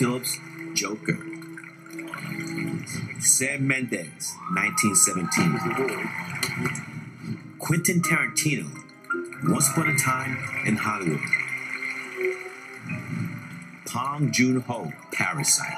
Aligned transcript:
Phillips, 0.00 0.38
Joker. 0.72 1.18
Sam 3.20 3.66
Mendes, 3.66 4.34
1917. 4.54 5.58
Quentin 7.58 8.00
Tarantino, 8.00 8.70
Once 9.44 9.68
Upon 9.68 9.88
a 9.88 9.98
Time 9.98 10.38
in 10.64 10.76
Hollywood. 10.76 11.20
Pong 13.84 14.32
Joon 14.32 14.62
Ho, 14.62 14.90
Parasite. 15.12 15.76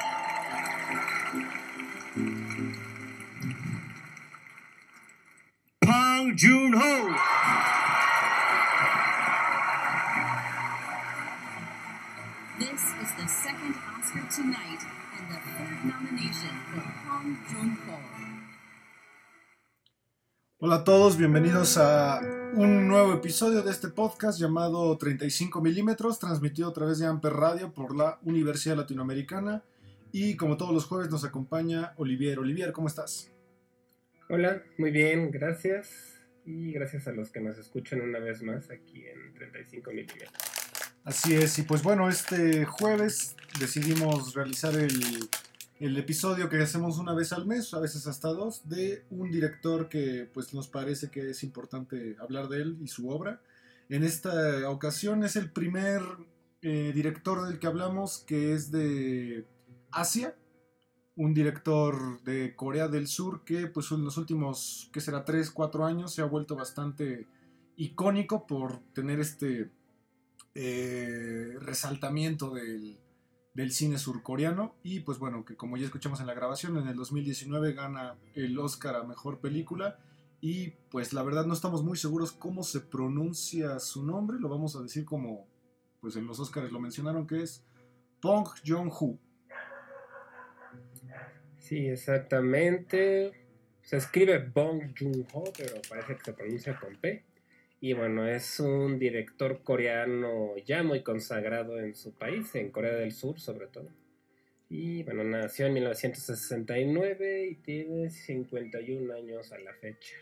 Pong 5.80 6.36
Joon 6.36 6.74
Ho. 6.74 7.81
The 13.22 13.28
second 13.28 13.74
Oscar 13.96 14.26
tonight 14.34 14.82
and 15.16 15.30
the 15.30 15.38
third 15.54 15.84
nomination 15.84 16.54
for 16.70 16.82
Hong 17.06 17.38
Joon-ho. 17.48 17.98
Hola 20.58 20.76
a 20.76 20.84
todos, 20.84 21.16
bienvenidos 21.16 21.76
a 21.78 22.20
un 22.54 22.88
nuevo 22.88 23.12
episodio 23.12 23.62
de 23.62 23.70
este 23.70 23.88
podcast 23.88 24.40
llamado 24.40 24.98
35 24.98 25.60
milímetros, 25.60 26.18
transmitido 26.18 26.70
a 26.70 26.72
través 26.72 26.98
de 26.98 27.06
Amper 27.06 27.32
Radio 27.34 27.72
por 27.72 27.96
la 27.96 28.18
Universidad 28.24 28.76
Latinoamericana. 28.76 29.62
Y 30.10 30.36
como 30.36 30.56
todos 30.56 30.74
los 30.74 30.86
jueves 30.86 31.08
nos 31.08 31.24
acompaña 31.24 31.92
Olivier. 31.98 32.40
Olivier, 32.40 32.72
¿cómo 32.72 32.88
estás? 32.88 33.30
Hola, 34.30 34.64
muy 34.78 34.90
bien, 34.90 35.30
gracias. 35.30 36.18
Y 36.44 36.72
gracias 36.72 37.06
a 37.06 37.12
los 37.12 37.30
que 37.30 37.40
nos 37.40 37.56
escuchan 37.56 38.00
una 38.00 38.18
vez 38.18 38.42
más 38.42 38.68
aquí 38.70 39.04
en 39.06 39.32
35 39.34 39.90
milímetros. 39.92 40.61
Así 41.04 41.34
es, 41.34 41.58
y 41.58 41.62
pues 41.62 41.82
bueno, 41.82 42.08
este 42.08 42.64
jueves 42.64 43.34
decidimos 43.58 44.34
realizar 44.34 44.76
el, 44.76 45.28
el 45.80 45.96
episodio 45.96 46.48
que 46.48 46.62
hacemos 46.62 46.98
una 46.98 47.12
vez 47.12 47.32
al 47.32 47.44
mes, 47.44 47.74
a 47.74 47.80
veces 47.80 48.06
hasta 48.06 48.28
dos, 48.28 48.68
de 48.68 49.04
un 49.10 49.28
director 49.32 49.88
que 49.88 50.30
pues 50.32 50.54
nos 50.54 50.68
parece 50.68 51.10
que 51.10 51.30
es 51.30 51.42
importante 51.42 52.14
hablar 52.20 52.48
de 52.48 52.62
él 52.62 52.78
y 52.80 52.86
su 52.86 53.10
obra. 53.10 53.40
En 53.88 54.04
esta 54.04 54.70
ocasión 54.70 55.24
es 55.24 55.34
el 55.34 55.50
primer 55.50 56.02
eh, 56.62 56.92
director 56.94 57.48
del 57.48 57.58
que 57.58 57.66
hablamos 57.66 58.18
que 58.18 58.52
es 58.52 58.70
de 58.70 59.44
Asia, 59.90 60.36
un 61.16 61.34
director 61.34 62.22
de 62.22 62.54
Corea 62.54 62.86
del 62.86 63.08
Sur 63.08 63.42
que 63.44 63.66
pues 63.66 63.90
en 63.90 64.04
los 64.04 64.18
últimos, 64.18 64.88
que 64.92 65.00
será 65.00 65.24
3, 65.24 65.50
4 65.50 65.84
años 65.84 66.14
se 66.14 66.22
ha 66.22 66.26
vuelto 66.26 66.54
bastante 66.54 67.26
icónico 67.74 68.46
por 68.46 68.78
tener 68.92 69.18
este 69.18 69.72
eh, 70.54 71.56
resaltamiento 71.60 72.50
del, 72.50 72.98
cine 73.70 73.98
surcoreano 73.98 74.74
y 74.82 75.00
pues 75.00 75.18
bueno, 75.18 75.44
que 75.44 75.56
como 75.56 75.76
ya 75.76 75.84
escuchamos 75.84 76.20
en 76.20 76.26
la 76.26 76.34
grabación, 76.34 76.76
en 76.78 76.88
el 76.88 76.96
2019 76.96 77.74
gana 77.74 78.16
el 78.34 78.58
Oscar 78.58 78.96
a 78.96 79.04
Mejor 79.04 79.40
Película 79.40 79.98
y 80.40 80.70
pues 80.90 81.12
la 81.12 81.22
verdad 81.22 81.46
no 81.46 81.54
estamos 81.54 81.84
muy 81.84 81.96
seguros 81.96 82.32
cómo 82.32 82.62
se 82.62 82.80
pronuncia 82.80 83.78
su 83.78 84.04
nombre, 84.04 84.38
lo 84.40 84.48
vamos 84.48 84.74
a 84.76 84.82
decir 84.82 85.04
como 85.04 85.46
pues 86.00 86.16
en 86.16 86.26
los 86.26 86.40
Oscars 86.40 86.72
lo 86.72 86.80
mencionaron 86.80 87.26
que 87.26 87.42
es 87.42 87.64
Pong 88.20 88.48
Jong-ho. 88.66 89.18
Sí, 91.58 91.88
exactamente. 91.88 93.32
Se 93.82 93.96
escribe 93.96 94.38
Bong 94.38 94.94
Joon-ho, 94.98 95.44
pero 95.56 95.80
parece 95.88 96.16
que 96.16 96.24
se 96.24 96.32
pronuncia 96.32 96.78
con 96.78 96.96
P. 96.96 97.24
Y 97.82 97.94
bueno, 97.94 98.28
es 98.28 98.60
un 98.60 98.96
director 99.00 99.64
coreano 99.64 100.56
ya 100.64 100.84
muy 100.84 101.02
consagrado 101.02 101.80
en 101.80 101.96
su 101.96 102.12
país, 102.12 102.54
en 102.54 102.70
Corea 102.70 102.94
del 102.94 103.10
Sur 103.10 103.40
sobre 103.40 103.66
todo. 103.66 103.88
Y 104.68 105.02
bueno, 105.02 105.24
nació 105.24 105.66
en 105.66 105.74
1969 105.74 107.48
y 107.50 107.56
tiene 107.56 108.08
51 108.08 109.12
años 109.12 109.50
a 109.50 109.58
la 109.58 109.74
fecha. 109.74 110.14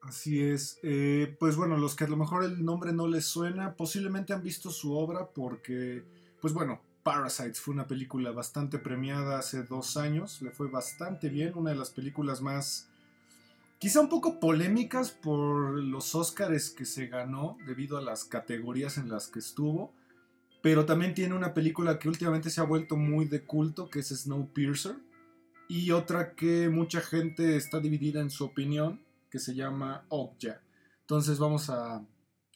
Así 0.00 0.42
es. 0.42 0.80
Eh, 0.82 1.36
pues 1.38 1.56
bueno, 1.56 1.76
los 1.76 1.94
que 1.94 2.04
a 2.04 2.08
lo 2.08 2.16
mejor 2.16 2.42
el 2.42 2.64
nombre 2.64 2.94
no 2.94 3.06
les 3.06 3.26
suena, 3.26 3.76
posiblemente 3.76 4.32
han 4.32 4.42
visto 4.42 4.70
su 4.70 4.96
obra 4.96 5.26
porque, 5.26 6.02
pues 6.40 6.54
bueno, 6.54 6.80
Parasites 7.02 7.60
fue 7.60 7.74
una 7.74 7.86
película 7.86 8.30
bastante 8.30 8.78
premiada 8.78 9.38
hace 9.38 9.62
dos 9.64 9.98
años, 9.98 10.40
le 10.40 10.52
fue 10.52 10.68
bastante 10.68 11.28
bien, 11.28 11.52
una 11.54 11.72
de 11.72 11.76
las 11.76 11.90
películas 11.90 12.40
más, 12.40 12.90
quizá 13.82 14.00
un 14.00 14.08
poco 14.08 14.38
polémicas 14.38 15.10
por 15.10 15.76
los 15.76 16.14
Oscars 16.14 16.70
que 16.70 16.84
se 16.84 17.08
ganó 17.08 17.58
debido 17.66 17.98
a 17.98 18.00
las 18.00 18.24
categorías 18.24 18.96
en 18.96 19.08
las 19.08 19.26
que 19.26 19.40
estuvo, 19.40 19.92
pero 20.62 20.86
también 20.86 21.14
tiene 21.14 21.34
una 21.34 21.52
película 21.52 21.98
que 21.98 22.08
últimamente 22.08 22.48
se 22.48 22.60
ha 22.60 22.64
vuelto 22.64 22.96
muy 22.96 23.24
de 23.24 23.44
culto, 23.44 23.90
que 23.90 23.98
es 23.98 24.10
Snowpiercer, 24.10 24.94
y 25.68 25.90
otra 25.90 26.36
que 26.36 26.68
mucha 26.68 27.00
gente 27.00 27.56
está 27.56 27.80
dividida 27.80 28.20
en 28.20 28.30
su 28.30 28.44
opinión, 28.44 29.02
que 29.28 29.40
se 29.40 29.52
llama 29.52 30.04
Okja. 30.10 30.62
Entonces 31.00 31.40
vamos 31.40 31.68
a 31.68 32.06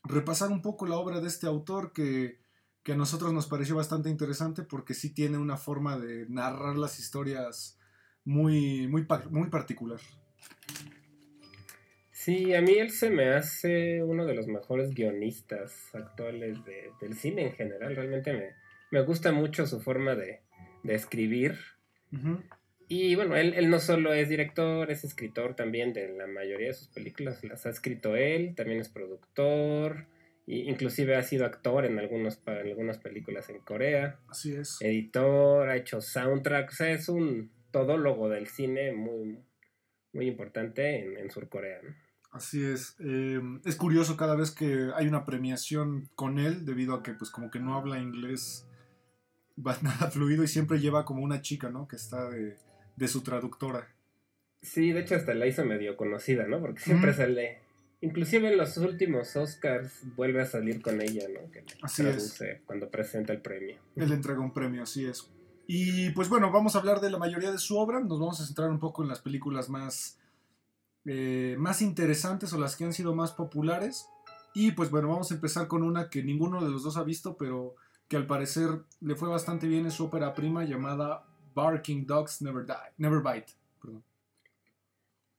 repasar 0.05 0.53
un 0.53 0.63
poco 0.63 0.87
la 0.87 0.97
obra 0.97 1.21
de 1.21 1.27
este 1.27 1.49
autor 1.49 1.93
que 1.93 2.39
que 2.85 2.93
a 2.93 2.97
nosotros 2.97 3.33
nos 3.33 3.49
pareció 3.49 3.75
bastante 3.75 4.11
interesante 4.11 4.63
porque 4.63 4.95
sí 4.95 5.11
tiene 5.13 5.39
una 5.39 5.57
forma 5.57 5.99
de 5.99 6.25
narrar 6.29 6.79
las 6.79 7.01
historias 7.01 7.81
muy, 8.25 8.87
muy 8.87 9.03
particular. 9.03 9.99
Sí, 12.27 12.57
a 12.57 12.61
mí 12.61 12.73
él 12.73 12.91
se 12.91 13.09
me 13.09 13.29
hace 13.29 14.03
uno 14.03 14.27
de 14.27 14.35
los 14.35 14.49
mejores 14.49 14.93
guionistas 14.95 15.95
actuales 15.95 16.65
de, 16.65 16.91
del 17.01 17.15
cine 17.15 17.43
en 17.43 17.53
general. 17.53 17.95
Realmente 17.95 18.33
me, 18.33 18.49
me 18.91 19.03
gusta 19.03 19.31
mucho 19.31 19.65
su 19.65 19.81
forma 19.81 20.17
de, 20.17 20.41
de 20.83 20.95
escribir. 20.97 21.55
Uh 22.11 22.17
-huh. 22.17 22.43
Y 22.89 23.15
bueno, 23.15 23.37
él, 23.37 23.55
él, 23.55 23.71
no 23.71 23.79
solo 23.79 24.13
es 24.13 24.29
director, 24.29 24.91
es 24.91 25.05
escritor 25.05 25.55
también 25.55 25.93
de 25.93 26.09
la 26.09 26.27
mayoría 26.27 26.67
de 26.67 26.75
sus 26.75 26.89
películas. 26.89 27.45
Las 27.45 27.65
ha 27.65 27.71
escrito 27.71 28.17
él, 28.17 28.57
también 28.57 28.81
es 28.81 28.89
productor. 28.89 30.07
Y 30.47 30.69
inclusive 30.69 31.15
ha 31.15 31.23
sido 31.23 31.47
actor 31.47 31.85
en, 31.85 31.97
algunos, 32.01 32.43
en 32.45 32.67
algunas 32.67 32.99
películas 32.99 33.51
en 33.51 33.61
Corea. 33.61 34.19
Así 34.29 34.53
es. 34.53 34.79
Editor, 34.81 35.69
ha 35.69 35.77
hecho 35.77 36.01
soundtrack. 36.01 36.71
O 36.71 36.75
sea, 36.75 36.91
es 36.91 37.09
un 37.09 37.53
todólogo 37.71 38.29
del 38.29 38.49
cine 38.49 38.91
muy, 38.91 39.39
muy 40.13 40.27
importante 40.27 40.99
en, 40.99 41.19
en 41.19 41.31
Surcorea. 41.31 41.81
¿no? 41.83 42.06
Así 42.37 42.65
es. 42.65 42.97
Eh, 43.01 43.41
es 43.65 43.77
curioso 43.77 44.17
cada 44.17 44.37
vez 44.37 44.51
que 44.51 44.91
hay 44.95 45.09
una 45.09 45.25
premiación 45.25 46.09
con 46.15 46.39
él, 46.39 46.65
debido 46.65 46.95
a 46.95 47.03
que 47.03 47.13
pues 47.15 47.31
como 47.31 47.51
que 47.51 47.61
no 47.61 47.77
habla 47.77 47.99
inglés 47.99 48.67
nada 49.57 50.11
fluido 50.11 50.45
y 50.45 50.49
siempre 50.49 50.81
lleva 50.81 51.05
como 51.05 51.23
una 51.23 51.41
chica, 51.41 51.71
¿no? 51.71 51.89
Que 51.89 51.97
está 51.97 52.29
de, 52.29 52.57
de 52.97 53.09
su 53.09 53.23
traductora. 53.23 53.89
Sí, 54.63 54.93
de 54.93 55.01
hecho 55.01 55.15
hasta 55.15 55.35
la 55.35 55.47
hizo 55.47 55.65
medio 55.65 55.97
conocida, 55.97 56.47
¿no? 56.47 56.61
Porque 56.61 56.81
siempre 56.81 57.13
mm. 57.13 57.15
sale 57.15 57.67
Inclusive 58.01 58.53
en 58.53 58.59
los 58.59 58.77
últimos 58.77 59.35
Oscars 59.37 60.03
vuelve 60.17 60.43
a 60.43 60.47
salir 60.47 60.83
con 60.83 61.01
ella, 61.01 61.27
¿no? 61.29 61.51
Que 61.51 61.65
así 61.83 62.03
traduce 62.03 62.53
es. 62.53 62.61
cuando 62.67 62.91
presenta 62.91 63.33
el 63.33 63.41
premio. 63.41 63.77
Él 63.97 64.13
entrega 64.13 64.41
un 64.41 64.53
premio, 64.53 64.83
así 64.83 65.07
es. 65.07 65.31
Y 65.67 66.11
pues 66.11 66.29
bueno, 66.29 66.53
vamos 66.53 66.77
a 66.77 66.79
hablar 66.79 67.01
de 67.01 67.11
la 67.11 67.19
mayoría 67.19 67.51
de 67.51 67.59
su 67.59 67.77
obra. 67.79 68.01
Nos 68.01 68.21
vamos 68.21 68.41
a 68.41 68.47
centrar 68.47 68.71
un 68.71 68.79
poco 68.79 69.03
en 69.03 69.09
las 69.09 69.21
películas 69.21 69.69
más, 69.69 70.19
eh, 71.07 71.55
más 71.59 71.83
interesantes 71.83 72.53
o 72.53 72.59
las 72.59 72.77
que 72.77 72.85
han 72.85 72.93
sido 72.93 73.15
más 73.15 73.33
populares. 73.33 74.09
Y 74.55 74.73
pues 74.73 74.91
bueno, 74.91 75.09
vamos 75.09 75.31
a 75.31 75.35
empezar 75.35 75.69
con 75.69 75.83
una 75.83 76.11
que 76.11 76.23
ninguno 76.23 76.65
de 76.65 76.71
los 76.71 76.83
dos 76.83 76.97
ha 76.97 77.05
visto, 77.05 77.37
pero 77.37 77.77
que 78.09 78.17
al 78.17 78.27
parecer 78.27 78.69
le 79.01 79.15
fue 79.15 79.29
bastante 79.29 79.69
bien. 79.69 79.87
Es 79.87 79.95
su 79.95 80.07
ópera 80.07 80.35
prima 80.35 80.65
llamada 80.65 81.25
Barking 81.55 82.07
Dogs 82.07 82.43
Never, 82.43 82.67
Die, 82.67 82.75
Never 82.99 83.21
Bite. 83.21 83.53
Perdón. 83.81 84.03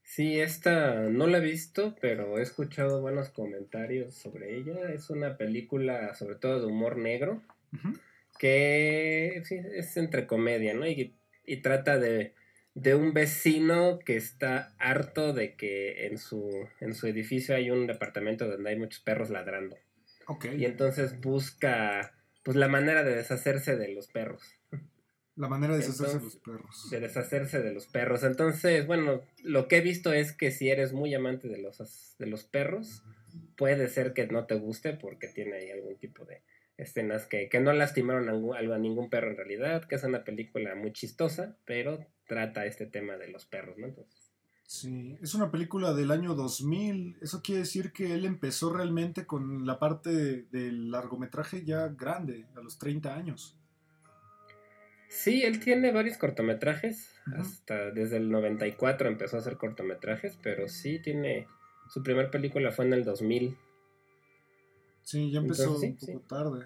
Sí, 0.04 0.40
esta 0.40 1.10
no 1.10 1.28
la 1.28 1.40
he 1.40 1.42
visto, 1.42 1.96
pero 2.00 2.38
he 2.38 2.42
escuchado 2.42 3.02
buenos 3.02 3.30
comentarios 3.30 4.16
sobre 4.16 4.58
ella. 4.58 4.90
Es 4.94 5.10
una 5.10 5.36
película 5.36 6.14
sobre 6.16 6.36
todo 6.36 6.62
de 6.62 6.66
humor 6.66 6.98
negro, 6.98 7.42
uh 7.74 7.78
-huh. 7.78 8.00
que 8.40 9.42
sí, 9.44 9.56
es 9.76 9.98
entre 9.98 10.26
comedia, 10.26 10.74
¿no? 10.74 10.88
Y, 10.88 11.14
y 11.46 11.58
trata 11.58 11.98
de, 12.00 12.36
de, 12.82 12.96
un 12.96 13.14
vecino 13.14 14.00
que 14.00 14.16
está 14.16 14.74
harto 14.78 15.34
de 15.34 15.56
que 15.56 16.08
en 16.08 16.18
su, 16.18 16.68
en 16.80 16.94
su 16.94 17.08
edificio 17.08 17.56
hay 17.56 17.72
un 17.72 17.88
departamento 17.88 18.48
donde 18.48 18.70
hay 18.70 18.78
muchos 18.78 19.02
perros 19.02 19.30
ladrando. 19.30 19.78
Okay. 20.28 20.60
Y 20.60 20.66
entonces 20.66 21.20
busca 21.22 22.14
pues 22.44 22.56
la 22.56 22.68
manera 22.68 23.04
de 23.04 23.16
deshacerse 23.16 23.76
de 23.76 23.90
los 23.90 24.08
perros. 24.08 24.44
La 25.36 25.48
manera 25.48 25.74
de 25.74 25.80
deshacerse 25.80 26.18
de 26.18 26.24
los 26.24 26.36
perros. 26.38 26.90
De 26.90 27.00
deshacerse 27.00 27.62
de 27.62 27.74
los 27.74 27.88
perros. 27.88 28.24
Entonces, 28.24 28.88
bueno, 28.88 29.22
lo 29.44 29.68
que 29.68 29.78
he 29.78 29.82
visto 29.82 30.14
es 30.14 30.34
que 30.34 30.52
si 30.52 30.70
eres 30.70 30.94
muy 30.94 31.14
amante 31.14 31.48
de 31.48 31.60
los, 31.60 32.16
de 32.18 32.26
los 32.26 32.44
perros, 32.44 33.04
puede 33.56 33.88
ser 33.88 34.14
que 34.14 34.28
no 34.28 34.46
te 34.46 34.56
guste 34.56 34.94
porque 34.94 35.28
tiene 35.28 35.58
ahí 35.58 35.72
algún 35.72 35.98
tipo 35.98 36.26
de 36.26 36.42
escenas 36.78 37.26
que, 37.26 37.50
que 37.50 37.60
no 37.60 37.74
lastimaron 37.74 38.30
a, 38.30 38.58
a, 38.58 38.78
ningún 38.78 39.10
perro 39.10 39.32
en 39.32 39.38
realidad, 39.38 39.86
que 39.86 39.96
es 39.96 40.04
una 40.04 40.24
película 40.24 40.76
muy 40.76 40.94
chistosa, 40.94 41.58
pero 41.66 42.06
trata 42.28 42.66
este 42.66 42.86
tema 42.86 43.18
de 43.18 43.30
los 43.30 43.46
perros, 43.46 43.78
¿no? 43.78 43.88
Entonces, 43.88 44.28
Sí, 44.68 45.18
es 45.22 45.34
una 45.34 45.50
película 45.50 45.94
del 45.94 46.12
año 46.12 46.36
2000. 46.36 47.20
Eso 47.22 47.42
quiere 47.42 47.62
decir 47.62 47.94
que 47.94 48.14
él 48.14 48.26
empezó 48.26 48.72
realmente 48.72 49.26
con 49.26 49.66
la 49.66 49.80
parte 49.80 50.44
del 50.52 50.92
largometraje 50.92 51.64
ya 51.64 51.88
grande, 51.88 52.46
a 52.54 52.60
los 52.60 52.78
30 52.78 53.16
años. 53.16 53.58
Sí, 55.08 55.44
él 55.44 55.62
tiene 55.62 55.94
varios 55.94 56.18
cortometrajes. 56.18 57.16
Hasta 57.38 57.92
desde 57.92 58.18
el 58.18 58.30
94 58.30 59.08
empezó 59.08 59.38
a 59.38 59.40
hacer 59.40 59.56
cortometrajes, 59.56 60.38
pero 60.44 60.68
sí 60.68 61.00
tiene. 61.00 61.48
Su 61.88 62.04
primera 62.04 62.30
película 62.30 62.74
fue 62.74 62.86
en 62.86 62.94
el 62.94 63.06
2000. 63.06 63.58
Sí, 65.04 65.32
ya 65.32 65.40
empezó 65.40 65.78
un 65.78 65.96
poco 65.96 66.20
tarde. 66.28 66.66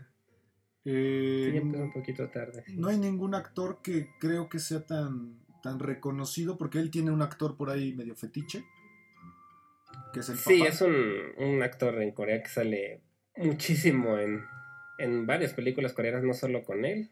sí, 0.84 1.52
ya 1.54 1.60
empezó 1.60 1.84
un 1.84 1.94
poquito 1.94 2.30
tarde. 2.30 2.64
No 2.70 2.88
hay 2.88 2.98
ningún 2.98 3.36
actor 3.36 3.84
que 3.84 4.10
creo 4.20 4.50
que 4.50 4.58
sea 4.58 4.88
tan 4.88 5.40
tan 5.62 5.80
reconocido 5.80 6.58
porque 6.58 6.80
él 6.80 6.92
tiene 6.92 7.12
un 7.12 7.22
actor 7.22 7.58
por 7.58 7.70
ahí 7.70 7.94
medio 7.94 8.16
fetiche. 8.16 8.64
Que 10.14 10.22
es 10.22 10.30
el 10.30 10.38
sí, 10.38 10.62
es 10.62 10.82
un, 10.82 11.62
actor 11.64 12.02
en 12.02 12.12
Corea 12.12 12.42
que 12.42 12.50
sale 12.50 13.02
muchísimo 13.38 14.18
en, 14.18 14.44
en 14.98 15.26
varias 15.26 15.54
películas 15.54 15.94
coreanas, 15.94 16.24
no 16.24 16.34
solo 16.34 16.64
con 16.64 16.86
él. 16.86 17.10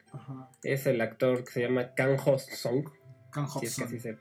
Es 0.64 0.86
el 0.88 1.00
actor 1.02 1.44
que 1.44 1.52
se 1.52 1.62
llama 1.62 1.94
Kang 1.94 2.18
Ho 2.26 2.38
Song. 2.40 2.90
Kang 3.32 3.48
Ho 3.54 3.66
Song. 3.66 4.18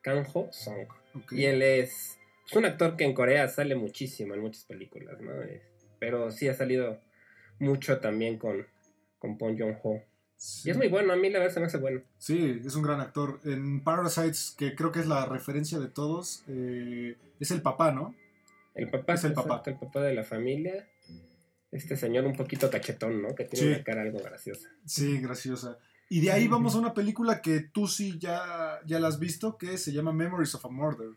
Kang 0.00 0.26
Ho 0.32 0.48
Song. 0.50 0.86
Y 1.30 1.44
él 1.44 1.62
es, 1.62 2.18
es, 2.48 2.56
un 2.56 2.64
actor 2.64 2.96
que 2.96 3.04
en 3.04 3.12
Corea 3.12 3.48
sale 3.48 3.74
muchísimo 3.74 4.34
en 4.34 4.40
muchas 4.40 4.64
películas, 4.64 5.20
¿no? 5.20 5.32
pero 5.98 6.32
sí 6.32 6.48
ha 6.48 6.54
salido 6.54 6.98
mucho 7.60 8.00
también 8.00 8.36
con, 8.36 8.66
con 9.20 9.38
Pon 9.38 9.56
Jong 9.56 9.76
Y 10.64 10.70
es 10.70 10.76
muy 10.76 10.88
bueno, 10.88 11.12
a 11.12 11.16
mí 11.16 11.30
la 11.30 11.38
verdad 11.38 11.54
se 11.54 11.60
me 11.60 11.66
hace 11.66 11.78
bueno. 11.78 12.02
Sí, 12.18 12.60
es 12.64 12.74
un 12.74 12.82
gran 12.82 13.00
actor. 13.00 13.40
En 13.44 13.82
Parasites, 13.84 14.54
que 14.58 14.74
creo 14.74 14.90
que 14.90 15.00
es 15.00 15.06
la 15.06 15.26
referencia 15.26 15.78
de 15.78 15.88
todos, 15.88 16.42
eh, 16.48 17.16
es 17.38 17.50
el 17.52 17.62
papá, 17.62 17.92
¿no? 17.92 18.14
El 18.74 18.90
papá 18.90 19.14
es 19.14 19.24
el 19.24 19.34
papá. 19.34 19.62
El 19.66 19.76
papá 19.76 20.02
de 20.02 20.14
la 20.14 20.24
familia. 20.24 20.88
Este 21.70 21.96
señor 21.96 22.24
un 22.26 22.34
poquito 22.34 22.68
tachetón, 22.68 23.22
¿no? 23.22 23.34
Que 23.34 23.44
tiene 23.44 23.74
una 23.74 23.84
cara 23.84 24.02
algo 24.02 24.18
graciosa. 24.18 24.68
Sí, 24.84 25.20
graciosa. 25.20 25.78
Y 26.08 26.20
de 26.20 26.32
ahí 26.32 26.48
vamos 26.48 26.74
a 26.74 26.78
una 26.78 26.92
película 26.92 27.40
que 27.40 27.60
tú 27.60 27.86
sí 27.86 28.18
ya, 28.18 28.80
ya 28.84 28.98
la 28.98 29.08
has 29.08 29.18
visto, 29.18 29.56
que 29.56 29.78
se 29.78 29.92
llama 29.92 30.12
Memories 30.12 30.54
of 30.54 30.66
a 30.66 30.68
Murder. 30.68 31.10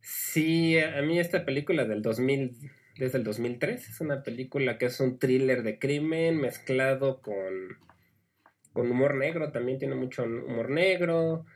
Sí, 0.00 0.78
a 0.78 1.00
mí 1.02 1.18
esta 1.18 1.44
película 1.44 1.84
del 1.84 2.02
2000, 2.02 2.70
desde 2.98 3.18
el 3.18 3.24
2003, 3.24 3.88
es 3.88 4.00
una 4.00 4.22
película 4.22 4.76
que 4.76 4.86
es 4.86 5.00
un 5.00 5.18
thriller 5.18 5.62
de 5.62 5.78
crimen 5.78 6.40
mezclado 6.40 7.22
con 7.22 7.42
con 8.74 8.90
humor 8.90 9.14
negro, 9.14 9.52
también 9.52 9.78
tiene 9.78 9.94
mucho 9.94 10.24
humor 10.24 10.68
negro, 10.68 11.46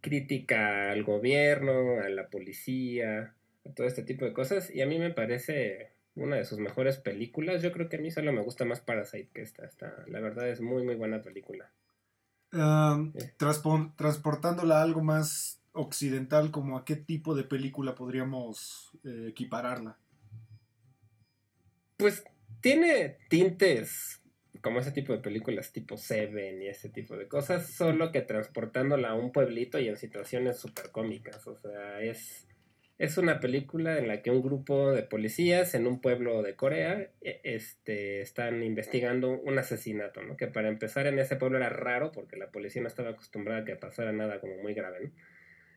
crítica 0.00 0.90
al 0.90 1.04
gobierno, 1.04 2.00
a 2.00 2.08
la 2.08 2.28
policía, 2.28 3.34
a 3.64 3.70
todo 3.74 3.86
este 3.86 4.02
tipo 4.02 4.24
de 4.24 4.32
cosas. 4.32 4.74
Y 4.74 4.80
a 4.80 4.86
mí 4.86 4.98
me 4.98 5.10
parece 5.10 5.92
una 6.14 6.36
de 6.36 6.44
sus 6.44 6.58
mejores 6.58 6.96
películas. 6.96 7.62
Yo 7.62 7.72
creo 7.72 7.88
que 7.88 7.96
a 7.96 8.00
mí 8.00 8.10
solo 8.10 8.32
me 8.32 8.42
gusta 8.42 8.64
más 8.64 8.80
Parasite 8.80 9.30
que 9.32 9.42
esta. 9.42 9.64
esta 9.66 9.94
la 10.08 10.20
verdad 10.20 10.48
es 10.48 10.60
muy, 10.62 10.82
muy 10.82 10.94
buena 10.94 11.22
película. 11.22 11.70
transportándola 13.36 14.78
a 14.78 14.82
algo 14.82 15.02
más 15.02 15.62
occidental, 15.72 16.50
como 16.50 16.78
a 16.78 16.86
qué 16.86 16.96
tipo 16.96 17.34
de 17.34 17.44
película 17.44 17.94
podríamos 17.94 18.90
eh, 19.04 19.26
equipararla. 19.28 19.98
Pues 21.98 22.24
tiene 22.62 23.18
tintes 23.28 24.21
como 24.60 24.80
ese 24.80 24.92
tipo 24.92 25.12
de 25.12 25.20
películas 25.20 25.72
tipo 25.72 25.96
Seven 25.96 26.62
y 26.62 26.68
ese 26.68 26.88
tipo 26.88 27.16
de 27.16 27.26
cosas, 27.26 27.68
solo 27.68 28.12
que 28.12 28.20
transportándola 28.20 29.10
a 29.10 29.14
un 29.14 29.32
pueblito 29.32 29.78
y 29.78 29.88
en 29.88 29.96
situaciones 29.96 30.58
súper 30.58 30.90
cómicas. 30.90 31.46
O 31.46 31.56
sea, 31.56 32.00
es, 32.02 32.46
es 32.98 33.16
una 33.16 33.40
película 33.40 33.98
en 33.98 34.08
la 34.08 34.22
que 34.22 34.30
un 34.30 34.42
grupo 34.42 34.92
de 34.92 35.02
policías 35.02 35.74
en 35.74 35.86
un 35.86 36.00
pueblo 36.00 36.42
de 36.42 36.54
Corea 36.54 37.10
e, 37.22 37.40
este, 37.44 38.20
están 38.20 38.62
investigando 38.62 39.30
un 39.30 39.58
asesinato, 39.58 40.22
¿no? 40.22 40.36
Que 40.36 40.48
para 40.48 40.68
empezar 40.68 41.06
en 41.06 41.18
ese 41.18 41.36
pueblo 41.36 41.56
era 41.56 41.70
raro 41.70 42.12
porque 42.12 42.36
la 42.36 42.50
policía 42.50 42.82
no 42.82 42.88
estaba 42.88 43.10
acostumbrada 43.10 43.62
a 43.62 43.64
que 43.64 43.76
pasara 43.76 44.12
nada 44.12 44.38
como 44.40 44.56
muy 44.58 44.74
grave, 44.74 44.98
¿no? 45.00 45.12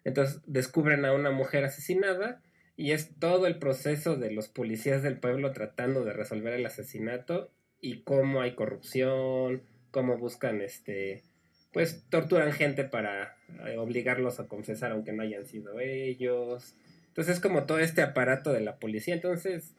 Entonces 0.04 0.42
descubren 0.46 1.06
a 1.06 1.14
una 1.14 1.32
mujer 1.32 1.64
asesinada 1.64 2.44
y 2.76 2.92
es 2.92 3.18
todo 3.20 3.48
el 3.48 3.58
proceso 3.58 4.18
de 4.18 4.32
los 4.32 4.50
policías 4.50 5.02
del 5.02 5.18
pueblo 5.18 5.52
tratando 5.54 6.04
de 6.04 6.14
resolver 6.14 6.54
el 6.54 6.66
asesinato 6.66 7.52
y 7.86 8.02
cómo 8.02 8.42
hay 8.42 8.56
corrupción, 8.56 9.62
cómo 9.92 10.18
buscan 10.18 10.60
este 10.62 11.24
pues 11.72 12.04
torturan 12.10 12.52
gente 12.52 12.84
para 12.84 13.38
eh, 13.68 13.78
obligarlos 13.78 14.40
a 14.40 14.48
confesar 14.48 14.92
aunque 14.92 15.14
no 15.14 15.22
hayan 15.22 15.46
sido 15.46 15.80
ellos. 15.80 16.74
Entonces 17.10 17.36
es 17.36 17.42
como 17.42 17.66
todo 17.66 17.78
este 17.78 18.02
aparato 18.02 18.52
de 18.54 18.62
la 18.62 18.80
policía. 18.80 19.14
Entonces 19.14 19.76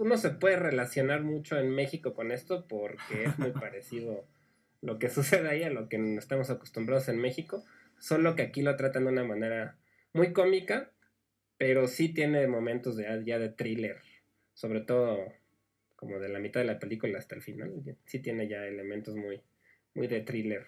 uno 0.00 0.16
se 0.16 0.30
puede 0.30 0.56
relacionar 0.56 1.24
mucho 1.24 1.58
en 1.58 1.68
México 1.68 2.14
con 2.14 2.32
esto 2.32 2.66
porque 2.68 3.24
es 3.24 3.38
muy 3.38 3.50
parecido 3.60 4.26
lo 4.80 4.98
que 4.98 5.10
sucede 5.10 5.50
ahí 5.50 5.62
a 5.62 5.70
lo 5.70 5.90
que 5.90 6.16
estamos 6.16 6.48
acostumbrados 6.48 7.08
en 7.08 7.18
México, 7.18 7.64
solo 7.98 8.34
que 8.34 8.42
aquí 8.42 8.62
lo 8.62 8.76
tratan 8.76 9.04
de 9.04 9.10
una 9.10 9.24
manera 9.24 9.76
muy 10.14 10.32
cómica, 10.32 10.90
pero 11.58 11.86
sí 11.86 12.08
tiene 12.08 12.46
momentos 12.46 12.96
de, 12.96 13.22
ya 13.26 13.38
de 13.38 13.50
thriller, 13.50 13.98
sobre 14.54 14.80
todo 14.80 15.18
como 16.02 16.18
de 16.18 16.28
la 16.28 16.40
mitad 16.40 16.58
de 16.58 16.66
la 16.66 16.80
película 16.80 17.16
hasta 17.16 17.36
el 17.36 17.42
final. 17.42 17.80
Sí 18.04 18.18
tiene 18.18 18.48
ya 18.48 18.66
elementos 18.66 19.14
muy, 19.14 19.40
muy 19.94 20.08
de 20.08 20.22
thriller 20.22 20.66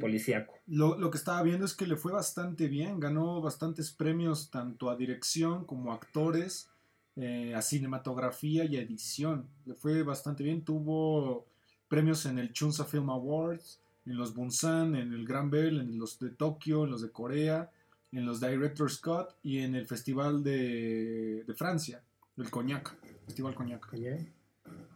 policíaco. 0.00 0.58
Lo, 0.66 1.10
que 1.12 1.16
estaba 1.16 1.40
viendo 1.44 1.64
es 1.64 1.74
que 1.74 1.86
le 1.86 1.94
fue 1.94 2.10
bastante 2.10 2.66
bien, 2.66 2.98
ganó 2.98 3.40
bastantes 3.40 3.92
premios 3.92 4.50
tanto 4.50 4.90
a 4.90 4.96
dirección 4.96 5.64
como 5.64 5.92
a 5.92 5.94
actores, 5.94 6.70
eh, 7.14 7.54
a 7.54 7.62
cinematografía 7.62 8.64
y 8.64 8.78
a 8.78 8.82
edición. 8.82 9.46
Le 9.64 9.74
fue 9.74 10.02
bastante 10.02 10.42
bien, 10.42 10.64
tuvo 10.64 11.46
premios 11.86 12.26
en 12.26 12.40
el 12.40 12.52
Chunsa 12.52 12.84
Film 12.84 13.10
Awards, 13.10 13.80
en 14.06 14.16
los 14.16 14.34
Bunsan, 14.34 14.96
en 14.96 15.12
el 15.12 15.24
Grand 15.24 15.52
Bell, 15.52 15.78
en 15.78 16.00
los 16.00 16.18
de 16.18 16.30
Tokio, 16.30 16.82
en 16.82 16.90
los 16.90 17.02
de 17.02 17.12
Corea, 17.12 17.70
en 18.10 18.26
los 18.26 18.40
Director's 18.40 18.94
Scott 18.94 19.36
y 19.44 19.58
en 19.58 19.76
el 19.76 19.86
Festival 19.86 20.42
de, 20.42 21.44
Francia, 21.56 22.02
el 22.36 22.50
Cognac, 22.50 22.96
Festival 23.24 23.54
Cognac. 23.54 23.86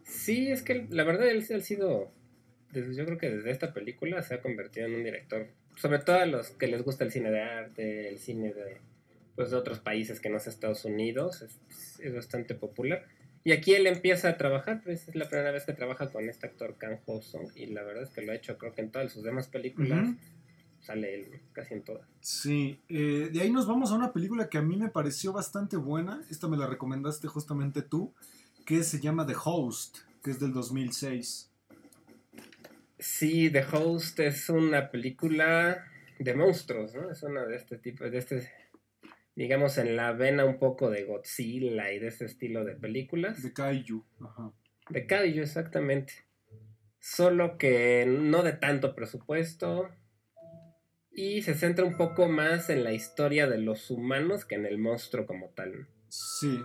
Sí, 0.03 0.51
es 0.51 0.61
que 0.61 0.85
la 0.89 1.03
verdad 1.03 1.27
él, 1.27 1.45
ha 1.53 1.59
sido, 1.59 2.11
desde, 2.71 2.95
yo 2.95 3.05
creo 3.05 3.17
que 3.17 3.29
desde 3.29 3.51
esta 3.51 3.73
película 3.73 4.21
se 4.21 4.35
ha 4.35 4.41
convertido 4.41 4.87
en 4.87 4.95
un 4.95 5.03
director, 5.03 5.47
sobre 5.75 5.99
todo 5.99 6.17
a 6.17 6.25
los 6.25 6.51
que 6.51 6.67
les 6.67 6.83
gusta 6.83 7.03
el 7.03 7.11
cine 7.11 7.31
de 7.31 7.41
arte, 7.41 8.09
el 8.09 8.19
cine 8.19 8.53
de, 8.53 8.77
pues, 9.35 9.51
de 9.51 9.57
otros 9.57 9.79
países 9.79 10.19
que 10.19 10.29
no 10.29 10.37
es 10.37 10.47
Estados 10.47 10.85
Unidos, 10.85 11.41
es, 11.41 12.13
bastante 12.13 12.53
popular. 12.53 13.05
Y 13.45 13.51
aquí 13.51 13.73
él 13.73 13.87
empieza 13.87 14.29
a 14.29 14.37
trabajar, 14.37 14.81
pues 14.83 15.07
es 15.07 15.15
la 15.15 15.27
primera 15.27 15.51
vez 15.51 15.65
que 15.65 15.73
trabaja 15.73 16.11
con 16.11 16.29
este 16.29 16.47
actor 16.47 16.77
Kang 16.77 16.99
Ho 17.05 17.21
Song 17.21 17.49
y 17.55 17.67
la 17.67 17.83
verdad 17.83 18.03
es 18.03 18.09
que 18.09 18.21
lo 18.21 18.31
ha 18.31 18.35
hecho 18.35 18.57
creo 18.57 18.73
que 18.73 18.81
en 18.81 18.91
todas 18.91 19.11
sus 19.11 19.23
demás 19.23 19.47
películas. 19.47 20.09
Sale 20.79 21.15
él 21.15 21.41
casi 21.53 21.75
en 21.75 21.83
todas. 21.83 22.05
Sí, 22.19 22.77
eh, 22.89 23.29
de 23.31 23.41
ahí 23.41 23.49
nos 23.49 23.67
vamos 23.67 23.91
a 23.91 23.95
una 23.95 24.11
película 24.11 24.49
que 24.49 24.57
a 24.57 24.61
mí 24.61 24.75
me 24.75 24.89
pareció 24.89 25.31
bastante 25.31 25.77
buena. 25.77 26.21
Esta 26.29 26.49
me 26.49 26.57
la 26.57 26.67
recomendaste 26.67 27.29
justamente 27.29 27.81
tú 27.81 28.13
que 28.65 28.83
se 28.83 28.99
llama 28.99 29.25
The 29.25 29.35
Host, 29.43 29.99
que 30.23 30.31
es 30.31 30.39
del 30.39 30.53
2006. 30.53 31.51
Sí, 32.99 33.49
The 33.49 33.65
Host 33.71 34.19
es 34.19 34.49
una 34.49 34.89
película 34.89 35.83
de 36.19 36.33
monstruos, 36.35 36.95
¿no? 36.95 37.11
Es 37.11 37.23
una 37.23 37.45
de 37.45 37.57
este 37.57 37.77
tipo, 37.77 38.09
de 38.09 38.17
este, 38.17 38.49
digamos, 39.35 39.77
en 39.77 39.97
la 39.97 40.13
vena 40.13 40.45
un 40.45 40.57
poco 40.57 40.89
de 40.89 41.03
Godzilla 41.03 41.91
y 41.91 41.99
de 41.99 42.07
ese 42.07 42.25
estilo 42.25 42.63
de 42.63 42.75
películas. 42.75 43.43
De 43.43 43.51
Kaiju, 43.51 44.05
ajá. 44.21 44.53
De 44.89 45.05
Kaiju, 45.05 45.41
exactamente. 45.41 46.13
Solo 46.99 47.57
que 47.57 48.05
no 48.07 48.43
de 48.43 48.53
tanto 48.53 48.95
presupuesto. 48.95 49.89
Y 51.11 51.41
se 51.43 51.53
centra 51.53 51.85
un 51.85 51.97
poco 51.97 52.27
más 52.27 52.69
en 52.69 52.83
la 52.83 52.93
historia 52.93 53.47
de 53.47 53.59
los 53.59 53.91
humanos 53.91 54.45
que 54.45 54.55
en 54.55 54.65
el 54.65 54.77
monstruo 54.77 55.27
como 55.27 55.49
tal. 55.49 55.87
Sí, 56.07 56.59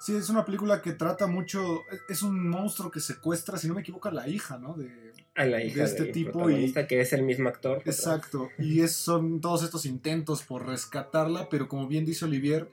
Sí, 0.00 0.14
es 0.14 0.28
una 0.28 0.44
película 0.44 0.80
que 0.80 0.92
trata 0.92 1.26
mucho. 1.26 1.82
Es 2.08 2.22
un 2.22 2.48
monstruo 2.48 2.90
que 2.90 3.00
secuestra, 3.00 3.58
si 3.58 3.66
no 3.66 3.74
me 3.74 3.80
equivoco, 3.80 4.08
a 4.08 4.12
la 4.12 4.28
hija, 4.28 4.58
¿no? 4.58 4.74
De, 4.74 4.88
a 5.34 5.44
la 5.44 5.62
hija 5.62 5.80
de 5.80 5.84
este 5.84 6.04
tipo. 6.06 6.48
Y, 6.50 6.72
que 6.72 7.00
es 7.00 7.12
el 7.12 7.22
mismo 7.22 7.48
actor. 7.48 7.82
Exacto. 7.84 8.48
Y 8.58 8.80
es, 8.80 8.92
son 8.92 9.40
todos 9.40 9.64
estos 9.64 9.86
intentos 9.86 10.42
por 10.42 10.66
rescatarla, 10.66 11.48
pero 11.48 11.68
como 11.68 11.88
bien 11.88 12.04
dice 12.04 12.24
Olivier, 12.24 12.68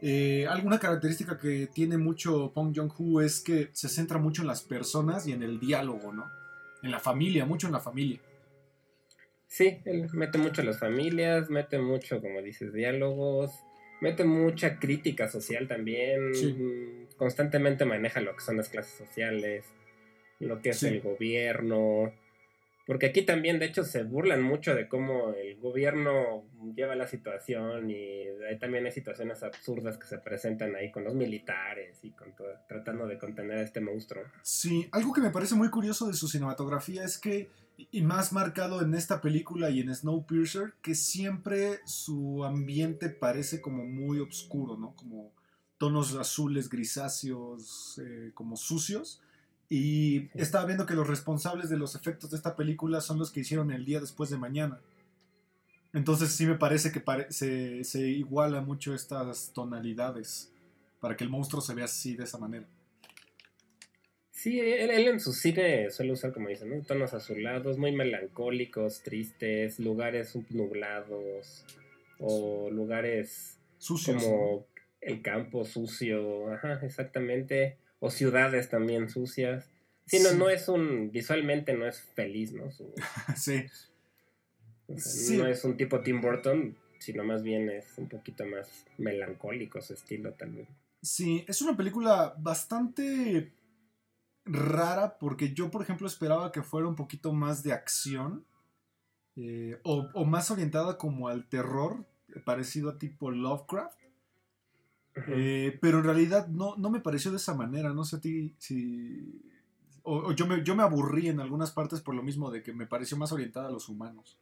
eh, 0.00 0.46
alguna 0.48 0.80
característica 0.80 1.38
que 1.38 1.68
tiene 1.72 1.96
mucho 1.96 2.52
Pong 2.52 2.74
Jong-hoo 2.74 3.20
es 3.20 3.40
que 3.40 3.70
se 3.72 3.88
centra 3.88 4.18
mucho 4.18 4.42
en 4.42 4.48
las 4.48 4.62
personas 4.62 5.26
y 5.26 5.32
en 5.32 5.42
el 5.42 5.60
diálogo, 5.60 6.12
¿no? 6.12 6.24
En 6.82 6.90
la 6.90 6.98
familia, 6.98 7.46
mucho 7.46 7.66
en 7.66 7.72
la 7.74 7.80
familia. 7.80 8.20
Sí, 9.46 9.80
él 9.84 10.08
mete 10.12 10.38
mucho 10.38 10.62
a 10.62 10.64
las 10.64 10.78
familias, 10.78 11.50
mete 11.50 11.78
mucho, 11.78 12.20
como 12.20 12.40
dices, 12.40 12.72
diálogos, 12.72 13.52
mete 14.02 14.24
mucha 14.24 14.78
crítica 14.78 15.28
social 15.28 15.68
también, 15.68 16.34
Sí. 16.34 17.06
constantemente 17.16 17.84
maneja 17.84 18.20
lo 18.20 18.34
que 18.34 18.40
son 18.42 18.56
las 18.56 18.68
clases 18.68 18.92
sociales, 18.98 19.64
lo 20.40 20.60
que 20.60 20.70
es 20.70 20.78
Sí. 20.80 20.88
el 20.88 21.00
gobierno, 21.00 22.12
porque 22.84 23.06
aquí 23.06 23.22
también 23.22 23.60
de 23.60 23.66
hecho 23.66 23.84
se 23.84 24.02
burlan 24.02 24.42
mucho 24.42 24.74
de 24.74 24.88
cómo 24.88 25.32
el 25.34 25.56
gobierno 25.60 26.44
lleva 26.74 26.96
la 26.96 27.06
situación 27.06 27.88
y 27.90 28.24
ahí 28.48 28.58
también 28.58 28.84
hay 28.84 28.90
situaciones 28.90 29.44
absurdas 29.44 29.98
que 29.98 30.06
se 30.08 30.18
presentan 30.18 30.74
ahí 30.74 30.90
con 30.90 31.04
los 31.04 31.14
militares 31.14 32.00
y 32.02 32.10
con 32.10 32.34
todo, 32.34 32.48
tratando 32.68 33.06
de 33.06 33.18
contener 33.18 33.58
a 33.58 33.62
este 33.62 33.80
monstruo. 33.80 34.24
Sí, 34.42 34.88
algo 34.90 35.12
que 35.12 35.20
me 35.20 35.30
parece 35.30 35.54
muy 35.54 35.70
curioso 35.70 36.08
de 36.08 36.14
su 36.14 36.26
cinematografía 36.26 37.04
es 37.04 37.18
que, 37.18 37.48
y 37.76 38.02
más 38.02 38.32
marcado 38.32 38.82
en 38.82 38.94
esta 38.94 39.20
película 39.20 39.70
y 39.70 39.80
en 39.80 39.94
Snowpiercer, 39.94 40.74
que 40.82 40.94
siempre 40.94 41.80
su 41.84 42.44
ambiente 42.44 43.08
parece 43.08 43.60
como 43.60 43.84
muy 43.84 44.20
oscuro, 44.20 44.76
¿no? 44.76 44.94
Como 44.96 45.30
tonos 45.78 46.14
azules, 46.14 46.68
grisáceos, 46.68 48.00
eh, 48.04 48.30
como 48.34 48.56
sucios. 48.56 49.20
Y 49.68 50.28
estaba 50.34 50.66
viendo 50.66 50.86
que 50.86 50.94
los 50.94 51.06
responsables 51.08 51.70
de 51.70 51.78
los 51.78 51.94
efectos 51.94 52.30
de 52.30 52.36
esta 52.36 52.56
película 52.56 53.00
son 53.00 53.18
los 53.18 53.30
que 53.30 53.40
hicieron 53.40 53.70
el 53.70 53.84
día 53.84 54.00
después 54.00 54.30
de 54.30 54.38
mañana. 54.38 54.78
Entonces 55.92 56.32
sí 56.32 56.46
me 56.46 56.54
parece 56.54 56.92
que 56.92 57.00
pare- 57.00 57.30
se, 57.30 57.84
se 57.84 58.00
iguala 58.08 58.60
mucho 58.60 58.94
estas 58.94 59.52
tonalidades 59.52 60.50
para 61.00 61.16
que 61.16 61.24
el 61.24 61.30
monstruo 61.30 61.60
se 61.60 61.74
vea 61.74 61.86
así, 61.86 62.16
de 62.16 62.24
esa 62.24 62.38
manera. 62.38 62.66
Sí, 64.42 64.58
él, 64.58 64.90
él 64.90 65.06
en 65.06 65.20
su 65.20 65.32
cine 65.32 65.88
suele 65.90 66.12
usar, 66.12 66.32
como 66.32 66.48
dicen, 66.48 66.68
¿no? 66.70 66.82
tonos 66.82 67.14
azulados, 67.14 67.78
muy 67.78 67.92
melancólicos, 67.92 69.02
tristes, 69.04 69.78
lugares 69.78 70.36
nublados 70.50 71.64
o 72.18 72.68
lugares 72.70 73.58
Sucios. 73.78 74.20
como 74.22 74.66
el 75.00 75.22
campo 75.22 75.64
sucio, 75.64 76.52
ajá, 76.52 76.80
exactamente, 76.82 77.76
o 78.00 78.10
ciudades 78.10 78.68
también 78.68 79.08
sucias. 79.08 79.70
Sí, 80.06 80.18
no, 80.20 80.30
Sí. 80.30 80.36
no 80.36 80.50
es 80.50 80.68
un, 80.68 81.12
visualmente 81.12 81.74
no 81.74 81.86
es 81.86 82.00
feliz, 82.00 82.52
¿no? 82.52 82.68
Su- 82.72 82.92
Sí, 83.36 83.64
o 84.88 84.98
sea, 84.98 85.12
Sí. 85.12 85.36
No 85.36 85.46
es 85.46 85.64
un 85.64 85.76
tipo 85.76 86.00
Tim 86.00 86.20
Burton, 86.20 86.76
sino 86.98 87.22
más 87.22 87.44
bien 87.44 87.70
es 87.70 87.86
un 87.96 88.08
poquito 88.08 88.44
más 88.44 88.86
melancólico 88.98 89.80
su 89.80 89.94
estilo 89.94 90.32
tal 90.32 90.50
vez. 90.50 90.68
sí, 91.00 91.44
es 91.46 91.62
una 91.62 91.76
película 91.76 92.34
bastante 92.38 93.52
rara 94.44 95.18
porque 95.18 95.54
yo, 95.54 95.70
por 95.70 95.82
ejemplo, 95.82 96.06
esperaba 96.06 96.52
que 96.52 96.62
fuera 96.62 96.88
un 96.88 96.96
poquito 96.96 97.32
más 97.32 97.62
de 97.62 97.72
acción 97.72 98.44
eh, 99.36 99.80
o, 99.84 100.08
o 100.14 100.24
más 100.24 100.50
orientada 100.50 100.98
como 100.98 101.28
al 101.28 101.48
terror, 101.48 102.04
eh, 102.28 102.40
parecido 102.40 102.90
a 102.90 102.98
tipo 102.98 103.30
Lovecraft. 103.30 103.98
Eh, 105.28 105.78
pero 105.82 105.98
en 105.98 106.04
realidad 106.04 106.48
no, 106.48 106.74
no 106.76 106.88
me 106.88 107.00
pareció 107.00 107.30
de 107.30 107.36
esa 107.36 107.54
manera. 107.54 107.92
No 107.92 108.04
sé 108.04 108.16
a 108.16 108.20
ti 108.20 108.54
si. 108.58 109.42
O, 110.02 110.16
o 110.28 110.32
yo, 110.32 110.46
me, 110.46 110.64
yo 110.64 110.74
me 110.74 110.82
aburrí 110.82 111.28
en 111.28 111.38
algunas 111.38 111.70
partes 111.70 112.00
por 112.00 112.14
lo 112.14 112.22
mismo 112.22 112.50
de 112.50 112.62
que 112.62 112.72
me 112.72 112.86
pareció 112.86 113.16
más 113.16 113.30
orientada 113.32 113.68
a 113.68 113.72
los 113.72 113.88
humanos. 113.88 114.38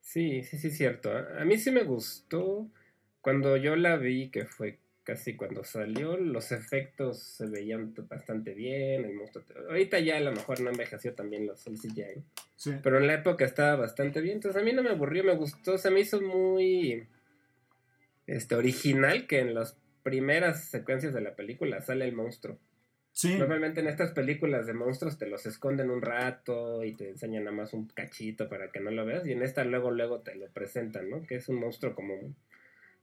Sí, 0.00 0.44
sí, 0.44 0.58
sí, 0.58 0.70
cierto. 0.70 1.10
A 1.10 1.44
mí 1.44 1.58
sí 1.58 1.70
me 1.72 1.82
gustó. 1.82 2.68
Cuando 3.20 3.56
yo 3.56 3.74
la 3.74 3.96
vi, 3.96 4.30
que 4.30 4.46
fue 4.46 4.78
casi 5.06 5.36
cuando 5.36 5.62
salió, 5.62 6.16
los 6.16 6.50
efectos 6.50 7.22
se 7.22 7.46
veían 7.46 7.94
bastante 8.08 8.54
bien. 8.54 9.04
El 9.04 9.14
monstruo. 9.14 9.44
Ahorita 9.68 10.00
ya 10.00 10.16
a 10.16 10.20
lo 10.20 10.32
mejor 10.32 10.60
no 10.60 10.70
envejeció 10.70 11.14
también 11.14 11.46
los 11.46 11.64
el 11.68 11.78
CGI. 11.78 12.24
Sí. 12.56 12.72
Pero 12.82 12.98
en 12.98 13.06
la 13.06 13.14
época 13.14 13.44
estaba 13.44 13.76
bastante 13.76 14.20
bien. 14.20 14.34
Entonces 14.34 14.60
a 14.60 14.64
mí 14.64 14.72
no 14.72 14.82
me 14.82 14.90
aburrió, 14.90 15.22
me 15.22 15.36
gustó. 15.36 15.78
Se 15.78 15.92
me 15.92 16.00
hizo 16.00 16.20
muy 16.20 17.06
este, 18.26 18.56
original 18.56 19.28
que 19.28 19.38
en 19.38 19.54
las 19.54 19.78
primeras 20.02 20.64
secuencias 20.64 21.14
de 21.14 21.20
la 21.20 21.36
película 21.36 21.80
sale 21.80 22.04
el 22.04 22.12
monstruo. 22.12 22.58
Sí. 23.12 23.36
Normalmente 23.38 23.80
en 23.80 23.86
estas 23.86 24.10
películas 24.10 24.66
de 24.66 24.74
monstruos 24.74 25.18
te 25.18 25.28
los 25.28 25.46
esconden 25.46 25.88
un 25.88 26.02
rato 26.02 26.82
y 26.82 26.94
te 26.94 27.10
enseñan 27.10 27.44
nada 27.44 27.56
más 27.56 27.72
un 27.72 27.86
cachito 27.86 28.48
para 28.48 28.72
que 28.72 28.80
no 28.80 28.90
lo 28.90 29.06
veas. 29.06 29.24
Y 29.24 29.32
en 29.32 29.42
esta 29.42 29.64
luego, 29.64 29.92
luego 29.92 30.20
te 30.20 30.34
lo 30.34 30.48
presentan, 30.48 31.08
¿no? 31.08 31.22
Que 31.22 31.36
es 31.36 31.48
un 31.48 31.60
monstruo 31.60 31.94
como 31.94 32.34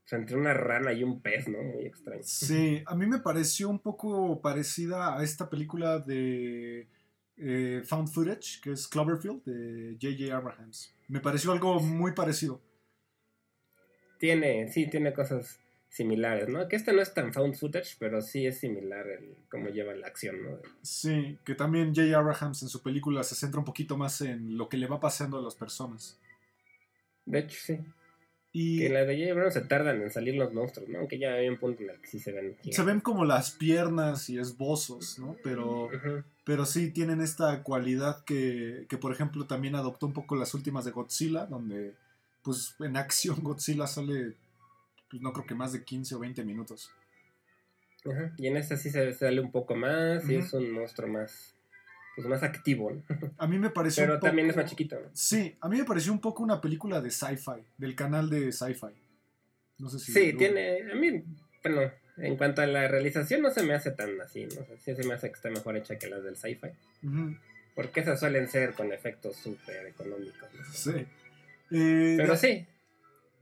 o 0.04 0.08
sea, 0.08 0.20
entre 0.20 0.36
una 0.36 0.54
rana 0.54 0.92
y 0.92 1.04
un 1.04 1.22
pez, 1.22 1.48
¿no? 1.48 1.62
Muy 1.62 1.86
extraño. 1.86 2.22
Sí, 2.24 2.84
a 2.86 2.96
mí 2.96 3.06
me 3.06 3.20
pareció 3.20 3.70
un 3.70 3.80
poco 3.80 4.42
parecida 4.42 5.18
a 5.18 5.24
esta 5.24 5.50
película 5.50 6.00
de 6.00 6.88
eh, 7.38 7.82
Found 7.86 8.10
Footage, 8.10 8.60
que 8.62 8.72
es 8.72 8.88
Cloverfield, 8.88 9.44
de 9.46 9.98
J.J. 10.02 10.36
Abrahams. 10.36 10.94
Me 11.08 11.22
pareció 11.22 11.54
algo 11.54 11.80
muy 11.80 12.12
parecido. 12.12 12.62
Tiene, 14.20 14.70
sí, 14.72 14.90
tiene 14.90 15.14
cosas 15.14 15.60
similares, 15.88 16.50
¿no? 16.50 16.68
Que 16.68 16.76
este 16.76 16.92
no 16.92 17.02
es 17.02 17.14
tan 17.14 17.32
found 17.32 17.56
footage, 17.56 17.96
pero 18.00 18.22
sí 18.22 18.48
es 18.48 18.60
similar 18.60 19.08
el 19.08 19.38
cómo 19.50 19.70
lleva 19.70 19.94
la 19.94 20.08
acción, 20.08 20.44
¿no? 20.44 20.60
Sí, 20.82 21.38
que 21.46 21.56
también 21.56 21.94
J.J. 21.96 22.18
Abrahams 22.18 22.64
en 22.64 22.70
su 22.70 22.82
película 22.82 23.24
se 23.24 23.36
centra 23.36 23.60
un 23.60 23.66
poquito 23.66 23.96
más 23.96 24.20
en 24.22 24.58
lo 24.58 24.68
que 24.68 24.78
le 24.78 24.88
va 24.88 25.00
pasando 25.00 25.38
a 25.38 25.42
las 25.42 25.56
personas. 25.56 26.20
De 27.26 27.40
hecho, 27.40 27.58
sí. 27.58 27.80
Y 28.56 28.78
Que 28.78 28.86
en 28.86 28.94
la 28.94 29.04
de 29.04 29.18
J. 29.18 29.32
Abrams 29.32 29.54
se 29.56 29.62
tardan 29.62 30.00
en 30.04 30.12
salir 30.12 30.36
los 30.36 30.54
monstruos, 30.54 30.88
¿no? 30.88 31.00
Aunque 31.00 31.18
ya 31.18 31.34
hay 31.34 31.50
un 31.50 31.58
punto 31.58 31.82
en 31.82 31.90
el 31.90 32.00
que 32.00 32.08
sí 32.08 32.20
se 32.20 32.32
ven. 32.32 32.56
se 32.70 32.84
ven 32.84 33.00
como 33.02 33.26
las 33.26 33.50
piernas 33.52 34.30
y 34.30 34.38
esbozos, 34.38 35.18
¿no? 35.18 35.36
Pero, 35.44 35.86
Ujú. 35.86 36.24
pero 36.44 36.66
sí 36.66 36.92
tienen 36.92 37.20
esta 37.20 37.64
cualidad 37.64 38.24
que, 38.26 38.86
que, 38.88 38.98
por 39.00 39.12
ejemplo, 39.12 39.48
también 39.48 39.74
adoptó 39.74 40.06
un 40.06 40.14
poco 40.14 40.36
las 40.36 40.54
últimas 40.54 40.86
de 40.86 40.92
Godzilla, 40.92 41.48
donde, 41.48 41.96
pues, 42.44 42.76
en 42.80 42.96
acción 42.96 43.38
Godzilla 43.44 43.88
sale, 43.88 44.36
pues, 45.10 45.20
no 45.24 45.34
creo 45.34 45.48
que 45.48 45.56
más 45.56 45.74
de 45.74 45.84
15 45.84 46.14
o 46.14 46.20
20 46.20 46.44
minutos. 46.46 46.92
Ajá. 48.06 48.34
Y 48.38 48.46
en 48.46 48.58
esta 48.58 48.78
sí 48.78 48.92
se 48.92 49.14
sale 49.14 49.42
un 49.42 49.52
poco 49.52 49.76
más 49.76 50.30
y 50.30 50.36
es 50.36 50.54
un 50.54 50.72
monstruo 50.74 51.08
más, 51.10 51.53
pues 52.16 52.28
más 52.28 52.44
activo, 52.44 52.92
¿no? 52.92 53.04
A 53.38 53.48
mí 53.48 53.58
me 53.60 53.70
pareció 53.70 54.04
Pero 54.04 54.16
un 54.16 54.20
también 54.22 54.48
es 54.48 54.54
poco- 54.54 54.62
más 54.64 54.70
chiquito, 54.70 54.96
¿no? 55.00 55.08
Sí, 55.14 55.56
a 55.60 55.68
mí 55.70 55.78
me 55.78 55.84
pareció 55.86 56.12
un 56.12 56.20
poco 56.22 56.44
una 56.44 56.62
película 56.62 57.02
de 57.02 57.10
sci-fi, 57.12 57.64
del 57.78 57.96
canal 57.96 58.30
de 58.30 58.52
sci-fi. 58.52 58.88
No 59.80 59.90
sé 59.90 60.00
si... 60.00 60.12
Sí, 60.14 60.34
tiene, 60.38 60.92
a 60.92 60.96
mí, 60.96 61.24
bueno, 61.64 61.92
en 62.18 62.38
cuanto 62.38 62.62
a 62.62 62.68
la 62.68 62.88
realización 62.88 63.42
no 63.42 63.50
se 63.52 63.64
me 63.64 63.74
hace 63.74 63.92
tan 63.92 64.22
así, 64.22 64.46
¿no? 64.46 64.62
O 64.62 64.66
sea, 64.66 64.78
sí 64.78 64.96
se 64.96 65.08
me 65.08 65.14
hace 65.16 65.30
que 65.30 65.36
está 65.36 65.50
mejor 65.50 65.76
hecha 65.76 65.98
que 65.98 66.08
las 66.08 66.24
del 66.24 66.36
sci-fi. 66.38 66.68
Porque 67.76 68.02
esas 68.02 68.20
suelen 68.20 68.48
ser 68.48 68.74
con 68.74 68.92
efectos 68.94 69.36
súper 69.36 69.88
económicos. 69.88 70.48
¿no? 70.54 70.66
sí. 70.72 70.92
Eh, 71.72 72.16
Pero 72.18 72.34
de, 72.34 72.38
sí, 72.38 72.68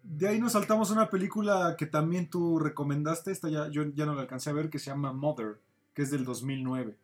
de 0.03 0.27
ahí 0.29 0.39
nos 0.39 0.53
saltamos 0.53 0.89
a 0.89 0.93
una 0.93 1.09
película 1.09 1.75
que 1.77 1.85
también 1.85 2.29
tú 2.29 2.57
recomendaste, 2.59 3.29
esta 3.31 3.49
ya, 3.49 3.67
yo 3.69 3.83
ya 3.93 4.05
no 4.05 4.15
la 4.15 4.21
alcancé 4.21 4.49
a 4.51 4.53
ver, 4.53 4.69
que 4.69 4.79
se 4.79 4.85
llama 4.85 5.11
Mother, 5.11 5.57
que 5.93 6.03
es 6.03 6.11
del 6.11 6.23
2009. 6.23 6.95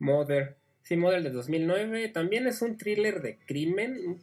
Mother. 0.00 0.56
Sí, 0.82 0.96
Mother 0.96 1.22
de 1.22 1.30
2009. 1.30 2.08
También 2.08 2.46
es 2.46 2.62
un 2.62 2.76
thriller 2.76 3.22
de 3.22 3.38
crimen. 3.46 4.18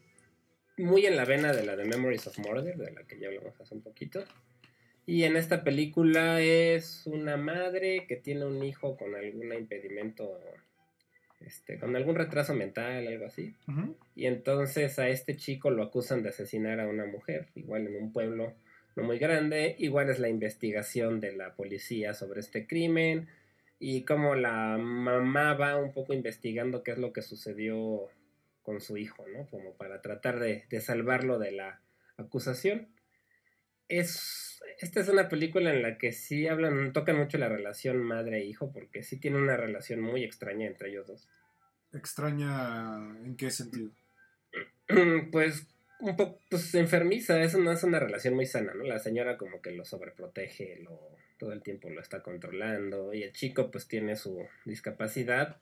Muy 0.78 1.06
en 1.06 1.16
la 1.16 1.26
vena 1.26 1.54
de 1.54 1.64
la 1.64 1.76
de 1.76 1.86
Memories 1.86 2.28
of 2.28 2.38
Murder, 2.40 2.78
de 2.78 2.92
la 2.92 3.04
que 3.04 3.18
ya 3.18 3.28
hablamos 3.28 3.60
hace 3.60 3.74
un 3.74 3.82
poquito. 3.82 4.24
Y 5.06 5.24
en 5.24 5.38
esta 5.38 5.64
película 5.64 6.42
es 6.42 7.04
una 7.08 7.38
madre 7.38 8.06
que 8.08 8.18
tiene 8.18 8.46
un 8.46 8.62
hijo 8.64 8.98
con 8.98 9.16
algún 9.16 9.54
impedimento, 9.54 10.38
este, 11.40 11.80
con 11.80 11.96
algún 11.96 12.16
retraso 12.16 12.54
mental, 12.54 13.08
algo 13.08 13.26
así. 13.26 13.56
Y 14.16 14.26
entonces 14.26 15.00
a 15.00 15.08
este 15.08 15.38
chico 15.38 15.72
lo 15.72 15.84
acusan 15.84 16.24
de 16.24 16.30
asesinar 16.30 16.82
a 16.82 16.88
una 16.88 17.06
mujer, 17.06 17.48
igual 17.56 17.88
en 17.88 17.96
un 17.96 18.12
pueblo 18.12 18.54
no 18.98 19.04
muy 19.04 19.18
grande. 19.18 19.76
Igual 19.80 20.10
es 20.10 20.20
la 20.20 20.28
investigación 20.28 21.22
de 21.22 21.32
la 21.32 21.56
policía 21.56 22.14
sobre 22.14 22.42
este 22.42 22.68
crimen 22.68 23.30
y 23.80 24.04
cómo 24.04 24.36
la 24.36 24.78
mamá 24.78 25.54
va 25.54 25.78
un 25.78 25.94
poco 25.94 26.14
investigando 26.14 26.84
qué 26.84 26.92
es 26.92 26.98
lo 26.98 27.14
que 27.14 27.22
sucedió 27.22 28.10
con 28.64 28.82
su 28.82 28.98
hijo, 28.98 29.26
¿no? 29.28 29.48
Como 29.48 29.74
para 29.74 30.02
tratar 30.02 30.40
de, 30.40 30.66
de 30.70 30.82
salvarlo 30.82 31.40
de 31.40 31.52
la 31.52 31.82
acusación. 32.18 32.90
Es, 33.88 34.62
esta 34.80 35.00
es 35.00 35.08
una 35.08 35.30
película 35.30 35.74
en 35.74 35.82
la 35.82 35.98
que 35.98 36.12
sí 36.12 36.48
hablan, 36.48 36.92
tocan 36.92 37.18
mucho 37.18 37.38
la 37.38 37.50
relación 37.50 38.04
madre-hijo, 38.04 38.72
porque 38.74 39.04
sí 39.04 39.20
tiene 39.20 39.38
una 39.38 39.56
relación 39.56 40.02
muy 40.02 40.24
extraña 40.24 40.68
entre 40.68 40.90
ellos 40.90 41.08
dos. 41.08 41.30
Extraña, 41.94 42.98
¿en 43.24 43.38
qué 43.38 43.52
sentido? 43.52 43.92
pues 45.32 45.68
un 46.00 46.16
poco 46.16 46.40
pues, 46.50 46.76
enfermiza, 46.76 47.42
eso 47.42 47.60
no 47.60 47.72
es 47.72 47.84
una 47.84 48.00
relación 48.00 48.34
muy 48.34 48.46
sana, 48.46 48.74
¿no? 48.74 48.84
La 48.84 49.00
señora 49.00 49.38
como 49.38 49.62
que 49.62 49.72
lo 49.72 49.86
sobreprotege, 49.86 50.82
lo, 50.84 51.16
todo 51.38 51.54
el 51.54 51.62
tiempo 51.62 51.90
lo 51.90 52.02
está 52.02 52.24
controlando 52.24 53.14
y 53.14 53.24
el 53.24 53.32
chico 53.34 53.72
pues 53.72 53.88
tiene 53.88 54.16
su 54.16 54.46
discapacidad 54.66 55.58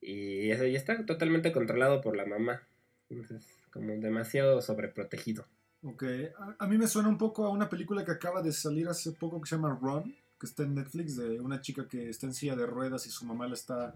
y 0.00 0.50
eso 0.50 0.66
ya 0.66 0.78
está 0.78 1.04
totalmente 1.06 1.52
controlado 1.52 2.00
por 2.00 2.16
la 2.16 2.26
mamá. 2.26 2.62
Entonces, 3.08 3.46
como 3.70 3.94
demasiado 3.96 4.60
sobreprotegido. 4.60 5.46
Ok, 5.82 6.04
a, 6.38 6.56
a 6.58 6.66
mí 6.66 6.78
me 6.78 6.86
suena 6.86 7.08
un 7.08 7.18
poco 7.18 7.44
a 7.44 7.50
una 7.50 7.68
película 7.68 8.04
que 8.04 8.12
acaba 8.12 8.42
de 8.42 8.52
salir 8.52 8.88
hace 8.88 9.12
poco 9.12 9.40
que 9.40 9.48
se 9.48 9.56
llama 9.56 9.78
Run, 9.80 10.14
que 10.38 10.46
está 10.46 10.62
en 10.62 10.74
Netflix, 10.74 11.16
de 11.16 11.40
una 11.40 11.60
chica 11.60 11.86
que 11.88 12.08
está 12.08 12.26
en 12.26 12.34
silla 12.34 12.56
de 12.56 12.66
ruedas 12.66 13.06
y 13.06 13.10
su 13.10 13.24
mamá 13.24 13.46
la 13.46 13.54
está 13.54 13.94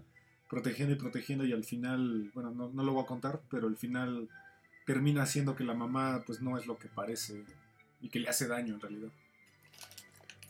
protegiendo 0.49 0.93
y 0.93 0.97
protegiendo 0.97 1.45
y 1.45 1.53
al 1.53 1.63
final, 1.63 2.31
bueno, 2.33 2.51
no, 2.51 2.69
no 2.69 2.83
lo 2.83 2.93
voy 2.93 3.03
a 3.03 3.07
contar, 3.07 3.41
pero 3.49 3.67
al 3.67 3.77
final 3.77 4.29
termina 4.85 5.21
haciendo 5.21 5.55
que 5.55 5.63
la 5.63 5.75
mamá 5.75 6.23
pues 6.25 6.41
no 6.41 6.57
es 6.57 6.65
lo 6.65 6.77
que 6.79 6.87
parece 6.87 7.43
y 8.01 8.09
que 8.09 8.19
le 8.19 8.29
hace 8.29 8.47
daño 8.47 8.73
en 8.73 8.81
realidad. 8.81 9.09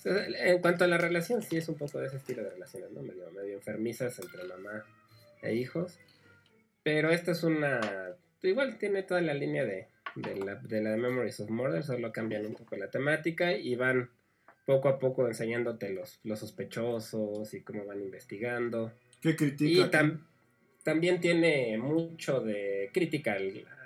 En 0.06 0.60
cuanto 0.60 0.84
a 0.84 0.88
la 0.88 0.98
relación, 0.98 1.42
sí 1.42 1.58
es 1.58 1.68
un 1.70 1.76
poco 1.76 2.00
de 2.00 2.08
ese 2.08 2.18
estilo 2.18 2.44
de 2.44 2.52
relaciones, 2.52 2.92
¿no? 2.92 3.02
Medio, 3.02 3.30
medio 3.32 3.56
enfermizas 3.56 4.20
entre 4.20 4.44
mamá 4.46 4.86
e 5.42 5.54
hijos. 5.56 6.00
Pero 6.84 7.10
esta 7.10 7.32
es 7.32 7.44
una... 7.44 8.16
Igual 8.42 8.78
tiene 8.78 9.04
toda 9.04 9.22
la 9.22 9.34
línea 9.34 9.66
de, 9.66 9.88
de, 10.16 10.36
la, 10.38 10.56
de 10.56 10.82
la 10.82 10.96
Memories 10.96 11.40
of 11.42 11.50
Murder, 11.50 11.84
solo 11.84 12.12
cambian 12.12 12.46
un 12.46 12.56
poco 12.56 12.78
la 12.78 12.90
temática 12.90 13.54
y 13.54 13.76
van 13.76 14.10
poco 14.66 14.88
a 14.88 15.00
poco 15.00 15.28
enseñándote 15.28 15.90
los, 15.90 16.20
los 16.24 16.40
sospechosos 16.40 17.54
y 17.54 17.62
cómo 17.62 17.86
van 17.86 18.02
investigando. 18.02 18.94
¿Qué 19.22 19.36
critica? 19.36 20.04
Y 20.04 20.20
también 20.84 21.20
tiene 21.20 21.78
mucho 21.78 22.40
de 22.40 22.90
crítica 22.94 23.38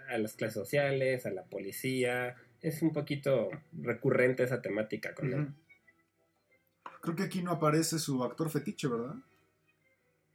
a 0.10 0.17
las 0.17 0.34
clases 0.34 0.55
sociales, 0.55 1.25
a 1.25 1.32
la 1.32 1.43
policía. 1.43 2.36
Es 2.62 2.82
un 2.82 2.93
poquito 2.93 3.50
recurrente 3.82 4.43
esa 4.43 4.62
temática 4.62 5.13
con 5.15 5.34
él. 5.34 5.48
Creo 7.03 7.17
que 7.17 7.24
aquí 7.24 7.41
no 7.41 7.51
aparece 7.51 8.00
su 8.00 8.24
actor 8.24 8.50
fetiche, 8.50 8.88
¿verdad? 8.88 9.15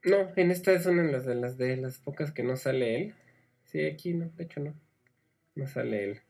No, 0.05 0.31
en 0.37 0.51
esta 0.51 0.71
es 0.73 0.85
una 0.85 1.03
de 1.03 1.13
las, 1.13 1.25
de 1.25 1.35
las, 1.35 1.57
de 1.57 1.79
las 1.79 1.97
pocas 1.97 2.31
que 2.31 2.43
no 2.43 2.57
sale 2.57 2.95
él. 2.95 3.15
Sí, 3.65 3.87
aquí 3.87 4.13
no, 4.13 4.31
de 4.37 4.45
hecho 4.45 4.61
no. 4.61 4.75
No 5.55 5.67
sale 5.67 6.05
él. 6.05 6.21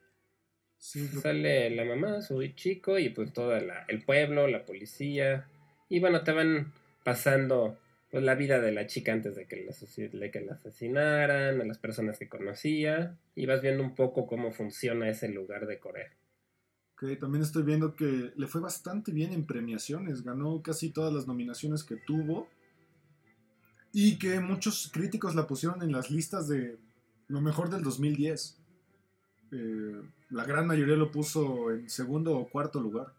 Sale 0.78 1.70
la 1.70 1.84
mamá, 1.84 2.22
su 2.22 2.40
chico 2.54 3.00
y 3.00 3.08
pues 3.08 3.32
todo 3.32 3.56
el 3.56 4.04
pueblo, 4.04 4.46
la 4.46 4.64
policía. 4.64 5.48
Y 5.88 5.98
bueno, 5.98 6.22
te 6.22 6.30
van 6.30 6.72
pasando 7.02 7.76
pues, 8.12 8.22
la 8.22 8.36
vida 8.36 8.60
de 8.60 8.70
la 8.70 8.86
chica 8.86 9.12
antes 9.12 9.34
de 9.34 9.46
que, 9.46 9.66
la, 10.12 10.30
que 10.30 10.40
la 10.40 10.52
asesinaran, 10.52 11.60
a 11.60 11.64
las 11.64 11.78
personas 11.78 12.16
que 12.16 12.28
conocía. 12.28 13.18
Y 13.34 13.46
vas 13.46 13.60
viendo 13.60 13.82
un 13.82 13.96
poco 13.96 14.28
cómo 14.28 14.52
funciona 14.52 15.10
ese 15.10 15.28
lugar 15.30 15.66
de 15.66 15.80
Corea. 15.80 16.12
Ok, 17.00 17.16
también 17.20 17.42
estoy 17.42 17.62
viendo 17.62 17.94
que 17.94 18.32
le 18.34 18.46
fue 18.48 18.60
bastante 18.60 19.12
bien 19.12 19.32
en 19.32 19.46
premiaciones. 19.46 20.24
Ganó 20.24 20.62
casi 20.62 20.90
todas 20.90 21.12
las 21.12 21.28
nominaciones 21.28 21.84
que 21.84 21.96
tuvo. 21.96 22.48
Y 23.92 24.18
que 24.18 24.40
muchos 24.40 24.90
críticos 24.92 25.36
la 25.36 25.46
pusieron 25.46 25.80
en 25.82 25.92
las 25.92 26.10
listas 26.10 26.48
de 26.48 26.76
lo 27.28 27.40
mejor 27.40 27.70
del 27.70 27.84
2010. 27.84 28.60
Eh, 29.52 30.02
la 30.30 30.44
gran 30.44 30.66
mayoría 30.66 30.96
lo 30.96 31.12
puso 31.12 31.70
en 31.70 31.88
segundo 31.88 32.36
o 32.36 32.50
cuarto 32.50 32.80
lugar. 32.80 33.14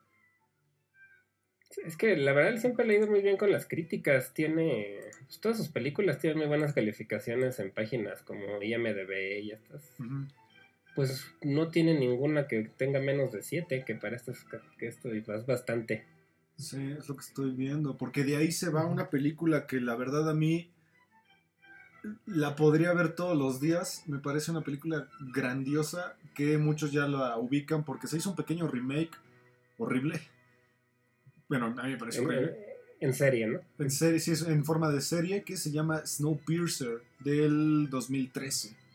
Es 1.86 1.96
que 1.96 2.18
la 2.18 2.34
verdad 2.34 2.60
siempre 2.60 2.84
ha 2.84 2.88
leído 2.88 3.08
muy 3.08 3.22
bien 3.22 3.38
con 3.38 3.50
las 3.50 3.66
críticas. 3.66 4.34
Tiene. 4.34 5.00
Pues, 5.26 5.40
todas 5.40 5.58
sus 5.58 5.70
películas 5.70 6.20
tienen 6.20 6.40
muy 6.40 6.48
buenas 6.48 6.74
calificaciones 6.74 7.60
en 7.60 7.72
páginas 7.72 8.24
como 8.24 8.62
IMDB 8.62 9.42
y 9.42 9.52
estas. 9.52 9.96
Pues 11.00 11.32
no 11.44 11.70
tiene 11.70 11.98
ninguna 11.98 12.46
que 12.46 12.64
tenga 12.76 13.00
menos 13.00 13.32
de 13.32 13.42
7, 13.42 13.86
que 13.88 13.96
para 13.96 14.18
esto, 14.18 14.34
que 14.78 14.88
esto 14.88 15.10
es 15.14 15.46
bastante. 15.46 16.04
Sí, 16.58 16.92
es 16.92 17.08
lo 17.08 17.16
que 17.16 17.22
estoy 17.22 17.52
viendo. 17.52 17.96
Porque 17.96 18.26
de 18.26 18.36
ahí 18.36 18.52
se 18.52 18.70
va 18.70 18.86
una 18.86 19.10
película 19.10 19.66
que 19.66 19.80
la 19.80 19.96
verdad 19.96 20.30
a 20.30 20.34
mí 20.34 20.70
la 22.26 22.58
podría 22.58 22.92
ver 22.92 23.16
todos 23.16 23.38
los 23.38 23.62
días. 23.62 24.04
Me 24.08 24.20
parece 24.20 24.52
una 24.52 24.60
película 24.60 25.08
grandiosa 25.34 26.18
que 26.36 26.58
muchos 26.58 26.92
ya 26.92 27.08
la 27.08 27.38
ubican 27.38 27.86
porque 27.86 28.08
se 28.08 28.18
hizo 28.18 28.32
un 28.32 28.36
pequeño 28.36 28.68
remake 28.68 29.16
horrible. 29.78 30.20
Bueno, 31.48 31.68
a 31.78 31.84
mí 31.84 31.92
me 31.92 31.98
parece 31.98 32.20
horrible. 32.20 32.58
En 33.00 33.14
serie, 33.14 33.48
¿no? 33.48 33.62
En 33.78 33.90
serie, 33.90 34.20
sí, 34.20 34.32
es 34.32 34.42
en 34.42 34.66
forma 34.66 34.92
de 34.92 35.00
serie 35.00 35.44
que 35.44 35.56
se 35.56 35.72
llama 35.72 36.06
Snowpiercer 36.06 37.04
del 37.20 37.90
2013. 37.90 38.89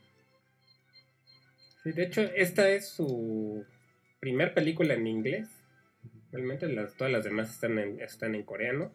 Sí, 1.84 1.92
de 1.92 2.02
hecho, 2.02 2.22
esta 2.22 2.70
es 2.70 2.88
su 2.88 3.66
primer 4.18 4.54
película 4.54 4.94
en 4.94 5.06
inglés. 5.06 5.50
Realmente 6.32 6.66
las, 6.66 6.96
todas 6.96 7.12
las 7.12 7.24
demás 7.24 7.50
están 7.50 7.78
en, 7.78 8.00
están 8.00 8.34
en 8.34 8.42
coreano. 8.42 8.90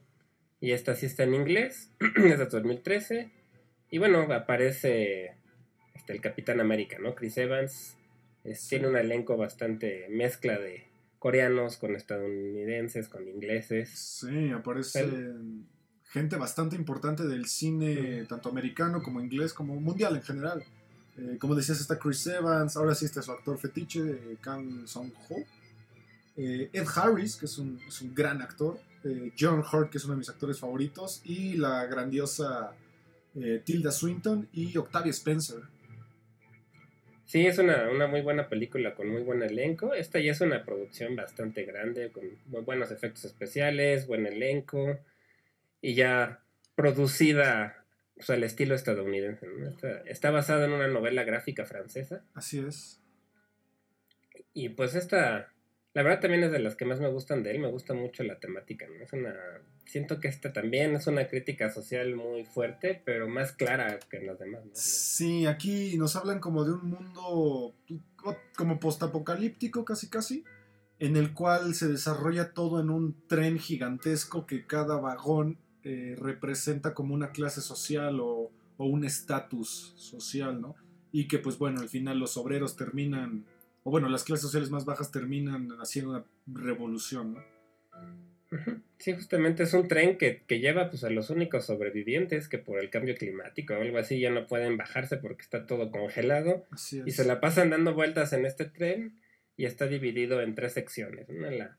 Y 0.60 0.72
esta 0.72 0.96
sí 0.96 1.06
está 1.06 1.24
en 1.24 1.36
inglés. 1.36 1.94
es 2.16 2.40
de 2.40 2.46
2013. 2.48 3.30
Y 3.92 4.00
bueno, 4.00 4.22
aparece 4.34 5.36
este, 5.94 6.14
el 6.14 6.20
Capitán 6.20 6.60
América, 6.60 6.98
¿no? 7.00 7.14
Chris 7.14 7.38
Evans. 7.38 7.96
Tiene 8.68 8.88
un 8.88 8.98
elenco 8.98 9.38
bastante 9.38 10.08
mezcla 10.10 10.58
de 10.58 10.88
coreanos 11.20 11.78
con 11.78 11.96
estadounidenses, 11.96 13.08
con 13.08 13.28
ingleses. 13.28 13.90
Sí, 13.90 14.50
aparece 14.50 15.08
gente 16.06 16.38
bastante 16.38 16.76
importante 16.76 17.28
del 17.28 17.46
cine, 17.46 18.26
tanto 18.28 18.50
americano 18.50 19.04
como 19.04 19.22
inglés, 19.22 19.54
como 19.54 19.80
mundial 19.80 20.16
en 20.16 20.24
general. 20.24 20.64
Eh, 21.20 21.38
como 21.38 21.54
decías, 21.54 21.82
está 21.82 22.00
Chris 22.00 22.26
Evans, 22.28 22.78
ahora 22.78 22.96
sí 22.96 23.06
está 23.06 23.22
su 23.22 23.32
actor 23.32 23.58
fetiche, 23.58 24.00
eh, 24.00 24.38
Kang 24.42 24.88
Song-ho. 24.88 25.36
Eh, 26.38 26.70
Ed 26.72 26.86
Harris, 26.96 27.36
que 27.36 27.46
es 27.46 27.58
un, 27.58 27.80
es 27.88 28.02
un 28.02 28.16
gran 28.16 28.42
actor. 28.42 28.80
John 29.38 29.60
Hurt, 29.60 29.92
que 29.92 29.98
es 29.98 30.06
uno 30.06 30.14
de 30.14 30.20
mis 30.20 30.30
actores 30.30 30.60
favoritos. 30.60 31.22
Y 31.26 31.54
la 31.58 31.86
grandiosa 31.86 32.74
eh, 33.36 33.62
Tilda 33.64 33.92
Swinton 33.92 34.50
y 34.54 34.76
Octavia 34.78 35.12
Spencer. 35.12 35.62
Sí, 37.26 37.46
es 37.46 37.60
una, 37.60 38.08
muy 38.08 38.22
buena 38.22 38.50
película 38.50 38.96
con 38.96 39.08
muy 39.08 39.22
buen 39.22 39.44
elenco. 39.44 39.94
Esta 39.94 40.20
ya 40.20 40.32
es 40.32 40.42
una 40.42 40.64
producción 40.66 41.16
bastante 41.16 41.64
grande, 41.64 42.12
con 42.12 42.24
muy 42.48 42.62
buenos 42.62 42.90
efectos 42.92 43.26
especiales, 43.26 44.08
buen 44.08 44.26
elenco 44.26 44.98
y 45.80 45.94
ya 45.94 46.44
producida 46.76 47.79
o 48.28 48.32
al 48.32 48.44
estilo 48.44 48.76
estadounidense. 48.76 49.48
Está, 50.06 50.32
basada 50.32 50.66
en 50.66 50.74
una 50.74 50.88
novela 50.88 51.24
gráfica 51.24 51.66
francesa. 51.66 52.24
Así 52.34 52.60
es. 52.60 53.02
Y 54.54 54.70
pues 54.70 54.96
esta, 54.96 55.54
la 55.94 56.04
verdad 56.04 56.22
también 56.22 56.44
es 56.44 56.52
de 56.52 56.60
las 56.60 56.76
que 56.76 56.86
más 56.86 57.00
me 57.00 57.10
gustan 57.10 57.44
de 57.44 57.52
él, 57.52 57.60
me 57.60 57.70
gusta 57.70 57.94
mucho 57.94 58.24
la 58.24 58.40
temática, 58.40 58.86
Es 59.02 59.14
una 59.14 59.36
siento 59.90 60.20
que 60.20 60.28
esta 60.28 60.54
también 60.54 60.96
es 60.96 61.08
una 61.08 61.28
crítica 61.28 61.72
social 61.72 62.16
muy 62.16 62.46
fuerte, 62.46 63.02
pero 63.04 63.28
más 63.28 63.54
clara 63.54 63.98
que 64.10 64.18
en 64.18 64.28
las 64.28 64.38
demás. 64.38 64.62
Sí, 64.74 65.48
aquí 65.48 65.98
nos 65.98 66.16
hablan 66.16 66.40
como 66.40 66.64
de 66.64 66.74
un 66.74 66.90
mundo 66.90 67.76
como 68.56 68.80
postapocalíptico 68.80 69.86
casi 69.86 70.10
casi, 70.10 70.44
en 71.00 71.18
el 71.18 71.34
cual 71.34 71.74
se 71.74 71.88
desarrolla 71.88 72.54
todo 72.54 72.80
en 72.80 72.92
un 72.92 73.26
tren 73.28 73.58
gigantesco 73.58 74.46
que 74.46 74.68
cada 74.68 74.98
vagón 74.98 75.58
eh, 75.84 76.16
representa 76.18 76.94
como 76.94 77.14
una 77.14 77.32
clase 77.32 77.62
social 77.62 78.20
o, 78.20 78.52
o 78.78 78.86
un 78.86 79.04
estatus 79.04 79.94
social, 79.98 80.62
¿no? 80.62 80.76
Y 81.12 81.28
que 81.28 81.40
pues 81.40 81.58
bueno, 81.58 81.82
al 81.82 81.90
final 81.90 82.20
los 82.20 82.38
obreros 82.38 82.76
terminan 82.76 83.46
o 83.84 83.92
bueno, 83.92 84.10
las 84.10 84.24
clases 84.24 84.44
sociales 84.44 84.70
más 84.70 84.86
bajas 84.86 85.12
terminan 85.12 85.70
haciendo 85.80 86.12
una 86.12 86.26
revolución, 86.48 87.34
¿no? 87.34 87.60
Sí, 88.98 89.14
justamente 89.14 89.64
es 89.64 89.74
un 89.74 89.88
tren 89.88 90.18
que, 90.18 90.44
lleva 90.50 90.90
pues, 90.90 91.04
a 91.04 91.10
los 91.10 91.30
únicos 91.30 91.66
sobrevivientes 91.66 92.50
que 92.50 92.58
por 92.58 92.80
el 92.80 92.90
cambio 92.90 93.16
climático 93.16 93.74
o 93.74 93.82
algo 93.82 93.98
así 93.98 94.20
ya 94.20 94.32
no 94.32 94.48
pueden 94.48 94.76
bajarse 94.76 95.18
porque 95.18 95.44
está 95.44 95.66
todo 95.66 95.92
congelado. 95.92 96.66
Y 97.06 97.12
se 97.12 97.26
la 97.26 97.40
pasan 97.40 97.70
dando 97.70 97.94
vueltas 97.94 98.34
en 98.34 98.46
este 98.46 98.66
tren 98.66 99.20
y 99.56 99.66
está 99.66 99.88
dividido 99.88 100.42
en 100.42 100.56
tres 100.56 100.74
secciones. 100.74 101.28
La, 101.30 101.78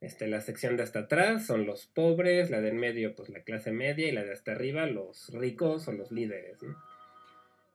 este, 0.00 0.26
la 0.26 0.40
sección 0.40 0.76
de 0.76 0.82
hasta 0.82 1.00
atrás 1.00 1.46
son 1.46 1.66
los 1.66 1.86
pobres, 1.86 2.50
la 2.50 2.60
del 2.60 2.74
medio 2.74 3.14
pues 3.14 3.28
la 3.30 3.42
clase 3.42 3.72
media 3.72 4.08
y 4.08 4.12
la 4.12 4.24
de 4.24 4.32
hasta 4.32 4.52
arriba 4.52 4.86
los 4.86 5.30
ricos 5.32 5.88
o 5.88 5.92
los 5.92 6.12
líderes. 6.12 6.58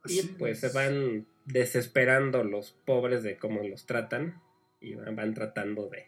Y 0.06 0.22
pues 0.38 0.60
se 0.60 0.70
van 0.70 1.28
desesperando 1.46 2.44
los 2.44 2.72
pobres 2.72 3.24
de 3.24 3.38
cómo 3.38 3.64
los 3.64 3.86
tratan 3.86 4.42
y 4.80 4.96
van, 4.96 5.34
tratando 5.34 5.90
de 5.90 6.08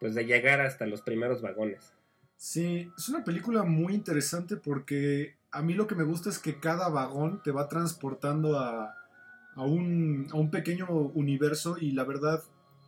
pues 0.00 0.14
de 0.14 0.26
llegar 0.26 0.60
hasta 0.60 0.86
los 0.86 1.02
primeros 1.02 1.40
vagones. 1.40 1.94
Sí, 2.36 2.90
es 2.96 3.08
una 3.08 3.24
película 3.24 3.62
muy 3.62 3.94
interesante 3.94 4.56
porque 4.56 5.36
a 5.50 5.62
mí 5.62 5.72
lo 5.72 5.86
que 5.86 5.94
me 5.94 6.04
gusta 6.04 6.28
es 6.28 6.38
que 6.38 6.60
cada 6.60 6.88
vagón 6.88 7.42
te 7.42 7.52
va 7.52 7.68
transportando 7.68 8.58
a, 8.58 8.94
a, 9.54 9.62
un, 9.62 10.26
a 10.30 10.36
un 10.36 10.50
pequeño 10.50 10.88
universo 10.90 11.76
y 11.78 11.92
la 11.92 12.04
verdad 12.04 12.42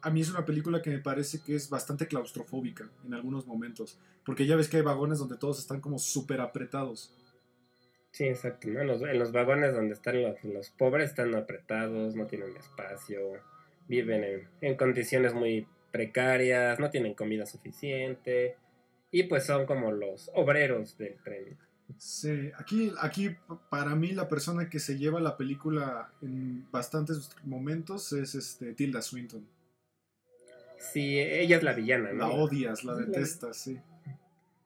a 0.07 0.11
mí 0.11 0.21
es 0.21 0.31
una 0.31 0.45
película 0.45 0.81
que 0.81 0.91
me 0.91 1.01
parece 1.01 1.41
que 1.41 1.57
es 1.57 1.69
bastante 1.69 2.07
claustrofóbica 2.07 2.89
en 3.05 3.13
algunos 3.13 3.45
momentos, 3.45 3.99
porque 4.25 4.47
ya 4.47 4.55
ves 4.55 4.69
que 4.69 4.77
hay 4.77 4.85
vagones 4.85 5.19
donde 5.19 5.37
todos 5.37 5.59
están 5.59 5.81
como 5.81 5.99
súper 5.99 6.41
apretados. 6.41 7.13
Sí, 8.13 8.23
exacto. 8.23 8.69
En, 8.69 8.87
los, 8.87 9.33
vagones 9.33 9.75
donde 9.75 9.95
están 9.95 10.23
los, 10.23 10.71
pobres 10.71 11.11
están 11.11 11.35
apretados, 11.35 12.15
no 12.15 12.29
tienen 12.29 12.57
espacio, 12.57 13.19
viven 13.89 14.49
en, 14.61 14.77
condiciones 14.77 15.35
muy 15.35 15.67
precarias, 15.91 16.79
no 16.79 16.89
tienen 16.89 17.15
comida 17.15 17.45
suficiente 17.45 18.55
y 19.11 19.25
pues 19.25 19.45
son 19.45 19.67
como 19.67 19.91
los 19.91 20.31
obreros 20.37 20.97
del 20.99 21.17
tren. 21.25 21.59
Sí, 21.99 22.53
aquí, 22.57 22.93
aquí 23.01 23.35
para 23.71 23.97
mí 23.97 24.13
la 24.13 24.29
persona 24.29 24.71
que 24.71 24.79
se 24.79 24.99
lleva 24.99 25.19
la 25.19 25.37
película 25.37 26.13
en 26.23 26.71
bastantes 26.71 27.31
momentos 27.43 28.13
es 28.13 28.37
este 28.37 28.73
Tilda 28.73 29.03
Swinton. 29.03 29.56
Sí, 30.93 31.19
ella 31.19 31.57
es 31.57 31.63
la 31.63 31.73
villana, 31.73 32.13
¿no? 32.13 32.29
La 32.29 32.35
odias, 32.35 32.85
la 32.85 32.95
detestas, 32.95 33.57
sí. 33.57 33.79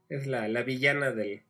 Es 0.08 0.26
la, 0.26 0.48
la 0.48 0.62
villana 0.62 1.12
del, 1.12 1.42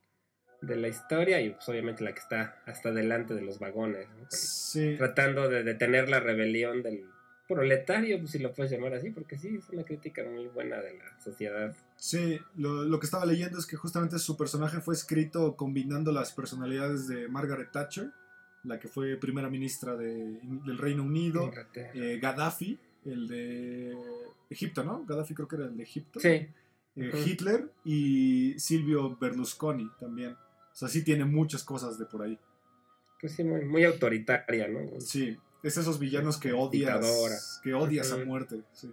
de 0.60 0.76
la 0.76 0.88
historia 0.88 1.40
y 1.40 1.50
pues 1.50 1.68
obviamente 1.68 2.04
la 2.04 2.12
que 2.12 2.20
está 2.20 2.62
hasta 2.66 2.92
delante 2.92 3.34
de 3.34 3.42
los 3.42 3.58
vagones, 3.58 4.06
¿no? 4.18 4.26
Sí. 4.28 4.94
tratando 4.98 5.48
de 5.48 5.62
detener 5.64 6.08
la 6.08 6.20
rebelión 6.20 6.82
del 6.82 7.04
proletario, 7.48 8.18
pues 8.20 8.30
si 8.32 8.38
lo 8.38 8.52
puedes 8.52 8.70
llamar 8.70 8.94
así, 8.94 9.10
porque 9.10 9.36
sí, 9.36 9.56
es 9.58 9.68
una 9.70 9.82
crítica 9.82 10.22
muy 10.24 10.46
buena 10.48 10.80
de 10.80 10.94
la 10.98 11.20
sociedad. 11.20 11.74
Sí, 11.96 12.38
lo, 12.56 12.84
lo 12.84 13.00
que 13.00 13.06
estaba 13.06 13.26
leyendo 13.26 13.58
es 13.58 13.66
que 13.66 13.76
justamente 13.76 14.18
su 14.18 14.36
personaje 14.36 14.80
fue 14.80 14.94
escrito 14.94 15.56
combinando 15.56 16.12
las 16.12 16.32
personalidades 16.32 17.08
de 17.08 17.26
Margaret 17.28 17.72
Thatcher, 17.72 18.10
la 18.62 18.78
que 18.78 18.86
fue 18.88 19.16
primera 19.16 19.48
ministra 19.50 19.96
de- 19.96 20.38
del 20.42 20.78
Reino 20.78 21.02
Unido, 21.02 21.50
eh, 21.74 22.18
Gaddafi, 22.22 22.78
el 23.04 23.28
de 23.28 23.96
Egipto, 24.48 24.84
¿no? 24.84 25.04
Gaddafi 25.04 25.34
creo 25.34 25.48
que 25.48 25.56
era 25.56 25.66
el 25.66 25.76
de 25.76 25.82
Egipto. 25.82 26.20
Sí, 26.20 26.28
eh. 26.96 27.24
Hitler 27.26 27.70
y 27.84 28.54
Silvio 28.58 29.16
Berlusconi 29.16 29.90
también. 29.98 30.32
O 30.32 30.74
sea, 30.74 30.88
sí 30.88 31.02
tiene 31.02 31.24
muchas 31.24 31.64
cosas 31.64 31.98
de 31.98 32.06
por 32.06 32.22
ahí. 32.22 32.38
pues 33.20 33.32
sí, 33.32 33.44
muy, 33.44 33.64
muy 33.64 33.84
autoritaria, 33.84 34.68
¿no? 34.68 35.00
Sí, 35.00 35.36
es 35.62 35.76
esos 35.76 35.98
villanos 35.98 36.38
que 36.38 36.52
odias, 36.52 37.00
Dictadora. 37.00 37.36
que 37.62 37.74
odias 37.74 38.12
a 38.12 38.24
muerte. 38.24 38.62
Sí. 38.72 38.92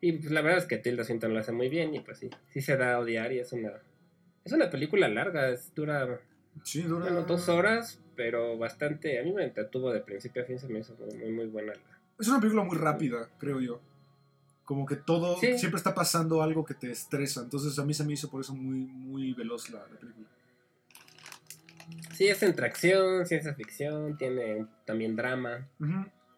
Y 0.00 0.12
pues 0.12 0.30
la 0.30 0.40
verdad 0.40 0.58
es 0.58 0.66
que 0.66 0.78
Tilda 0.78 1.04
Swinton 1.04 1.34
lo 1.34 1.40
hace 1.40 1.52
muy 1.52 1.68
bien 1.68 1.94
y 1.94 2.00
pues 2.00 2.18
sí, 2.18 2.30
sí 2.48 2.62
se 2.62 2.76
da 2.76 2.94
a 2.94 2.98
odiar 3.00 3.32
y 3.32 3.38
es 3.40 3.52
una... 3.52 3.72
Es 4.44 4.52
una 4.52 4.70
película 4.70 5.06
larga, 5.08 5.50
es, 5.50 5.74
dura 5.74 6.20
Sí, 6.64 6.82
dura 6.82 7.04
bueno, 7.04 7.22
dos 7.24 7.48
horas, 7.50 8.00
pero 8.16 8.56
bastante... 8.56 9.18
A 9.18 9.22
mí 9.22 9.32
me 9.32 9.44
entretuvo 9.44 9.92
de 9.92 10.00
principio 10.00 10.42
a 10.42 10.46
fin, 10.46 10.58
se 10.58 10.68
me 10.68 10.78
hizo 10.78 10.96
muy, 10.96 11.14
muy, 11.16 11.32
muy 11.32 11.46
buena 11.46 11.74
la... 11.74 11.99
Es 12.20 12.28
una 12.28 12.38
película 12.40 12.62
muy 12.64 12.76
rápida, 12.76 13.28
creo 13.38 13.60
yo. 13.60 13.80
Como 14.64 14.86
que 14.86 14.94
todo, 14.96 15.36
Sí. 15.38 15.58
siempre 15.58 15.78
está 15.78 15.94
pasando 15.94 16.42
algo 16.42 16.64
que 16.64 16.74
te 16.74 16.90
estresa. 16.90 17.42
Entonces 17.42 17.78
a 17.78 17.84
mí 17.84 17.92
se 17.94 18.04
me 18.04 18.12
hizo 18.12 18.30
por 18.30 18.40
eso 18.42 18.54
muy, 18.54 18.78
muy 18.86 19.32
veloz 19.34 19.70
la, 19.70 19.80
la 19.80 19.98
película. 19.98 20.26
Sí, 22.14 22.28
es 22.28 22.42
entre 22.42 22.66
acción, 22.66 23.26
ciencia 23.26 23.54
ficción, 23.54 24.16
tiene 24.16 24.66
también 24.84 25.16
drama. 25.16 25.66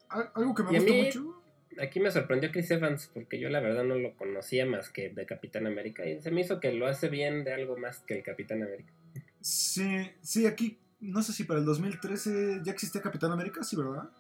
Algo 0.08 0.54
que 0.54 0.62
me 0.62 0.80
mí- 0.80 1.02
mucho. 1.04 1.38
Aquí 1.80 2.00
me 2.00 2.10
sorprendió 2.10 2.50
Chris 2.52 2.70
Evans 2.70 3.10
porque 3.14 3.40
yo 3.40 3.48
la 3.48 3.60
verdad 3.60 3.82
no 3.84 3.94
lo 3.94 4.14
conocía 4.16 4.66
más 4.66 4.90
que 4.90 5.08
de 5.08 5.24
Capitán 5.24 5.66
América 5.66 6.04
y 6.06 6.20
se 6.20 6.30
me 6.30 6.42
hizo 6.42 6.60
que 6.60 6.70
lo 6.72 6.86
hace 6.86 7.08
bien 7.08 7.44
de 7.44 7.54
algo 7.54 7.78
más 7.78 8.00
que 8.00 8.14
el 8.18 8.22
Capitán 8.22 8.62
América. 8.62 8.92
Sí, 9.40 10.10
sí, 10.20 10.46
aquí, 10.46 10.78
no 11.00 11.22
sé 11.22 11.32
si 11.32 11.44
para 11.44 11.60
el 11.60 11.64
2013 11.66 12.60
ya 12.62 12.72
existía 12.72 13.00
Capitán 13.00 13.32
América, 13.32 13.64
sí, 13.64 13.74
¿verdad? 13.76 14.10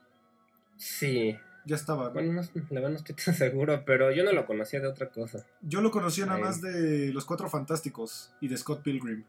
Sí, 0.78 1.36
Ya 1.64 1.76
estaba. 1.76 2.04
¿no? 2.04 2.12
bueno, 2.12 2.32
no, 2.32 2.42
la 2.70 2.80
verdad 2.80 2.90
no 2.90 2.96
estoy 2.96 3.14
tan 3.14 3.34
seguro, 3.34 3.84
pero 3.84 4.10
yo 4.12 4.24
no 4.24 4.32
lo 4.32 4.46
conocía 4.46 4.80
de 4.80 4.88
otra 4.88 5.10
cosa. 5.10 5.46
Yo 5.60 5.80
lo 5.80 5.90
conocía 5.90 6.26
nada 6.26 6.38
más 6.38 6.60
de 6.60 7.12
Los 7.12 7.24
Cuatro 7.24 7.48
Fantásticos 7.48 8.34
y 8.40 8.48
de 8.48 8.56
Scott 8.56 8.82
Pilgrim. 8.82 9.24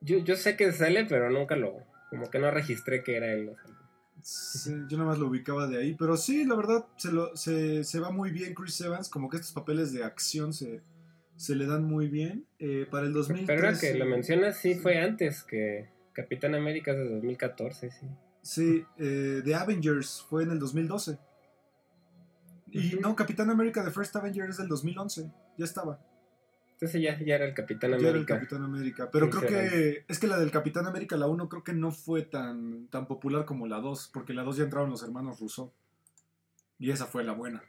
Yo, 0.00 0.18
yo 0.18 0.36
sé 0.36 0.56
que 0.56 0.72
sale, 0.72 1.04
pero 1.04 1.30
nunca 1.30 1.54
lo, 1.54 1.78
como 2.10 2.28
que 2.28 2.38
no 2.38 2.50
registré 2.50 3.04
que 3.04 3.16
era 3.16 3.32
él. 3.32 3.50
o 3.50 3.54
sea. 3.54 3.82
Sí, 4.22 4.72
yo 4.88 4.96
nada 4.98 5.10
más 5.10 5.18
lo 5.18 5.26
ubicaba 5.26 5.66
de 5.66 5.78
ahí. 5.78 5.94
Pero 5.98 6.16
sí, 6.16 6.44
la 6.44 6.54
verdad, 6.54 6.86
se, 6.96 7.12
lo, 7.12 7.36
se, 7.36 7.82
se 7.84 8.00
va 8.00 8.10
muy 8.10 8.30
bien 8.30 8.54
Chris 8.54 8.80
Evans. 8.80 9.08
Como 9.08 9.28
que 9.28 9.36
estos 9.36 9.52
papeles 9.52 9.92
de 9.92 10.04
acción 10.04 10.52
se, 10.52 10.80
se 11.36 11.56
le 11.56 11.66
dan 11.66 11.84
muy 11.84 12.08
bien. 12.08 12.46
Eh, 12.58 12.86
para 12.90 13.06
el 13.06 13.12
2013. 13.12 13.46
Pero 13.46 13.66
ahora 13.66 13.78
que 13.78 13.94
lo 13.94 14.06
mencionas, 14.06 14.58
sí 14.58 14.76
fue 14.76 14.98
antes 14.98 15.42
que 15.42 15.88
Capitán 16.12 16.54
América 16.54 16.92
es 16.92 16.98
de 16.98 17.08
2014, 17.08 17.90
sí. 17.90 18.06
Sí, 18.42 18.84
eh, 18.98 19.40
The 19.44 19.54
Avengers 19.54 20.26
fue 20.28 20.42
en 20.42 20.50
el 20.50 20.58
2012. 20.58 21.18
Y 22.72 22.98
no, 23.00 23.14
Capitán 23.14 23.50
América 23.50 23.84
The 23.84 23.90
First 23.90 24.16
Avenger 24.16 24.48
es 24.48 24.56
del 24.56 24.68
2011. 24.68 25.30
Ya 25.58 25.64
estaba. 25.64 26.00
Entonces 26.72 27.00
ya, 27.00 27.18
ya 27.20 27.36
era 27.36 27.44
el 27.44 27.54
Capitán 27.54 27.90
Ya 27.90 27.96
era 27.96 28.08
el 28.08 28.08
América. 28.08 28.34
Capitán 28.34 28.64
América. 28.64 29.10
Pero 29.12 29.30
creo 29.30 29.48
que 29.48 30.04
es 30.08 30.18
que 30.18 30.26
la 30.26 30.38
del 30.38 30.50
Capitán 30.50 30.86
América, 30.86 31.16
la 31.16 31.28
1, 31.28 31.48
creo 31.48 31.62
que 31.62 31.74
no 31.74 31.92
fue 31.92 32.22
tan, 32.22 32.88
tan 32.88 33.06
popular 33.06 33.44
como 33.44 33.68
la 33.68 33.78
2. 33.78 34.10
Porque 34.12 34.32
la 34.34 34.42
2 34.42 34.56
ya 34.56 34.64
entraron 34.64 34.90
los 34.90 35.02
hermanos 35.02 35.38
Russo. 35.38 35.72
Y 36.78 36.90
esa 36.90 37.06
fue 37.06 37.22
la 37.22 37.32
buena. 37.32 37.62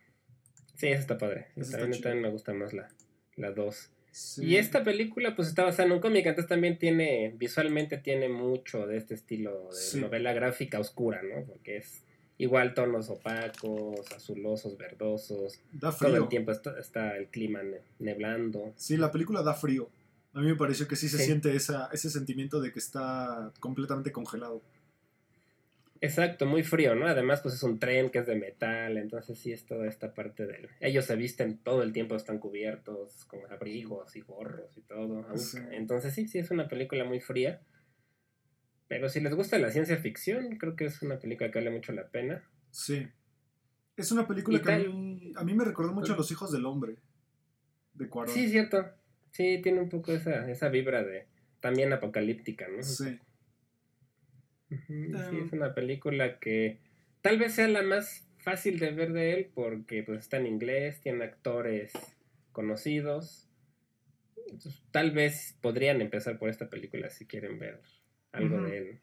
Sí, 0.75 0.87
esa 0.87 1.01
está 1.01 1.17
padre. 1.19 1.49
Esa 1.55 1.61
está 1.61 1.77
también, 1.79 2.01
también 2.01 2.23
me 2.23 2.31
gusta 2.31 2.53
más 2.53 2.73
la, 2.73 2.89
la 3.35 3.51
2. 3.51 3.92
Sí. 4.13 4.45
Y 4.45 4.57
esta 4.57 4.83
película 4.83 5.35
pues 5.35 5.47
está 5.47 5.63
basada 5.63 5.87
en 5.87 5.93
un 5.93 5.99
cómic, 5.99 6.25
entonces 6.27 6.47
también 6.47 6.77
tiene, 6.77 7.33
visualmente 7.37 7.97
tiene 7.97 8.29
mucho 8.29 8.85
de 8.85 8.97
este 8.97 9.15
estilo 9.15 9.69
de 9.71 9.75
Sí. 9.75 9.99
novela 9.99 10.33
gráfica 10.33 10.79
oscura, 10.79 11.21
¿no? 11.23 11.43
Porque 11.45 11.77
es 11.77 12.03
igual 12.37 12.75
tonos 12.75 13.09
opacos, 13.09 14.11
azulosos, 14.15 14.77
verdosos, 14.77 15.59
Da 15.71 15.89
todo 15.91 16.09
frío. 16.11 16.23
el 16.23 16.29
tiempo 16.29 16.51
está, 16.51 16.79
está 16.79 17.17
el 17.17 17.27
clima 17.27 17.63
ne- 17.63 17.81
neblando. 17.99 18.71
Sí, 18.75 18.97
la 18.97 19.11
película 19.11 19.41
da 19.41 19.55
frío. 19.55 19.89
A 20.33 20.41
mí 20.41 20.47
me 20.47 20.55
pareció 20.55 20.87
que 20.87 20.95
sí 20.95 21.09
se 21.09 21.17
Sí. 21.17 21.25
siente 21.25 21.55
esa, 21.55 21.89
ese 21.91 22.09
sentimiento 22.09 22.61
de 22.61 22.71
que 22.71 22.79
está 22.79 23.51
completamente 23.59 24.11
congelado. 24.11 24.61
Exacto, 26.03 26.45
muy 26.45 26.63
frío, 26.63 26.95
¿no? 26.95 27.07
Además 27.07 27.39
pues 27.39 27.53
es 27.55 27.63
un 27.63 27.79
tren 27.79 28.09
que 28.09 28.19
es 28.19 28.27
de 28.27 28.35
metal, 28.35 28.97
entonces 28.97 29.39
sí 29.39 29.53
es 29.53 29.65
toda 29.65 29.87
esta 29.87 30.13
parte 30.13 30.45
del... 30.45 30.67
Ellos 30.81 31.05
se 31.05 31.15
visten 31.15 31.59
todo 31.59 31.81
el 31.81 31.93
tiempo, 31.93 32.17
están 32.17 32.39
cubiertos 32.39 33.23
con 33.23 33.39
abrigos 33.49 34.13
y 34.17 34.19
gorros 34.19 34.77
y 34.77 34.81
todo. 34.81 35.25
Sí. 35.37 35.59
Entonces 35.71 36.13
sí, 36.13 36.27
sí 36.27 36.39
es 36.39 36.51
una 36.51 36.67
película 36.67 37.05
muy 37.05 37.21
fría. 37.21 37.61
Pero 38.89 39.07
si 39.07 39.21
les 39.21 39.33
gusta 39.33 39.57
la 39.59 39.71
ciencia 39.71 39.95
ficción, 39.95 40.57
creo 40.57 40.75
que 40.75 40.83
es 40.83 41.01
una 41.03 41.19
película 41.19 41.49
que 41.49 41.59
vale 41.59 41.71
mucho 41.71 41.93
la 41.93 42.09
pena. 42.09 42.43
Sí. 42.69 43.07
Es 43.95 44.11
una 44.11 44.27
película 44.27 44.57
¿Y 44.57 44.61
que 44.61 44.73
a 44.73 44.77
mí, 44.79 45.31
a 45.37 45.43
mí 45.45 45.53
me 45.53 45.63
recordó 45.63 45.93
mucho 45.93 46.15
a 46.15 46.17
Los 46.17 46.29
Hijos 46.31 46.51
del 46.51 46.65
Hombre. 46.65 46.97
De 47.93 48.09
Cuarón. 48.09 48.33
Sí, 48.33 48.49
cierto. 48.49 48.85
Sí, 49.31 49.61
tiene 49.63 49.79
un 49.79 49.87
poco 49.87 50.11
esa, 50.11 50.51
esa 50.51 50.67
vibra 50.67 51.01
de 51.01 51.27
también 51.61 51.93
apocalíptica, 51.93 52.67
¿no? 52.67 52.83
Sí. 52.83 53.17
Sí, 54.87 54.93
Em. 55.13 55.45
es 55.45 55.53
una 55.53 55.73
película 55.73 56.39
que 56.39 56.79
tal 57.21 57.37
vez 57.37 57.53
sea 57.55 57.67
la 57.67 57.81
más 57.83 58.27
fácil 58.37 58.79
de 58.79 58.91
ver 58.91 59.13
de 59.13 59.33
él 59.33 59.51
porque 59.53 60.03
pues 60.03 60.19
está 60.19 60.37
en 60.37 60.47
inglés, 60.47 60.99
tiene 61.01 61.23
actores 61.23 61.93
conocidos. 62.51 63.49
Entonces, 64.47 64.83
tal 64.91 65.11
vez 65.11 65.57
podrían 65.61 66.01
empezar 66.01 66.37
por 66.37 66.49
esta 66.49 66.69
película 66.69 67.09
si 67.09 67.25
quieren 67.25 67.57
ver 67.59 67.81
algo 68.31 68.61
de 68.61 68.77
él. 68.77 69.01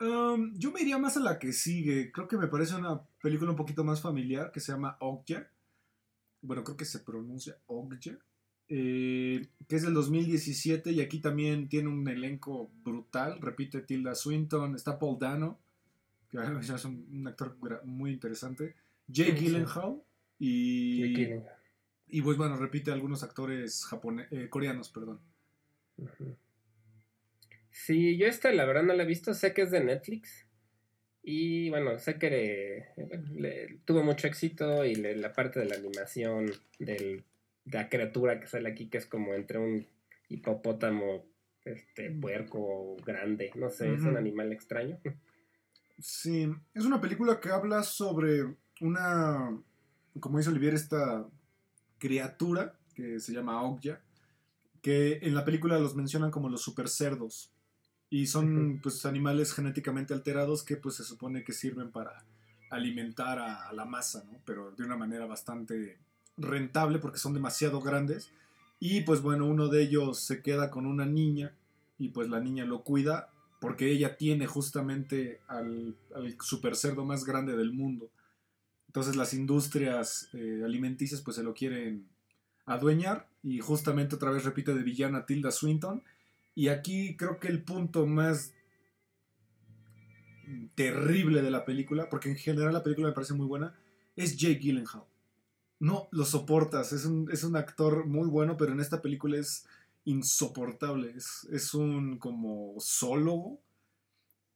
Um, 0.00 0.52
yo 0.58 0.72
me 0.72 0.80
iría 0.82 0.98
más 0.98 1.16
a 1.16 1.20
la 1.20 1.38
que 1.38 1.52
sigue. 1.52 2.10
Creo 2.10 2.26
que 2.26 2.36
me 2.36 2.48
parece 2.48 2.74
una 2.74 3.00
película 3.22 3.50
un 3.52 3.56
poquito 3.56 3.84
más 3.84 4.00
familiar 4.02 4.50
que 4.50 4.60
se 4.60 4.72
llama 4.72 4.96
Okja. 5.00 5.48
Bueno, 6.40 6.64
creo 6.64 6.76
que 6.76 6.84
se 6.84 6.98
pronuncia 6.98 7.56
Okja. 7.66 8.18
Eh, 8.68 9.46
que 9.68 9.76
es 9.76 9.82
del 9.82 9.94
2017 9.94 10.92
y 10.92 11.00
aquí 11.00 11.20
también 11.20 11.68
tiene 11.68 11.88
un 11.88 12.06
elenco 12.08 12.70
brutal. 12.84 13.40
Repite 13.40 13.80
Tilda 13.82 14.14
Swinton, 14.14 14.74
está 14.74 14.98
Paul 14.98 15.18
Dano, 15.18 15.58
que 16.30 16.38
parece 16.76 16.86
un, 16.88 17.06
un 17.12 17.26
actor 17.28 17.56
muy 17.84 18.12
interesante. 18.12 18.74
Jake. 19.08 19.32
Gyllenhaal 19.32 20.02
y, 20.38 21.14
Jake 21.14 21.42
y 22.08 22.22
pues 22.22 22.36
bueno, 22.36 22.56
repite 22.56 22.90
algunos 22.92 23.22
actores 23.22 23.84
japone- 23.84 24.28
eh, 24.30 24.48
coreanos, 24.48 24.90
perdón. 24.90 25.20
Sí, 27.70 28.16
yo 28.16 28.26
esta 28.26 28.52
la 28.52 28.64
verdad 28.64 28.82
no 28.82 28.94
la 28.94 29.02
he 29.02 29.06
visto, 29.06 29.34
sé 29.34 29.54
que 29.54 29.62
es 29.62 29.70
de 29.70 29.82
Netflix 29.82 30.46
y 31.22 31.70
bueno, 31.70 31.98
sé 31.98 32.18
que 32.18 32.84
le- 33.34 33.78
tuvo 33.84 34.02
mucho 34.02 34.26
éxito 34.26 34.84
y 34.84 34.94
le- 34.94 35.16
la 35.16 35.32
parte 35.32 35.60
de 35.60 35.66
la 35.66 35.76
animación 35.76 36.52
del, 36.78 37.18
de 37.18 37.24
la 37.64 37.88
criatura 37.88 38.40
que 38.40 38.46
sale 38.46 38.68
aquí 38.68 38.88
que 38.88 38.98
es 38.98 39.06
como 39.06 39.34
entre 39.34 39.58
un 39.58 39.86
hipopótamo, 40.28 41.24
este 41.64 42.10
puerco 42.10 42.96
grande, 43.04 43.50
no 43.54 43.70
sé, 43.70 43.94
es 43.94 44.02
un 44.02 44.16
animal 44.16 44.52
extraño. 44.52 44.98
Sí, 45.98 46.48
es 46.74 46.84
una 46.84 47.00
película 47.00 47.38
que 47.38 47.50
habla 47.50 47.84
sobre 47.84 48.56
una, 48.80 49.56
como 50.18 50.38
dice 50.38 50.50
Olivier, 50.50 50.74
esta 50.74 51.28
criatura 51.98 52.76
que 52.94 53.20
se 53.20 53.32
llama 53.32 53.62
Okja, 53.62 54.00
que 54.80 55.20
en 55.22 55.34
la 55.34 55.44
película 55.44 55.78
los 55.78 55.94
mencionan 55.94 56.32
como 56.32 56.48
los 56.48 56.62
super 56.62 56.88
cerdos. 56.88 57.52
Y 58.10 58.26
son 58.26 58.80
pues 58.82 59.06
animales 59.06 59.54
genéticamente 59.54 60.12
alterados 60.12 60.64
que 60.64 60.76
pues 60.76 60.96
se 60.96 61.04
supone 61.04 61.44
que 61.44 61.52
sirven 61.52 61.92
para 61.92 62.26
alimentar 62.68 63.38
a, 63.38 63.68
a 63.68 63.72
la 63.72 63.86
masa, 63.86 64.24
¿no? 64.24 64.38
Pero 64.44 64.72
de 64.72 64.84
una 64.84 64.96
manera 64.96 65.24
bastante 65.24 65.98
rentable 66.36 66.98
porque 66.98 67.18
son 67.18 67.34
demasiado 67.34 67.80
grandes. 67.80 68.30
Y 68.78 69.02
pues 69.02 69.22
bueno, 69.22 69.46
uno 69.46 69.68
de 69.68 69.82
ellos 69.82 70.20
se 70.20 70.42
queda 70.42 70.70
con 70.70 70.86
una 70.86 71.06
niña 71.06 71.54
y 71.98 72.08
pues 72.08 72.28
la 72.28 72.40
niña 72.40 72.64
lo 72.64 72.82
cuida 72.82 73.28
porque 73.60 73.90
ella 73.90 74.16
tiene 74.16 74.46
justamente 74.46 75.40
al, 75.46 75.96
al 76.14 76.36
super 76.40 76.74
cerdo 76.74 77.04
más 77.04 77.24
grande 77.24 77.56
del 77.56 77.72
mundo. 77.72 78.10
Entonces 78.88 79.16
las 79.16 79.34
industrias 79.34 80.28
eh, 80.32 80.62
alimenticias 80.64 81.20
pues 81.22 81.36
se 81.36 81.42
lo 81.42 81.54
quieren 81.54 82.08
adueñar 82.66 83.28
y 83.42 83.60
justamente 83.60 84.16
otra 84.16 84.30
vez 84.30 84.44
repite 84.44 84.74
de 84.74 84.82
villana 84.82 85.26
Tilda 85.26 85.50
Swinton. 85.50 86.02
Y 86.54 86.68
aquí 86.68 87.16
creo 87.16 87.38
que 87.38 87.48
el 87.48 87.62
punto 87.62 88.06
más 88.06 88.52
terrible 90.74 91.42
de 91.42 91.50
la 91.50 91.64
película, 91.64 92.08
porque 92.08 92.28
en 92.28 92.36
general 92.36 92.72
la 92.72 92.82
película 92.82 93.08
me 93.08 93.14
parece 93.14 93.34
muy 93.34 93.46
buena, 93.46 93.74
es 94.16 94.36
Jake 94.36 94.58
Gyllenhaal. 94.58 95.04
No 95.82 96.08
lo 96.12 96.24
soportas, 96.24 96.92
es 96.92 97.06
un, 97.06 97.28
es 97.32 97.42
un 97.42 97.56
actor 97.56 98.06
muy 98.06 98.28
bueno, 98.28 98.56
pero 98.56 98.70
en 98.70 98.78
esta 98.78 99.02
película 99.02 99.36
es 99.36 99.66
insoportable. 100.04 101.12
Es, 101.16 101.48
es 101.50 101.74
un 101.74 102.18
como 102.18 102.76
solo 102.78 103.58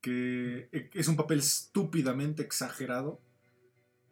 que 0.01 0.69
e, 0.71 0.89
es 0.95 1.09
un 1.09 1.17
papel 1.17 1.41
estúpidamente 1.41 2.45
exagerado 2.45 3.21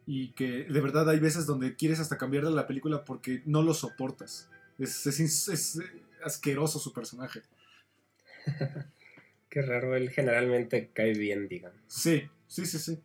y 0.05 0.33
que 0.33 0.65
de 0.65 0.81
verdad 0.81 1.09
hay 1.09 1.21
veces 1.21 1.45
donde 1.45 1.77
quieres 1.77 2.01
hasta 2.01 2.17
cambiarle 2.17 2.51
la 2.51 2.67
película 2.67 3.05
porque 3.05 3.41
no 3.45 3.61
lo 3.61 3.73
soportas. 3.73 4.49
Es, 4.77 5.07
es, 5.07 5.47
es 5.47 5.79
asqueroso 6.21 6.79
su 6.79 6.91
personaje. 6.91 7.43
Qué 9.49 9.61
raro, 9.61 9.95
él 9.95 10.09
generalmente 10.09 10.89
cae 10.93 11.13
bien, 11.13 11.47
digamos. 11.47 11.79
Sí, 11.87 12.23
sí, 12.45 12.65
sí, 12.65 12.77
sí. 12.77 12.99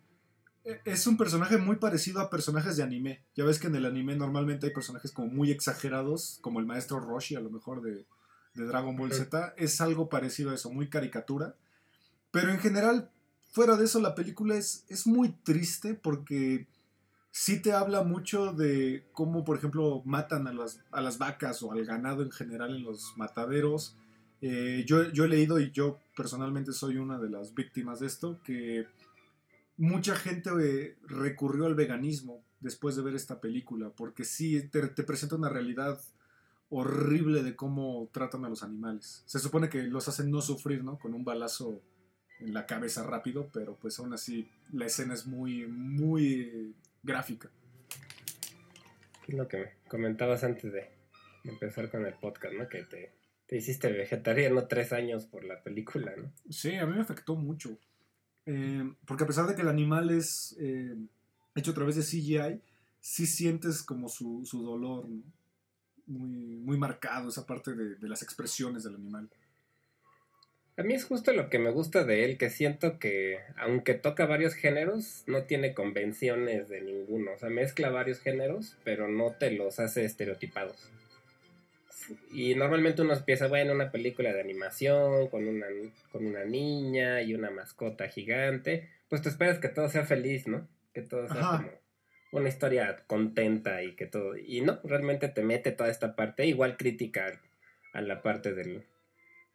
E, 0.63 0.81
es 0.85 1.07
un 1.07 1.17
personaje 1.17 1.57
muy 1.57 1.77
parecido 1.77 2.21
a 2.21 2.29
personajes 2.29 2.77
de 2.77 2.83
anime. 2.83 3.23
Ya 3.35 3.45
ves 3.45 3.59
que 3.59 3.67
en 3.67 3.75
el 3.75 3.85
anime 3.85 4.15
normalmente 4.15 4.67
hay 4.67 4.73
personajes 4.73 5.11
como 5.11 5.27
muy 5.27 5.51
exagerados, 5.51 6.39
como 6.41 6.59
el 6.59 6.65
maestro 6.65 6.99
Roshi, 6.99 7.35
a 7.35 7.41
lo 7.41 7.49
mejor 7.49 7.81
de, 7.81 8.05
de 8.53 8.65
Dragon 8.65 8.95
Ball 8.95 9.13
Z. 9.13 9.53
Es 9.57 9.81
algo 9.81 10.09
parecido 10.09 10.51
a 10.51 10.55
eso, 10.55 10.71
muy 10.71 10.89
caricatura. 10.89 11.55
Pero 12.31 12.51
en 12.51 12.59
general, 12.59 13.09
fuera 13.51 13.75
de 13.75 13.85
eso, 13.85 13.99
la 13.99 14.15
película 14.15 14.55
es, 14.55 14.85
es 14.87 15.05
muy 15.07 15.29
triste 15.43 15.93
porque 15.93 16.67
sí 17.31 17.61
te 17.61 17.73
habla 17.73 18.03
mucho 18.03 18.53
de 18.53 19.05
cómo, 19.13 19.43
por 19.43 19.57
ejemplo, 19.57 20.01
matan 20.05 20.47
a 20.47 20.53
las, 20.53 20.79
a 20.91 21.01
las 21.01 21.17
vacas 21.17 21.63
o 21.63 21.71
al 21.71 21.85
ganado 21.85 22.23
en 22.23 22.31
general 22.31 22.75
en 22.75 22.83
los 22.83 23.13
mataderos. 23.17 23.95
Eh, 24.41 24.83
yo, 24.87 25.09
yo, 25.11 25.25
he 25.25 25.27
leído 25.27 25.59
y 25.59 25.71
yo 25.71 25.99
personalmente 26.15 26.73
soy 26.73 26.97
una 26.97 27.19
de 27.19 27.29
las 27.29 27.53
víctimas 27.53 27.99
de 27.99 28.07
esto, 28.07 28.39
que 28.43 28.87
mucha 29.81 30.15
gente 30.15 30.51
eh, 30.61 30.97
recurrió 31.07 31.65
al 31.65 31.73
veganismo 31.73 32.45
después 32.59 32.95
de 32.95 33.01
ver 33.01 33.15
esta 33.15 33.41
película, 33.41 33.89
porque 33.89 34.23
sí 34.23 34.61
te, 34.69 34.87
te, 34.89 35.03
presenta 35.03 35.35
una 35.35 35.49
realidad 35.49 35.99
horrible 36.69 37.41
de 37.41 37.55
cómo 37.55 38.07
tratan 38.13 38.45
a 38.45 38.49
los 38.49 38.61
animales. 38.61 39.23
Se 39.25 39.39
supone 39.39 39.69
que 39.69 39.81
los 39.81 40.07
hacen 40.07 40.29
no 40.29 40.41
sufrir, 40.41 40.83
¿no? 40.83 40.99
Con 40.99 41.15
un 41.15 41.25
balazo 41.25 41.81
en 42.39 42.53
la 42.53 42.67
cabeza 42.67 43.01
rápido, 43.03 43.49
pero 43.51 43.75
pues 43.75 43.97
aún 43.97 44.13
así 44.13 44.47
la 44.71 44.85
escena 44.85 45.15
es 45.15 45.25
muy, 45.25 45.65
muy 45.65 46.75
gráfica. 47.01 47.49
Es 49.27 49.33
lo 49.33 49.47
que 49.47 49.57
me 49.57 49.71
comentabas 49.87 50.43
antes 50.43 50.71
de 50.71 50.91
empezar 51.43 51.89
con 51.89 52.05
el 52.05 52.13
podcast, 52.13 52.53
¿no? 52.53 52.69
Que 52.69 52.83
te, 52.83 53.13
te 53.47 53.57
hiciste 53.57 53.91
vegetariano 53.91 54.67
tres 54.67 54.93
años 54.93 55.25
por 55.25 55.43
la 55.43 55.63
película, 55.63 56.13
¿no? 56.15 56.31
Sí, 56.51 56.75
a 56.75 56.85
mí 56.85 56.93
me 56.93 57.01
afectó 57.01 57.35
mucho. 57.35 57.79
Eh, 58.45 58.93
porque 59.05 59.23
a 59.23 59.27
pesar 59.27 59.47
de 59.47 59.55
que 59.55 59.61
el 59.61 59.67
animal 59.67 60.09
es 60.09 60.55
eh, 60.59 60.95
hecho 61.55 61.71
a 61.71 61.75
través 61.75 61.95
de 61.95 62.03
CGI, 62.03 62.61
sí 62.99 63.25
sientes 63.25 63.83
como 63.83 64.09
su, 64.09 64.45
su 64.45 64.63
dolor. 64.63 65.07
Muy, 66.07 66.57
muy 66.57 66.77
marcado 66.77 67.29
esa 67.29 67.45
parte 67.45 67.73
de, 67.73 67.95
de 67.95 68.09
las 68.09 68.21
expresiones 68.21 68.83
del 68.83 68.95
animal. 68.95 69.29
A 70.77 70.83
mí 70.83 70.93
es 70.93 71.05
justo 71.05 71.31
lo 71.31 71.49
que 71.49 71.59
me 71.59 71.69
gusta 71.69 72.05
de 72.05 72.25
él, 72.25 72.37
que 72.37 72.49
siento 72.49 72.97
que, 72.97 73.39
aunque 73.57 73.93
toca 73.93 74.25
varios 74.25 74.55
géneros, 74.55 75.23
no 75.27 75.43
tiene 75.43 75.73
convenciones 75.73 76.69
de 76.69 76.81
ninguno. 76.81 77.33
O 77.33 77.37
sea, 77.37 77.49
mezcla 77.49 77.89
varios 77.89 78.19
géneros, 78.19 78.77
pero 78.83 79.07
no 79.07 79.31
te 79.31 79.51
los 79.51 79.79
hace 79.79 80.05
estereotipados. 80.05 80.89
Y 82.31 82.55
normalmente 82.55 83.01
uno 83.01 83.13
empieza, 83.13 83.47
bueno, 83.47 83.73
una 83.73 83.91
película 83.91 84.33
de 84.33 84.41
animación 84.41 85.27
con 85.27 85.47
una, 85.47 85.67
con 86.11 86.25
una 86.25 86.45
niña 86.45 87.21
y 87.21 87.33
una 87.33 87.49
mascota 87.49 88.07
gigante. 88.07 88.89
Pues 89.09 89.21
te 89.21 89.29
esperas 89.29 89.59
que 89.59 89.69
todo 89.69 89.89
sea 89.89 90.05
feliz, 90.05 90.47
¿no? 90.47 90.67
Que 90.93 91.01
todo 91.01 91.27
sea 91.27 91.41
como 91.41 91.81
una 92.31 92.49
historia 92.49 93.03
contenta 93.07 93.83
y 93.83 93.95
que 93.95 94.05
todo. 94.05 94.37
Y 94.37 94.61
no, 94.61 94.79
realmente 94.83 95.27
te 95.27 95.43
mete 95.43 95.71
toda 95.71 95.89
esta 95.89 96.15
parte, 96.15 96.45
igual 96.45 96.77
crítica 96.77 97.39
a 97.93 98.01
la 98.01 98.21
parte 98.21 98.53
del, 98.53 98.85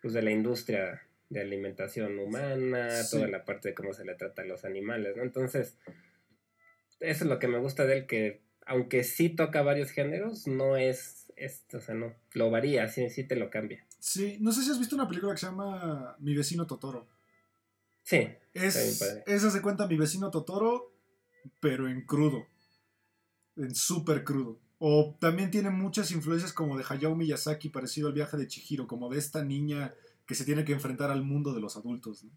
pues 0.03 0.15
de 0.15 0.23
la 0.23 0.31
industria 0.31 1.03
de 1.29 1.41
alimentación 1.41 2.19
humana, 2.19 2.89
toda 3.11 3.27
la 3.29 3.45
parte 3.45 3.71
de 3.71 3.75
cómo 3.75 3.93
se 3.93 4.05
le 4.05 4.15
trata 4.15 4.43
a 4.43 4.45
los 4.45 4.65
animales, 4.65 5.17
¿no? 5.17 5.23
Entonces, 5.23 5.79
eso 7.01 7.25
es 7.25 7.31
lo 7.31 7.39
que 7.39 7.49
me 7.49 7.59
gusta 7.59 7.85
de 7.87 7.99
él, 7.99 8.07
que 8.07 8.43
aunque 8.67 9.05
sí 9.05 9.29
toca 9.29 9.63
varios 9.63 9.91
géneros, 9.91 10.47
no 10.47 10.77
es, 10.77 11.26
esto, 11.37 11.79
o 11.79 11.81
sea, 11.81 11.95
no, 11.95 12.15
lo 12.33 12.51
varía, 12.51 12.89
sí, 12.89 13.09
sí 13.11 13.25
te 13.25 13.37
lo 13.37 13.51
cambia. 13.51 13.85
Sí, 13.99 14.39
no 14.41 14.53
sé 14.53 14.63
si 14.63 14.71
has 14.71 14.79
visto 14.79 14.95
una 14.95 15.09
película 15.09 15.33
que 15.33 15.41
se 15.41 15.47
llama 15.47 16.17
Mi 16.19 16.35
vecino 16.35 16.67
Totoro. 16.67 17.07
Sí. 18.03 18.29
Es, 18.55 19.03
esa 19.27 19.51
se 19.51 19.63
cuenta 19.63 19.87
Mi 19.87 19.97
vecino 19.97 20.31
Totoro, 20.31 20.93
pero 21.61 21.89
en 21.89 22.03
crudo, 22.07 22.47
en 23.57 23.75
súper 23.75 24.25
crudo. 24.25 24.59
O 24.79 25.17
también 25.19 25.51
tiene 25.51 25.71
muchas 25.71 26.11
influencias 26.11 26.53
como 26.53 26.77
de 26.77 26.85
Hayao 26.89 27.15
Miyazaki, 27.15 27.71
parecido 27.71 28.09
al 28.09 28.15
viaje 28.15 28.37
de 28.37 28.47
Chihiro, 28.47 28.87
como 28.87 29.09
de 29.09 29.19
esta 29.19 29.43
niña 29.43 29.95
que 30.27 30.35
se 30.35 30.45
tiene 30.45 30.65
que 30.65 30.73
enfrentar 30.73 31.11
al 31.11 31.23
mundo 31.23 31.55
de 31.55 31.61
los 31.61 31.77
adultos. 31.77 32.25
¿no? 32.25 32.31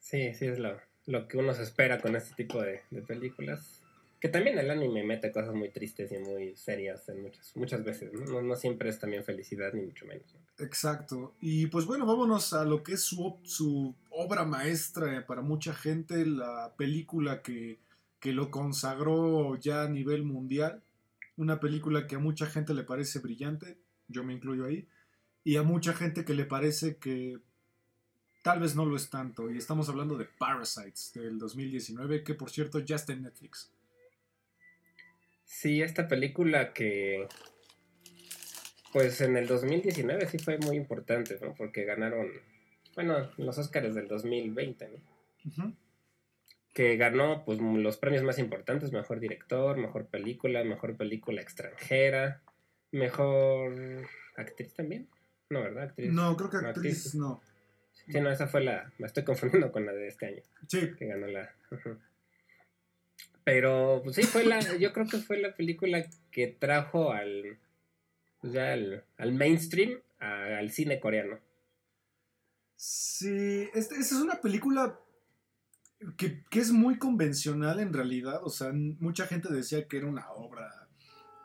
Sí, 0.00 0.34
sí, 0.34 0.46
es 0.46 0.58
lo, 0.58 0.78
lo, 1.06 1.26
que 1.26 1.38
uno 1.38 1.54
se 1.54 1.62
espera 1.62 2.00
con 2.00 2.14
este 2.16 2.34
tipo 2.34 2.60
de, 2.60 2.82
de, 2.90 3.02
películas. 3.02 3.82
Que 4.20 4.28
también 4.28 4.58
el 4.58 4.70
anime 4.70 5.04
mete 5.04 5.30
cosas 5.30 5.54
muy 5.54 5.70
tristes 5.70 6.10
y 6.10 6.18
muy 6.18 6.56
serias 6.56 7.08
en 7.08 7.22
muchas, 7.22 7.54
muchas 7.54 7.84
veces, 7.84 8.12
¿no? 8.12 8.40
No, 8.40 8.56
siempre 8.56 8.88
es 8.88 8.98
también 8.98 9.24
felicidad, 9.24 9.72
ni 9.74 9.82
mucho 9.82 10.06
menos. 10.06 10.34
¿no? 10.34 10.64
Exacto. 10.64 11.34
Y 11.40 11.66
pues 11.66 11.84
bueno, 11.84 12.06
vámonos 12.06 12.52
a 12.52 12.64
lo 12.64 12.82
que 12.82 12.94
es 12.94 13.02
su, 13.02 13.38
su 13.42 13.94
obra 14.10 14.44
maestra 14.44 15.26
para 15.26 15.42
mucha 15.42 15.74
gente, 15.74 16.24
la 16.24 16.72
película 16.76 17.42
que, 17.42 17.78
que 18.18 18.32
lo 18.32 18.50
consagró 18.50 19.56
ya 19.56 19.82
a 19.82 19.88
nivel 19.88 20.22
mundial. 20.22 20.82
Una 21.36 21.60
película 21.60 22.06
que 22.06 22.16
a 22.16 22.18
mucha 22.18 22.46
gente 22.46 22.72
le 22.72 22.84
parece 22.84 23.18
brillante, 23.18 23.76
yo 24.08 24.24
me 24.24 24.32
incluyo 24.32 24.64
ahí 24.64 24.88
y 25.46 25.54
a 25.54 25.62
mucha 25.62 25.92
gente 25.92 26.24
que 26.24 26.34
le 26.34 26.44
parece 26.44 26.96
que 26.96 27.38
tal 28.42 28.58
vez 28.58 28.74
no 28.74 28.84
lo 28.84 28.96
es 28.96 29.10
tanto. 29.10 29.48
Y 29.48 29.56
estamos 29.56 29.88
hablando 29.88 30.18
de 30.18 30.24
Parasites 30.24 31.12
del 31.14 31.38
2019, 31.38 32.24
que 32.24 32.34
por 32.34 32.50
cierto 32.50 32.80
ya 32.80 32.96
está 32.96 33.12
en 33.12 33.22
Netflix. 33.22 33.70
Sí, 35.46 35.80
esta 35.80 36.08
película 36.08 36.72
que 36.74 37.26
pues 38.92 39.20
en 39.20 39.36
el 39.36 39.46
2019 39.46 40.26
sí 40.26 40.38
fue 40.38 40.58
muy 40.58 40.76
importante, 40.76 41.38
¿no? 41.40 41.54
Porque 41.54 41.84
ganaron, 41.84 42.28
bueno, 42.94 43.30
los 43.36 43.56
Oscars 43.58 43.94
del 43.94 44.08
2020, 44.08 44.88
¿no? 44.88 44.94
Uh 44.96 45.50
-huh. 45.50 45.76
Que 46.74 46.96
ganó 46.96 47.44
pues 47.44 47.60
los 47.60 47.96
premios 47.96 48.22
más 48.22 48.38
importantes, 48.38 48.92
mejor 48.92 49.20
director, 49.20 49.76
mejor 49.76 50.06
película, 50.06 50.64
mejor 50.64 50.96
película 50.96 51.40
extranjera, 51.40 52.42
mejor 52.90 53.74
actriz 54.36 54.74
también. 54.74 55.08
No, 55.48 55.62
¿verdad? 55.62 55.84
Actriz. 55.84 56.12
No, 56.12 56.36
creo 56.36 56.50
que 56.50 56.56
actriz, 56.56 56.76
actriz 56.76 57.14
no. 57.14 57.40
Sí, 57.92 58.20
no, 58.20 58.30
esa 58.30 58.46
fue 58.46 58.62
la. 58.62 58.92
Me 58.98 59.06
estoy 59.06 59.24
confundiendo 59.24 59.70
con 59.72 59.86
la 59.86 59.92
de 59.92 60.08
este 60.08 60.26
año. 60.26 60.42
Sí. 60.68 60.92
Que 60.98 61.06
ganó 61.06 61.26
la. 61.26 61.54
Pero, 63.46 64.00
pues 64.02 64.16
sí, 64.16 64.24
fue 64.24 64.44
la. 64.44 64.58
Yo 64.76 64.92
creo 64.92 65.06
que 65.06 65.18
fue 65.18 65.38
la 65.38 65.54
película 65.54 66.04
que 66.32 66.48
trajo 66.48 67.12
al. 67.12 67.60
Pues 68.40 68.52
ya 68.52 68.72
al, 68.72 69.04
al 69.18 69.32
mainstream 69.34 70.00
al 70.18 70.68
cine 70.72 70.98
coreano. 70.98 71.38
Sí, 72.74 73.68
esta 73.72 73.94
es 73.94 74.10
una 74.10 74.40
película 74.40 74.98
que, 76.16 76.42
que, 76.50 76.58
es 76.58 76.72
muy 76.72 76.98
convencional 76.98 77.78
en 77.78 77.92
realidad. 77.92 78.40
O 78.42 78.50
sea, 78.50 78.72
mucha 78.72 79.28
gente 79.28 79.48
decía 79.52 79.86
que 79.86 79.98
era 79.98 80.08
una 80.08 80.28
obra 80.32 80.88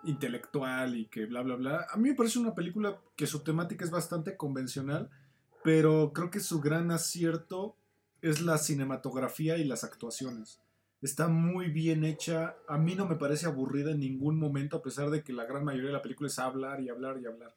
intelectual 0.03 0.97
y 0.97 1.05
que 1.05 1.27
bla, 1.27 1.43
bla, 1.43 1.55
bla. 1.55 1.85
A 1.91 1.97
mí 1.97 2.09
me 2.09 2.15
parece 2.15 2.39
una 2.39 2.55
película 2.55 2.99
que 3.15 3.27
su 3.27 3.43
temática 3.43 3.85
es 3.85 3.91
bastante 3.91 4.35
convencional, 4.35 5.11
pero 5.63 6.13
creo 6.13 6.31
que 6.31 6.39
su 6.39 6.61
gran 6.61 6.89
acierto 6.89 7.77
es 8.23 8.41
la 8.41 8.57
cinematografía 8.57 9.57
y 9.57 9.65
las 9.65 9.83
actuaciones. 9.83 10.59
Está 11.01 11.27
muy 11.27 11.69
bien 11.69 12.03
hecha. 12.03 12.55
A 12.67 12.77
mí 12.77 12.95
no 12.95 13.07
me 13.07 13.15
parece 13.15 13.47
aburrida 13.47 13.91
en 13.91 13.99
ningún 13.99 14.37
momento, 14.37 14.77
a 14.77 14.83
pesar 14.83 15.09
de 15.09 15.23
que 15.23 15.33
la 15.33 15.45
gran 15.45 15.63
mayoría 15.63 15.87
de 15.87 15.93
la 15.93 16.01
película 16.01 16.27
es 16.27 16.37
hablar 16.37 16.79
y 16.79 16.89
hablar 16.89 17.17
y 17.21 17.25
hablar. 17.25 17.53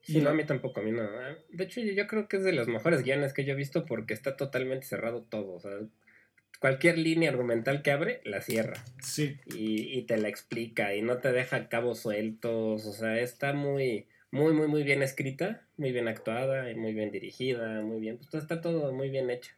Sí, 0.00 0.20
no, 0.20 0.30
a 0.30 0.34
mí 0.34 0.44
tampoco, 0.44 0.80
a 0.80 0.82
mí 0.82 0.92
no. 0.92 1.02
De 1.50 1.64
hecho, 1.64 1.80
yo 1.80 2.06
creo 2.06 2.28
que 2.28 2.36
es 2.36 2.44
de 2.44 2.52
los 2.52 2.68
mejores 2.68 3.02
guiones 3.02 3.32
que 3.32 3.44
yo 3.44 3.52
he 3.52 3.56
visto 3.56 3.86
porque 3.86 4.14
está 4.14 4.36
totalmente 4.36 4.86
cerrado 4.86 5.22
todo. 5.22 5.52
O 5.54 5.60
sea, 5.60 5.72
cualquier 6.60 6.98
línea 6.98 7.30
argumental 7.30 7.82
que 7.82 7.90
abre, 7.90 8.20
la 8.24 8.40
cierra. 8.40 8.82
Sí. 9.02 9.38
Y, 9.46 9.98
y, 9.98 10.02
te 10.02 10.16
la 10.18 10.28
explica 10.28 10.94
y 10.94 11.02
no 11.02 11.18
te 11.18 11.32
deja 11.32 11.68
cabos 11.68 12.00
sueltos. 12.00 12.86
O 12.86 12.92
sea, 12.92 13.18
está 13.18 13.54
muy, 13.54 14.06
muy, 14.30 14.52
muy, 14.52 14.68
muy 14.68 14.82
bien 14.82 15.02
escrita, 15.02 15.66
muy 15.76 15.92
bien 15.92 16.08
actuada 16.08 16.70
y 16.70 16.74
muy 16.74 16.92
bien 16.92 17.10
dirigida, 17.10 17.82
muy 17.82 18.00
bien. 18.00 18.18
Pues 18.18 18.34
está 18.42 18.60
todo 18.60 18.92
muy 18.92 19.08
bien 19.08 19.30
hecho. 19.30 19.52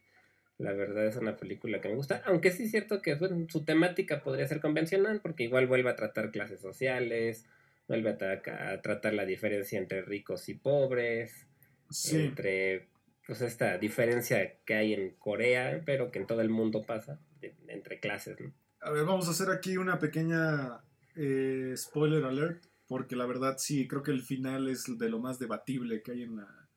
La 0.58 0.72
verdad 0.72 1.06
es 1.06 1.16
una 1.16 1.36
película 1.36 1.80
que 1.80 1.88
me 1.88 1.96
gusta, 1.96 2.22
aunque 2.24 2.50
sí 2.50 2.64
es 2.64 2.70
cierto 2.70 3.02
que 3.02 3.14
bueno, 3.14 3.46
su 3.48 3.64
temática 3.64 4.22
podría 4.22 4.48
ser 4.48 4.60
convencional, 4.60 5.20
porque 5.20 5.44
igual 5.44 5.66
vuelve 5.66 5.90
a 5.90 5.96
tratar 5.96 6.30
clases 6.30 6.60
sociales, 6.60 7.44
vuelve 7.88 8.10
a, 8.10 8.16
tra 8.16 8.70
a 8.72 8.80
tratar 8.80 9.12
la 9.14 9.26
diferencia 9.26 9.78
entre 9.78 10.02
ricos 10.02 10.48
y 10.48 10.54
pobres, 10.54 11.46
sí. 11.90 12.16
entre 12.16 12.88
pues 13.26 13.42
esta 13.42 13.76
diferencia 13.76 14.56
que 14.64 14.74
hay 14.74 14.94
en 14.94 15.10
Corea, 15.16 15.82
pero 15.84 16.10
que 16.10 16.20
en 16.20 16.26
todo 16.26 16.40
el 16.40 16.48
mundo 16.48 16.82
pasa, 16.86 17.20
de, 17.40 17.54
entre 17.68 17.98
clases, 17.98 18.40
¿no? 18.40 18.52
A 18.80 18.90
ver, 18.90 19.04
vamos 19.04 19.26
a 19.26 19.32
hacer 19.32 19.50
aquí 19.50 19.76
una 19.76 19.98
pequeña 19.98 20.80
eh, 21.16 21.74
spoiler 21.76 22.24
alert. 22.24 22.64
porque 22.86 23.16
la 23.16 23.26
verdad 23.26 23.56
sí, 23.58 23.88
creo 23.88 24.04
que 24.04 24.12
el 24.12 24.22
final 24.22 24.68
es 24.68 24.84
de 24.96 25.08
lo 25.08 25.18
más 25.18 25.40
debatible 25.40 26.02
que 26.02 26.12
hay 26.12 26.22
en 26.22 26.36
la, 26.36 26.68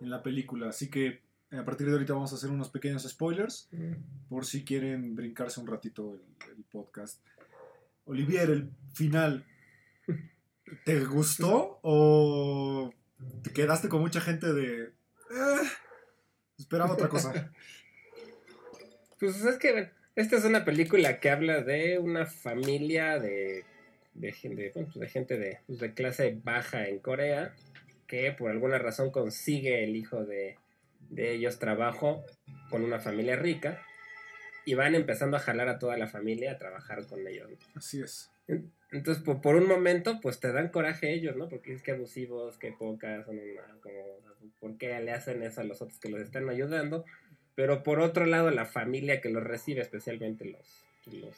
en 0.00 0.10
la 0.10 0.22
película. 0.22 0.68
Así 0.68 0.90
que 0.90 1.22
a 1.52 1.64
partir 1.64 1.86
de 1.86 1.92
ahorita 1.94 2.12
vamos 2.14 2.32
a 2.32 2.36
hacer 2.36 2.50
unos 2.50 2.68
pequeños 2.70 3.02
spoilers 3.08 3.68
por 4.28 4.44
si 4.46 4.64
quieren 4.64 5.14
brincarse 5.14 5.60
un 5.60 5.66
ratito 5.66 6.14
el, 6.14 6.50
el 6.56 6.64
podcast. 6.64 7.20
Olivier, 8.04 8.50
el 8.50 8.70
final, 8.94 9.44
¿te 10.84 11.04
gustó 11.04 11.78
o 11.82 12.92
te 13.42 13.52
quedaste 13.52 13.88
con 13.88 14.00
mucha 14.00 14.20
gente 14.20 14.52
de... 14.52 14.82
"Eh, 14.84 15.68
esperaba 16.58 16.92
otra 16.94 17.08
cosa? 17.08 17.52
Pues 19.18 19.42
es 19.44 19.56
que 19.56 19.88
esta 20.14 20.36
es 20.36 20.44
una 20.44 20.64
película 20.66 21.20
que 21.20 21.30
habla 21.30 21.62
de 21.62 21.98
una 21.98 22.26
familia 22.26 23.18
de, 23.18 23.64
de, 24.12 24.32
gen- 24.32 24.56
de, 24.56 24.72
bueno, 24.74 24.88
pues, 24.92 25.00
de 25.00 25.08
gente 25.08 25.38
de, 25.38 25.58
pues, 25.66 25.78
de 25.78 25.94
clase 25.94 26.38
baja 26.44 26.86
en 26.86 26.98
Corea 26.98 27.54
que 28.06 28.32
por 28.32 28.50
alguna 28.50 28.78
razón 28.78 29.10
consigue 29.10 29.84
el 29.84 29.96
hijo 29.96 30.24
de, 30.26 30.58
de 31.10 31.32
ellos 31.32 31.58
trabajo 31.58 32.24
con 32.70 32.82
una 32.84 32.98
familia 32.98 33.36
rica 33.36 33.82
y 34.64 34.74
van 34.74 34.94
empezando 34.94 35.36
a 35.36 35.40
jalar 35.40 35.68
a 35.68 35.78
toda 35.78 35.96
la 35.96 36.08
familia 36.08 36.52
a 36.52 36.58
trabajar 36.58 37.06
con 37.06 37.26
ellos. 37.26 37.50
¿no? 37.50 37.56
Así 37.76 38.00
es. 38.02 38.30
En- 38.48 38.72
Entonces, 38.90 39.22
por, 39.22 39.40
por 39.40 39.56
un 39.56 39.66
momento, 39.68 40.20
pues 40.20 40.40
te 40.40 40.52
dan 40.52 40.68
coraje 40.68 41.12
ellos, 41.12 41.36
¿no? 41.36 41.48
Porque 41.48 41.72
es 41.72 41.82
que 41.82 41.92
abusivos, 41.92 42.58
que 42.58 42.72
pocas, 42.72 43.26
son 43.26 43.38
una, 43.38 43.62
como, 43.80 44.18
¿por 44.60 44.76
qué 44.78 44.98
le 45.00 45.12
hacen 45.12 45.42
eso 45.42 45.60
a 45.60 45.64
los 45.64 45.82
otros 45.82 45.98
que 46.00 46.08
los 46.08 46.20
están 46.20 46.48
ayudando? 46.48 47.04
Pero 47.54 47.82
por 47.82 48.00
otro 48.00 48.26
lado, 48.26 48.50
la 48.50 48.64
familia 48.66 49.20
que 49.20 49.30
los 49.30 49.42
recibe, 49.42 49.80
especialmente 49.82 50.44
los, 50.44 50.84
los 51.12 51.34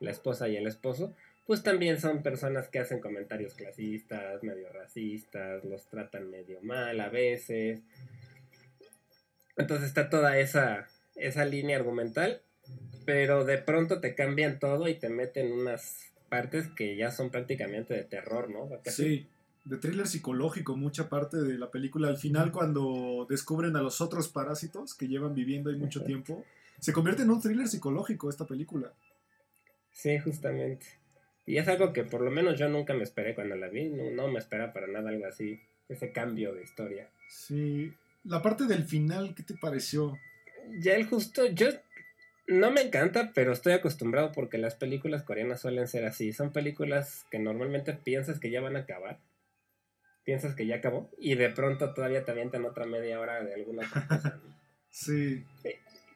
la 0.00 0.10
esposa 0.10 0.48
y 0.48 0.56
el 0.56 0.66
esposo, 0.66 1.14
pues 1.46 1.62
también 1.62 1.98
son 2.00 2.22
personas 2.22 2.68
que 2.68 2.78
hacen 2.80 3.00
comentarios 3.00 3.54
clasistas, 3.54 4.42
medio 4.42 4.68
racistas, 4.72 5.64
los 5.64 5.86
tratan 5.88 6.30
medio 6.30 6.60
mal 6.60 7.00
a 7.00 7.08
veces. 7.08 7.80
Entonces 9.56 9.88
está 9.88 10.10
toda 10.10 10.38
esa, 10.38 10.86
esa 11.14 11.44
línea 11.44 11.76
argumental, 11.76 12.42
pero 13.04 13.44
de 13.44 13.58
pronto 13.58 14.00
te 14.00 14.14
cambian 14.14 14.58
todo 14.58 14.88
y 14.88 14.94
te 14.94 15.08
meten 15.08 15.52
unas 15.52 16.12
partes 16.28 16.68
que 16.68 16.96
ya 16.96 17.10
son 17.10 17.30
prácticamente 17.30 17.94
de 17.94 18.04
terror, 18.04 18.50
¿no? 18.50 18.68
Casi- 18.82 19.02
Sí, 19.02 19.28
de 19.64 19.78
thriller 19.78 20.06
psicológico, 20.06 20.76
mucha 20.76 21.08
parte 21.08 21.36
de 21.38 21.58
la 21.58 21.70
película. 21.70 22.08
Al 22.08 22.16
final, 22.18 22.52
cuando 22.52 23.26
descubren 23.28 23.76
a 23.76 23.82
los 23.82 24.00
otros 24.00 24.28
parásitos 24.28 24.94
que 24.94 25.08
llevan 25.08 25.34
viviendo 25.34 25.70
ahí 25.70 25.76
mucho 25.76 26.04
tiempo, 26.04 26.44
se 26.78 26.92
convierte 26.92 27.22
en 27.22 27.30
un 27.30 27.40
thriller 27.40 27.66
psicológico 27.68 28.28
esta 28.28 28.44
película. 28.46 28.92
Sí, 29.92 30.18
justamente. 30.18 30.86
Y 31.46 31.58
es 31.58 31.68
algo 31.68 31.92
que 31.92 32.02
por 32.04 32.20
lo 32.20 32.30
menos 32.30 32.58
yo 32.58 32.68
nunca 32.68 32.92
me 32.92 33.04
esperé 33.04 33.34
cuando 33.34 33.56
la 33.56 33.68
vi, 33.68 33.88
no, 33.88 34.10
no 34.10 34.28
me 34.28 34.38
esperaba 34.38 34.72
para 34.72 34.88
nada 34.88 35.08
algo 35.10 35.26
así, 35.26 35.60
ese 35.88 36.10
cambio 36.12 36.52
de 36.52 36.62
historia. 36.62 37.08
Sí. 37.28 37.92
La 38.28 38.42
parte 38.42 38.64
del 38.64 38.84
final, 38.84 39.34
¿qué 39.36 39.44
te 39.44 39.54
pareció? 39.54 40.18
Ya 40.80 40.94
el 40.94 41.06
justo, 41.06 41.46
yo 41.46 41.68
no 42.48 42.72
me 42.72 42.80
encanta, 42.80 43.30
pero 43.34 43.52
estoy 43.52 43.72
acostumbrado 43.72 44.32
porque 44.32 44.58
las 44.58 44.74
películas 44.74 45.22
coreanas 45.22 45.60
suelen 45.60 45.86
ser 45.86 46.04
así. 46.04 46.32
Son 46.32 46.52
películas 46.52 47.24
que 47.30 47.38
normalmente 47.38 47.92
piensas 47.92 48.40
que 48.40 48.50
ya 48.50 48.60
van 48.60 48.74
a 48.74 48.80
acabar. 48.80 49.20
Piensas 50.24 50.56
que 50.56 50.66
ya 50.66 50.76
acabó 50.76 51.08
y 51.18 51.36
de 51.36 51.50
pronto 51.50 51.94
todavía 51.94 52.24
te 52.24 52.32
avientan 52.32 52.64
otra 52.64 52.84
media 52.84 53.20
hora 53.20 53.44
de 53.44 53.54
alguna 53.54 53.86
otra 53.86 54.06
cosa. 54.08 54.40
¿no? 54.42 54.56
Sí. 54.88 55.44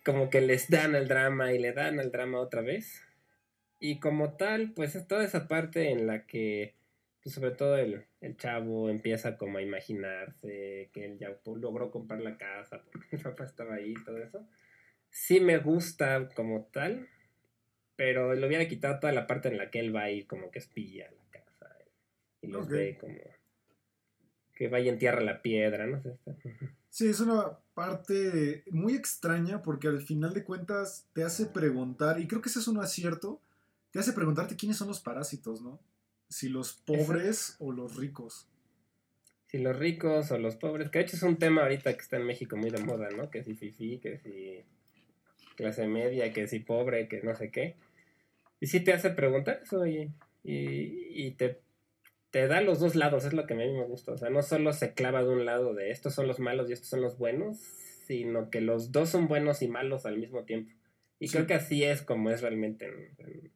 como 0.06 0.30
que 0.30 0.40
les 0.40 0.70
dan 0.70 0.94
el 0.94 1.06
drama 1.06 1.52
y 1.52 1.58
le 1.58 1.74
dan 1.74 2.00
el 2.00 2.10
drama 2.10 2.40
otra 2.40 2.62
vez. 2.62 3.02
Y 3.78 4.00
como 4.00 4.36
tal, 4.36 4.72
pues 4.72 4.94
es 4.94 5.06
toda 5.06 5.22
esa 5.22 5.48
parte 5.48 5.90
en 5.90 6.06
la 6.06 6.26
que, 6.26 6.74
pues 7.22 7.34
sobre 7.34 7.50
todo 7.52 7.76
el, 7.76 8.04
el 8.20 8.36
chavo 8.36 8.88
empieza 8.90 9.36
como 9.36 9.58
a 9.58 9.62
imaginarse 9.62 10.90
que 10.92 11.04
él 11.04 11.18
ya 11.18 11.30
pu- 11.42 11.58
logró 11.58 11.90
comprar 11.90 12.20
la 12.20 12.36
casa 12.38 12.82
porque 12.92 13.16
el 13.16 13.22
papá 13.22 13.44
estaba 13.44 13.74
ahí 13.74 13.92
y 13.92 14.04
todo 14.04 14.18
eso. 14.18 14.46
Sí 15.10 15.40
me 15.40 15.58
gusta 15.58 16.28
como 16.34 16.64
tal, 16.66 17.08
pero 17.96 18.34
le 18.34 18.46
hubiera 18.46 18.68
quitado 18.68 19.00
toda 19.00 19.12
la 19.12 19.26
parte 19.26 19.48
en 19.48 19.58
la 19.58 19.70
que 19.70 19.80
él 19.80 19.94
va 19.94 20.02
a 20.04 20.10
ir 20.10 20.26
como 20.26 20.50
que 20.50 20.58
espía 20.60 21.10
la 21.10 21.30
casa 21.30 21.76
y 22.42 22.48
los 22.48 22.68
ve 22.68 22.96
como 23.00 23.14
que 24.54 24.68
va 24.68 24.80
y 24.80 24.88
entierra 24.88 25.20
la 25.22 25.40
piedra, 25.42 25.86
no 25.86 26.00
sé. 26.02 26.16
Sí, 26.90 27.08
es 27.08 27.20
una 27.20 27.58
parte 27.74 28.64
muy 28.70 28.94
extraña 28.94 29.62
porque 29.62 29.88
al 29.88 30.02
final 30.02 30.34
de 30.34 30.44
cuentas 30.44 31.06
te 31.14 31.22
hace 31.24 31.46
preguntar, 31.46 32.20
y 32.20 32.26
creo 32.26 32.42
que 32.42 32.48
ese 32.50 32.58
es 32.58 32.68
un 32.68 32.78
acierto, 32.78 33.40
te 33.90 33.98
hace 34.00 34.12
preguntarte 34.12 34.56
quiénes 34.56 34.76
son 34.76 34.88
los 34.88 35.00
parásitos, 35.00 35.62
¿no? 35.62 35.80
Si 36.30 36.48
los 36.48 36.72
pobres 36.72 37.56
o 37.58 37.72
los 37.72 37.96
ricos. 37.96 38.46
si 39.48 39.58
los 39.58 39.76
ricos 39.76 40.30
o 40.30 40.38
los 40.38 40.54
pobres, 40.56 40.90
que 40.90 41.00
de 41.00 41.04
hecho 41.06 41.16
es 41.16 41.24
un 41.24 41.36
tema 41.36 41.62
ahorita 41.62 41.92
que 41.94 42.00
está 42.00 42.16
en 42.16 42.24
México 42.24 42.56
muy 42.56 42.70
de 42.70 42.78
moda, 42.84 43.08
¿no? 43.10 43.30
Que 43.30 43.42
si 43.42 43.54
fifi, 43.56 43.98
que 43.98 44.16
si 44.18 44.62
clase 45.56 45.86
media, 45.88 46.32
que 46.32 46.46
si 46.46 46.60
pobre, 46.60 47.08
que 47.08 47.20
no 47.22 47.34
sé 47.34 47.50
qué. 47.50 47.74
Y 48.60 48.68
sí 48.68 48.78
te 48.80 48.92
hace 48.92 49.10
preguntar 49.10 49.60
eso 49.64 49.84
y, 49.88 50.12
y, 50.44 51.08
y 51.26 51.32
te, 51.32 51.58
te 52.30 52.46
da 52.46 52.60
los 52.60 52.78
dos 52.78 52.94
lados, 52.94 53.24
es 53.24 53.32
lo 53.32 53.44
que 53.46 53.54
a 53.54 53.56
mí 53.56 53.64
me 53.72 53.84
gusta. 53.86 54.12
O 54.12 54.18
sea, 54.18 54.30
no 54.30 54.40
solo 54.42 54.72
se 54.72 54.94
clava 54.94 55.24
de 55.24 55.30
un 55.30 55.44
lado 55.44 55.74
de 55.74 55.90
estos 55.90 56.14
son 56.14 56.28
los 56.28 56.38
malos 56.38 56.70
y 56.70 56.74
estos 56.74 56.88
son 56.88 57.00
los 57.02 57.18
buenos, 57.18 57.58
sino 58.06 58.50
que 58.50 58.60
los 58.60 58.92
dos 58.92 59.08
son 59.10 59.26
buenos 59.26 59.62
y 59.62 59.68
malos 59.68 60.06
al 60.06 60.16
mismo 60.16 60.44
tiempo. 60.44 60.70
Y 61.18 61.26
Sí. 61.26 61.34
creo 61.34 61.46
que 61.48 61.54
así 61.54 61.82
es 61.82 62.02
como 62.02 62.30
es 62.30 62.40
realmente 62.40 62.86
en- 62.86 63.14
en- 63.18 63.50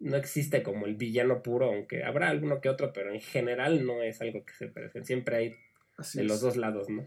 no 0.00 0.16
existe 0.16 0.62
como 0.62 0.86
el 0.86 0.96
villano 0.96 1.42
puro, 1.42 1.66
aunque 1.66 2.04
habrá 2.04 2.28
alguno 2.28 2.60
que 2.60 2.68
otro, 2.68 2.92
pero 2.92 3.12
en 3.12 3.20
general 3.20 3.86
no 3.86 4.02
es 4.02 4.20
algo 4.20 4.44
que 4.44 4.52
se 4.54 4.68
parece. 4.68 5.04
Siempre 5.04 5.36
hay 5.36 5.54
Así 5.96 6.18
de 6.18 6.24
es. 6.24 6.30
los 6.30 6.40
dos 6.40 6.56
lados, 6.56 6.88
¿no? 6.88 7.06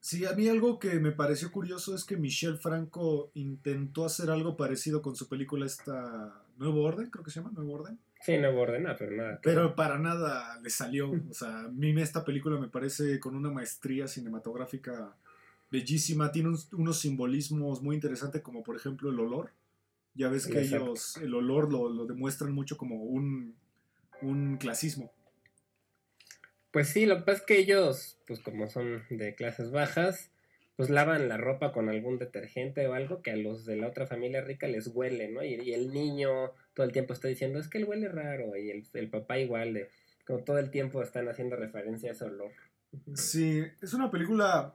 Sí, 0.00 0.24
a 0.24 0.32
mí 0.32 0.48
algo 0.48 0.78
que 0.78 1.00
me 1.00 1.12
pareció 1.12 1.50
curioso 1.50 1.94
es 1.94 2.04
que 2.04 2.16
Michelle 2.16 2.56
Franco 2.58 3.30
intentó 3.34 4.04
hacer 4.04 4.30
algo 4.30 4.56
parecido 4.56 5.02
con 5.02 5.16
su 5.16 5.28
película 5.28 5.66
esta 5.66 6.42
Nuevo 6.56 6.82
Orden, 6.82 7.10
creo 7.10 7.24
que 7.24 7.30
se 7.30 7.40
llama 7.40 7.52
Nuevo 7.52 7.72
Orden. 7.72 7.98
Sí, 8.22 8.36
no 8.36 8.50
ordena, 8.50 8.96
pero 8.98 9.16
nada. 9.16 9.40
Pero 9.42 9.74
para 9.74 9.98
nada 9.98 10.60
le 10.60 10.68
salió. 10.68 11.10
O 11.10 11.32
sea, 11.34 11.60
a 11.60 11.68
mí 11.68 11.98
esta 12.00 12.22
película 12.22 12.60
me 12.60 12.68
parece 12.68 13.18
con 13.18 13.34
una 13.34 13.50
maestría 13.50 14.06
cinematográfica 14.06 15.16
bellísima. 15.70 16.30
Tiene 16.30 16.50
unos 16.72 17.00
simbolismos 17.00 17.82
muy 17.82 17.94
interesantes, 17.94 18.42
como 18.42 18.62
por 18.62 18.76
ejemplo 18.76 19.08
el 19.10 19.18
olor. 19.18 19.52
Ya 20.20 20.28
ves 20.28 20.46
que 20.46 20.60
Exacto. 20.60 20.84
ellos 20.84 21.16
el 21.16 21.34
olor 21.34 21.72
lo, 21.72 21.88
lo 21.88 22.04
demuestran 22.04 22.52
mucho 22.52 22.76
como 22.76 22.96
un, 23.02 23.56
un 24.20 24.58
clasismo. 24.58 25.10
Pues 26.72 26.90
sí, 26.90 27.06
lo 27.06 27.16
que 27.16 27.22
pasa 27.22 27.38
es 27.38 27.46
que 27.46 27.58
ellos, 27.58 28.18
pues 28.26 28.40
como 28.40 28.68
son 28.68 29.02
de 29.08 29.34
clases 29.34 29.70
bajas, 29.70 30.30
pues 30.76 30.90
lavan 30.90 31.26
la 31.30 31.38
ropa 31.38 31.72
con 31.72 31.88
algún 31.88 32.18
detergente 32.18 32.86
o 32.86 32.92
algo 32.92 33.22
que 33.22 33.30
a 33.30 33.36
los 33.36 33.64
de 33.64 33.76
la 33.76 33.88
otra 33.88 34.06
familia 34.06 34.42
rica 34.42 34.68
les 34.68 34.88
huele, 34.88 35.30
¿no? 35.30 35.42
Y, 35.42 35.54
y 35.54 35.72
el 35.72 35.90
niño 35.90 36.52
todo 36.74 36.84
el 36.84 36.92
tiempo 36.92 37.14
está 37.14 37.28
diciendo, 37.28 37.58
es 37.58 37.68
que 37.68 37.78
él 37.78 37.86
huele 37.86 38.08
raro, 38.08 38.54
y 38.58 38.70
el, 38.70 38.86
el 38.92 39.08
papá 39.08 39.38
igual, 39.38 39.72
de, 39.72 39.88
como 40.26 40.44
todo 40.44 40.58
el 40.58 40.70
tiempo 40.70 41.02
están 41.02 41.28
haciendo 41.30 41.56
referencia 41.56 42.10
a 42.10 42.12
ese 42.12 42.24
olor. 42.26 42.52
Sí, 43.14 43.62
es 43.80 43.94
una 43.94 44.10
película. 44.10 44.74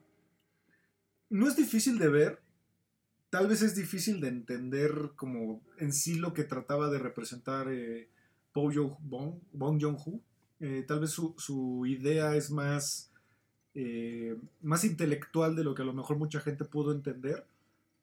No 1.29 1.47
es 1.47 1.55
difícil 1.55 1.99
de 1.99 2.09
ver. 2.09 2.44
Tal 3.35 3.47
vez 3.47 3.61
es 3.63 3.75
difícil 3.75 4.21
de 4.21 4.29
entender 4.29 4.93
como 5.17 5.61
en 5.77 5.91
sí 5.91 6.15
lo 6.15 6.33
que 6.33 6.45
trataba 6.45 6.89
de 6.89 6.99
representar 6.99 7.67
eh, 7.69 8.07
Bo 8.53 8.71
Bong, 9.01 9.33
Bong 9.51 9.77
Joon-ho. 9.81 10.21
Eh, 10.61 10.85
tal 10.87 11.01
vez 11.01 11.09
su, 11.09 11.35
su 11.37 11.85
idea 11.85 12.33
es 12.37 12.49
más, 12.49 13.11
eh, 13.73 14.37
más 14.61 14.85
intelectual 14.85 15.53
de 15.57 15.65
lo 15.65 15.75
que 15.75 15.81
a 15.81 15.85
lo 15.85 15.91
mejor 15.91 16.15
mucha 16.17 16.39
gente 16.39 16.63
pudo 16.63 16.93
entender. 16.93 17.43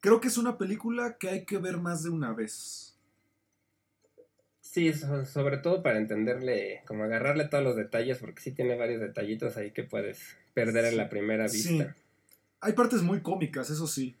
Creo 0.01 0.21
que 0.21 0.27
es 0.27 0.37
una 0.37 0.59
película 0.59 1.17
que 1.17 1.29
hay 1.29 1.45
que 1.45 1.57
ver 1.57 1.77
más 1.77 2.03
de 2.03 2.11
una 2.11 2.31
vez. 2.31 2.95
Sí, 4.61 4.93
so- 4.93 5.25
sobre 5.25 5.57
todo 5.57 5.81
para 5.81 5.97
entenderle, 5.97 6.83
como 6.85 7.05
agarrarle 7.05 7.45
todos 7.47 7.63
los 7.63 7.75
detalles, 7.75 8.19
porque 8.19 8.39
sí 8.39 8.51
tiene 8.51 8.75
varios 8.77 9.01
detallitos 9.01 9.57
ahí 9.57 9.71
que 9.71 9.83
puedes 9.83 10.19
perder 10.53 10.85
en 10.85 10.97
la 10.97 11.09
primera 11.09 11.47
Sí. 11.49 11.69
vista. 11.79 11.95
Hay 12.59 12.73
partes 12.73 13.01
muy 13.01 13.21
cómicas, 13.21 13.71
eso 13.71 13.87
sí. 13.87 14.15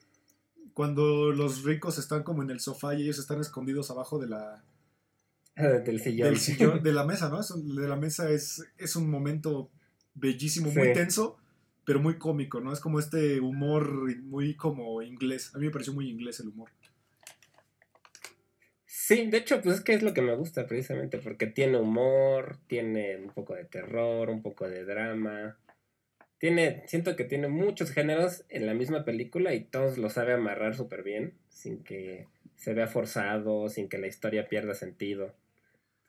Cuando 0.73 1.31
los 1.31 1.63
ricos 1.63 1.97
están 1.97 2.23
como 2.23 2.43
en 2.43 2.49
el 2.49 2.59
sofá 2.59 2.95
y 2.95 3.03
ellos 3.03 3.19
están 3.19 3.39
escondidos 3.39 3.91
abajo 3.91 4.19
de 4.19 4.27
la, 4.27 4.63
Del 5.55 5.99
sillón. 5.99 6.29
del 6.29 6.39
sillón, 6.39 6.83
de 6.83 6.93
la 6.93 7.05
mesa, 7.05 7.29
¿no? 7.29 7.39
Es 7.39 7.53
de 7.55 7.87
la 7.87 7.95
mesa 7.95 8.29
es, 8.31 8.63
es 8.77 8.95
un 8.95 9.09
momento 9.09 9.69
bellísimo, 10.15 10.71
muy 10.71 10.93
tenso, 10.93 11.37
pero 11.85 11.99
muy 11.99 12.17
cómico, 12.17 12.59
¿no? 12.59 12.73
Es 12.73 12.79
como 12.79 12.99
este 12.99 13.39
humor 13.39 14.15
muy 14.21 14.55
como 14.55 15.01
inglés. 15.01 15.51
A 15.53 15.59
mí 15.59 15.65
me 15.65 15.71
pareció 15.71 15.93
muy 15.93 16.09
inglés 16.09 16.39
el 16.39 16.49
humor. 16.49 16.69
Sí, 19.05 19.27
de 19.29 19.37
hecho, 19.37 19.61
pues 19.61 19.79
es 19.79 19.83
que 19.83 19.93
es 19.93 20.01
lo 20.01 20.13
que 20.13 20.21
me 20.21 20.33
gusta 20.33 20.65
precisamente, 20.65 21.17
porque 21.17 21.45
tiene 21.45 21.77
humor, 21.77 22.57
tiene 22.67 23.17
un 23.17 23.31
poco 23.31 23.53
de 23.53 23.65
terror, 23.65 24.29
un 24.29 24.41
poco 24.41 24.69
de 24.69 24.85
drama. 24.85 25.57
Tiene, 26.43 26.83
siento 26.87 27.15
que 27.15 27.23
tiene 27.23 27.47
muchos 27.47 27.91
géneros 27.91 28.43
en 28.49 28.65
la 28.65 28.73
misma 28.73 29.05
película 29.05 29.53
y 29.53 29.63
todos 29.63 29.97
lo 29.97 30.09
sabe 30.09 30.33
amarrar 30.33 30.75
súper 30.75 31.01
bien, 31.01 31.35
sin 31.47 31.81
que 31.85 32.27
se 32.57 32.73
vea 32.73 32.87
forzado, 32.87 33.69
sin 33.69 33.87
que 33.87 33.97
la 33.97 34.07
historia 34.07 34.49
pierda 34.49 34.73
sentido. 34.73 35.33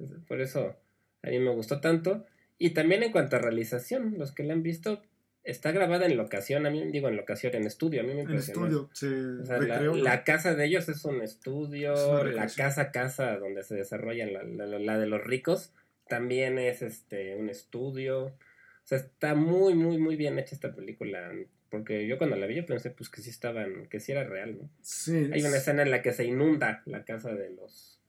Entonces, 0.00 0.24
por 0.26 0.40
eso, 0.40 0.74
a 1.22 1.28
mí 1.30 1.38
me 1.38 1.52
gustó 1.52 1.80
tanto. 1.80 2.26
Y 2.58 2.70
también 2.70 3.04
en 3.04 3.12
cuanto 3.12 3.36
a 3.36 3.38
realización, 3.38 4.18
los 4.18 4.32
que 4.32 4.42
la 4.42 4.54
han 4.54 4.64
visto, 4.64 5.02
está 5.44 5.70
grabada 5.70 6.06
en 6.06 6.16
locación, 6.16 6.66
a 6.66 6.70
mí 6.70 6.84
digo 6.90 7.06
en 7.06 7.14
locación, 7.16 7.54
en 7.54 7.66
estudio, 7.66 8.00
a 8.00 8.02
mí 8.02 8.08
me 8.12 8.22
En 8.22 8.26
impresionó. 8.30 8.66
estudio 8.66 8.90
se 8.92 9.40
O 9.40 9.46
sea, 9.46 9.58
la, 9.94 10.24
casa 10.24 10.56
de 10.56 10.64
ellos 10.64 10.88
es 10.88 11.04
un 11.04 11.22
estudio, 11.22 12.26
Es 12.26 12.34
la 12.34 12.48
casa 12.48 12.90
casa 12.90 13.38
donde 13.38 13.62
se 13.62 13.76
desarrolla 13.76 14.26
la, 14.26 14.42
la- 14.42 14.80
la 14.80 14.98
de 14.98 15.06
los 15.06 15.22
ricos 15.22 15.72
también 16.08 16.58
es 16.58 16.82
este 16.82 17.36
un 17.36 17.48
estudio. 17.48 18.34
O 18.84 18.86
sea, 18.86 18.98
está 18.98 19.34
muy, 19.34 19.74
muy, 19.74 19.96
muy 19.96 20.14
bien 20.16 20.38
hecha 20.38 20.54
esta 20.54 20.74
película. 20.74 21.32
Porque 21.70 22.06
yo 22.06 22.18
cuando 22.18 22.36
la 22.36 22.46
vi 22.46 22.56
yo 22.56 22.66
pensé 22.66 22.90
pues 22.90 23.08
que 23.08 23.22
sí 23.22 23.30
estaban, 23.30 23.88
que 23.88 23.98
sí 23.98 24.12
era 24.12 24.24
real, 24.24 24.58
¿no? 24.58 24.70
Sí, 24.82 25.30
Hay 25.32 25.42
una 25.42 25.56
escena 25.56 25.82
en 25.82 25.90
la 25.90 26.02
que 26.02 26.12
se 26.12 26.24
inunda 26.24 26.82
la 26.84 27.04
casa 27.04 27.34
de 27.34 27.50
los. 27.50 28.02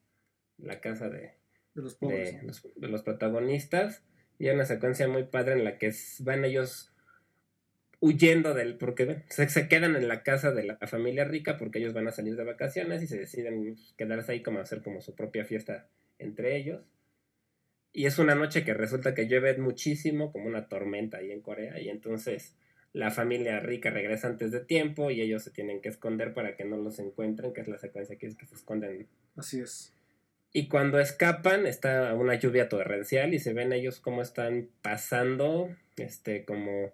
la 0.57 0.81
casa 0.81 1.09
de, 1.09 1.31
de 1.73 1.81
los 1.81 1.95
pobres. 1.95 2.41
de 2.41 2.43
los, 2.45 2.67
de 2.75 2.87
los 2.89 3.03
protagonistas. 3.03 4.03
Y 4.37 4.49
hay 4.49 4.55
una 4.55 4.65
secuencia 4.65 5.07
muy 5.07 5.23
padre 5.23 5.53
en 5.53 5.63
la 5.63 5.77
que 5.77 5.93
van 6.19 6.43
ellos 6.43 6.91
huyendo 8.01 8.53
del. 8.53 8.77
porque 8.77 9.23
se, 9.29 9.47
se 9.47 9.69
quedan 9.69 9.95
en 9.95 10.09
la 10.09 10.23
casa 10.23 10.51
de 10.51 10.63
la 10.63 10.77
familia 10.87 11.23
rica 11.23 11.57
porque 11.57 11.79
ellos 11.79 11.93
van 11.93 12.09
a 12.09 12.11
salir 12.11 12.35
de 12.35 12.43
vacaciones 12.43 13.01
y 13.01 13.07
se 13.07 13.17
deciden 13.17 13.77
quedarse 13.97 14.33
ahí 14.33 14.43
como 14.43 14.59
hacer 14.59 14.83
como 14.83 14.99
su 14.99 15.15
propia 15.15 15.45
fiesta 15.45 15.87
entre 16.19 16.57
ellos. 16.57 16.83
Y 17.97 18.07
es 18.07 18.19
una 18.19 18.35
noche 18.35 18.65
que 18.65 18.73
resulta 18.73 19.13
que 19.15 19.25
llueve 19.25 19.57
muchísimo, 19.57 20.33
como 20.33 20.47
una 20.47 20.67
tormenta 20.67 21.19
ahí 21.19 21.31
en 21.31 21.39
Corea, 21.41 21.79
y 21.79 21.87
entonces 21.87 22.53
la 22.91 23.09
familia 23.09 23.61
rica 23.61 23.89
regresa 23.89 24.27
antes 24.27 24.51
de 24.51 24.59
tiempo 24.59 25.11
y 25.11 25.21
ellos 25.21 25.43
se 25.43 25.51
tienen 25.51 25.79
que 25.81 25.87
esconder 25.87 26.33
para 26.33 26.57
que 26.57 26.65
no 26.65 26.75
los 26.75 26.99
encuentren, 26.99 27.53
que 27.53 27.61
es 27.61 27.69
la 27.69 27.77
secuencia 27.77 28.17
que 28.17 28.27
es 28.27 28.35
que 28.35 28.45
se 28.45 28.55
esconden 28.55 29.07
Así 29.37 29.61
es. 29.61 29.93
y 30.51 30.67
cuando 30.67 30.99
escapan 30.99 31.65
está 31.65 32.13
una 32.15 32.35
lluvia 32.35 32.67
torrencial 32.67 33.33
y 33.33 33.39
se 33.39 33.53
ven 33.53 33.71
ellos 33.71 34.01
cómo 34.01 34.21
están 34.21 34.69
pasando, 34.81 35.69
este, 35.95 36.43
como 36.43 36.91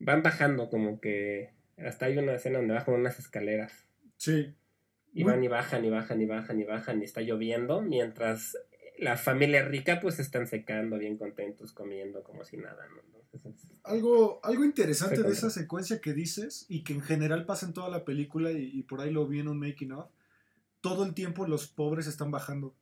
van 0.00 0.22
bajando, 0.24 0.68
como 0.68 1.00
que 1.00 1.50
hasta 1.78 2.06
hay 2.06 2.18
una 2.18 2.34
escena 2.34 2.58
donde 2.58 2.74
bajan 2.74 2.94
unas 2.94 3.20
escaleras 3.20 3.86
Sí. 4.16 4.52
y 5.12 5.22
van 5.22 5.44
y 5.44 5.48
bajan 5.48 5.84
y 5.84 5.90
bajan 5.90 6.20
y 6.20 6.26
bajan 6.26 6.60
y 6.60 6.64
bajan 6.64 7.00
y 7.02 7.04
está 7.04 7.20
lloviendo, 7.20 7.82
mientras 7.82 8.56
la 8.98 9.16
familia 9.16 9.64
rica 9.64 10.00
pues 10.00 10.18
están 10.18 10.46
secando 10.46 10.98
bien 10.98 11.16
contentos 11.16 11.72
comiendo 11.72 12.22
como 12.22 12.44
si 12.44 12.56
nada, 12.56 12.86
¿no? 12.88 13.02
Entonces, 13.32 13.68
Algo, 13.82 14.40
algo 14.44 14.64
interesante 14.64 15.22
de 15.22 15.32
esa 15.32 15.50
secuencia 15.50 16.00
que 16.00 16.12
dices 16.12 16.66
y 16.68 16.84
que 16.84 16.92
en 16.92 17.02
general 17.02 17.46
pasa 17.46 17.66
en 17.66 17.72
toda 17.72 17.88
la 17.88 18.04
película 18.04 18.52
y, 18.52 18.70
y 18.72 18.82
por 18.84 19.00
ahí 19.00 19.10
lo 19.10 19.26
vi 19.26 19.40
en 19.40 19.48
un 19.48 19.58
making 19.58 19.92
of, 19.92 20.06
todo 20.80 21.04
el 21.04 21.14
tiempo 21.14 21.46
los 21.46 21.66
pobres 21.66 22.06
están 22.06 22.30
bajando. 22.30 22.74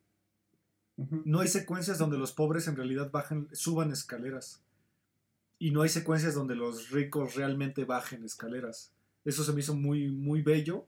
No 0.96 1.40
hay 1.40 1.48
secuencias 1.48 1.98
donde 1.98 2.18
los 2.18 2.32
pobres 2.32 2.68
en 2.68 2.76
realidad 2.76 3.10
bajan, 3.10 3.48
suban 3.52 3.92
escaleras. 3.92 4.60
Y 5.58 5.70
no 5.70 5.82
hay 5.82 5.88
secuencias 5.88 6.34
donde 6.34 6.54
los 6.54 6.90
ricos 6.90 7.34
realmente 7.36 7.84
bajen 7.84 8.24
escaleras. 8.24 8.92
Eso 9.24 9.44
se 9.44 9.52
me 9.52 9.60
hizo 9.60 9.74
muy, 9.74 10.08
muy 10.08 10.42
bello. 10.42 10.86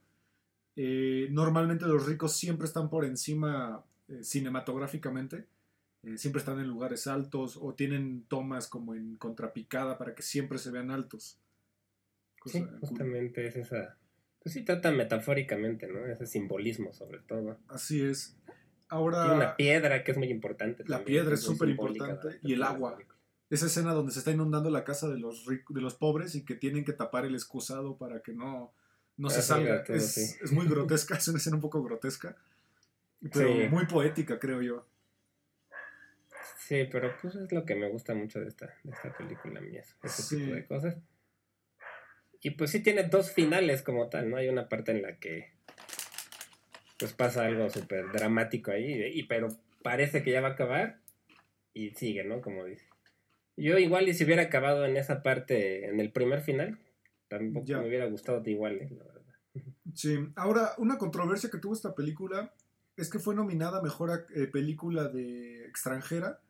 Eh, 0.76 1.28
normalmente 1.30 1.86
los 1.86 2.04
ricos 2.06 2.36
siempre 2.36 2.66
están 2.66 2.90
por 2.90 3.04
encima 3.04 3.84
eh, 4.08 4.22
cinematográficamente. 4.22 5.46
Eh, 6.02 6.18
siempre 6.18 6.40
están 6.40 6.58
en 6.60 6.68
lugares 6.68 7.06
altos 7.06 7.58
o 7.60 7.74
tienen 7.74 8.24
tomas 8.28 8.68
como 8.68 8.94
en 8.94 9.16
contrapicada 9.16 9.96
para 9.96 10.14
que 10.14 10.22
siempre 10.22 10.58
se 10.58 10.70
vean 10.70 10.90
altos. 10.90 11.38
Cosa 12.38 12.58
Sí, 12.58 12.64
cool. 12.64 12.78
justamente 12.80 13.46
es 13.46 13.56
esa... 13.56 13.96
Pues 14.42 14.52
sí, 14.52 14.62
trata 14.62 14.90
metafóricamente, 14.92 15.86
¿no? 15.86 16.04
Ese 16.04 16.26
simbolismo 16.26 16.92
sobre 16.92 17.20
todo. 17.20 17.58
Así 17.68 18.02
es. 18.02 18.36
Ahora, 18.88 19.32
una 19.32 19.56
piedra 19.56 20.04
que 20.04 20.10
es 20.12 20.18
muy 20.18 20.28
importante. 20.28 20.84
La 20.86 20.98
también, 20.98 21.22
piedra 21.22 21.34
es 21.34 21.40
súper 21.40 21.70
importante, 21.70 22.38
y 22.42 22.52
el 22.52 22.62
agua. 22.62 22.98
esa 23.48 23.64
escena 23.66 23.94
donde 23.94 24.12
se 24.12 24.18
está 24.18 24.30
inundando 24.32 24.68
la 24.68 24.84
casa 24.84 25.08
de 25.08 25.18
los, 25.18 25.46
de 25.46 25.80
los 25.80 25.94
pobres 25.94 26.34
y 26.34 26.44
que 26.44 26.54
tienen 26.54 26.84
que 26.84 26.92
tapar 26.92 27.24
el 27.24 27.34
excusado 27.34 27.96
para 27.96 28.20
que 28.20 28.34
no, 28.34 28.74
no 29.16 29.30
se 29.30 29.38
Ah, 29.38 29.42
salga. 29.42 29.84
todo, 29.84 29.96
es, 29.96 30.12
sí. 30.12 30.36
es 30.42 30.52
muy 30.52 30.66
grotesca, 30.68 31.16
es 31.16 31.26
una 31.28 31.38
escena 31.38 31.56
un 31.56 31.62
poco 31.62 31.82
grotesca, 31.82 32.36
pero 33.32 33.48
Sí. 33.48 33.68
muy 33.70 33.86
poética, 33.86 34.38
creo 34.38 34.62
yo. 34.62 34.86
Sí, 36.58 36.88
pero 36.90 37.14
pues 37.20 37.34
es 37.34 37.52
lo 37.52 37.64
que 37.64 37.74
me 37.74 37.88
gusta 37.90 38.14
mucho 38.14 38.40
de 38.40 38.48
esta, 38.48 38.74
de 38.84 38.92
esta 38.92 39.14
película 39.16 39.60
mía, 39.60 39.82
ese 40.02 40.22
Sí. 40.22 40.38
tipo 40.38 40.54
de 40.54 40.66
cosas. 40.66 40.96
Y 42.40 42.50
pues 42.52 42.70
sí 42.70 42.82
tiene 42.82 43.04
dos 43.04 43.32
finales 43.32 43.82
como 43.82 44.08
tal, 44.08 44.30
¿no? 44.30 44.36
Hay 44.36 44.48
una 44.48 44.68
parte 44.68 44.92
en 44.92 45.02
la 45.02 45.18
que 45.18 45.52
pues 46.98 47.12
pasa 47.12 47.44
algo 47.44 47.68
súper 47.70 48.10
dramático 48.12 48.70
ahí, 48.70 49.02
y, 49.12 49.24
pero 49.24 49.48
parece 49.82 50.22
que 50.22 50.30
ya 50.30 50.40
va 50.40 50.48
a 50.48 50.52
acabar 50.52 51.00
y 51.74 51.90
sigue, 51.90 52.24
¿no? 52.24 52.40
Como 52.40 52.64
dice. 52.64 52.86
Yo 53.56 53.78
igual 53.78 54.08
y 54.08 54.14
si 54.14 54.24
hubiera 54.24 54.42
acabado 54.42 54.84
en 54.86 54.96
esa 54.96 55.22
parte, 55.22 55.86
en 55.86 56.00
el 56.00 56.12
primer 56.12 56.40
final, 56.40 56.78
tampoco 57.28 57.66
Ya. 57.66 57.78
me 57.78 57.88
hubiera 57.88 58.06
gustado 58.06 58.42
igual, 58.48 58.76
¿eh? 58.80 58.88
la 58.90 59.04
verdad. 59.04 59.34
Sí, 59.94 60.18
ahora, 60.36 60.72
una 60.78 60.96
controversia 60.98 61.50
que 61.50 61.58
tuvo 61.58 61.74
esta 61.74 61.94
película 61.94 62.52
es 62.96 63.10
que 63.10 63.18
fue 63.18 63.34
nominada 63.34 63.82
mejor 63.82 64.26
eh, 64.34 64.46
película 64.46 65.08
de 65.08 65.66
extranjera 65.66 66.40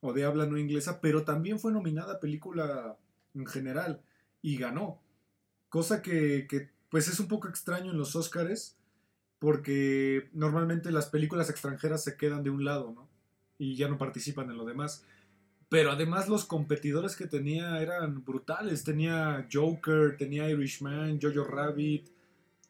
o 0.00 0.12
de 0.12 0.24
habla 0.24 0.46
no 0.46 0.58
inglesa, 0.58 1.00
pero 1.00 1.24
también 1.24 1.58
fue 1.58 1.72
nominada 1.72 2.20
película 2.20 2.96
en 3.34 3.46
general 3.46 4.02
y 4.42 4.58
ganó. 4.58 5.00
Cosa 5.68 6.02
que, 6.02 6.46
pues 6.90 7.08
es 7.08 7.18
un 7.20 7.28
poco 7.28 7.48
extraño 7.48 7.90
en 7.90 7.98
los 7.98 8.14
Oscars 8.14 8.76
porque 9.38 10.28
normalmente 10.32 10.90
las 10.90 11.06
películas 11.06 11.50
extranjeras 11.50 12.04
se 12.04 12.16
quedan 12.16 12.42
de 12.42 12.50
un 12.50 12.64
lado, 12.64 12.92
¿no? 12.94 13.08
Y 13.58 13.76
ya 13.76 13.88
no 13.88 13.98
participan 13.98 14.50
en 14.50 14.56
lo 14.56 14.64
demás. 14.64 15.04
Pero 15.68 15.90
además 15.90 16.28
los 16.28 16.44
competidores 16.44 17.16
que 17.16 17.26
tenía 17.26 17.80
eran 17.80 18.24
brutales. 18.24 18.84
Tenía 18.84 19.46
Joker, 19.52 20.16
tenía 20.16 20.48
Irishman, 20.48 21.18
Jojo 21.20 21.44
Rabbit, 21.44 22.08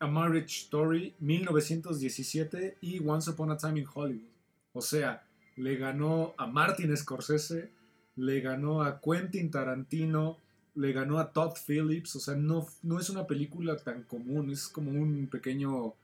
A 0.01 0.07
Marriage 0.07 0.65
Story, 0.65 1.15
1917 1.21 2.79
y 2.81 3.01
Once 3.07 3.31
Upon 3.31 3.51
a 3.51 3.57
Time 3.57 3.81
in 3.81 3.87
Hollywood. 3.93 4.29
O 4.73 4.81
sea, 4.81 5.25
le 5.57 5.77
ganó 5.77 6.35
a 6.37 6.47
Martin 6.47 6.97
Scorsese, 6.97 7.71
le 8.17 8.41
ganó 8.41 8.83
a 8.83 9.01
Quentin 9.01 9.51
Tarantino, 9.51 10.39
le 10.75 10.93
ganó 10.93 11.19
a 11.19 11.33
Todd 11.33 11.55
Phillips. 11.67 12.17
O 12.17 12.21
sea, 12.21 12.35
no, 12.35 12.67
no 12.83 12.99
es 12.99 13.11
una 13.11 13.27
película 13.27 13.77
tan 13.77 14.03
común, 14.03 14.51
es 14.51 14.69
como 14.69 14.91
un 14.91 15.29
pequeño 15.29 15.95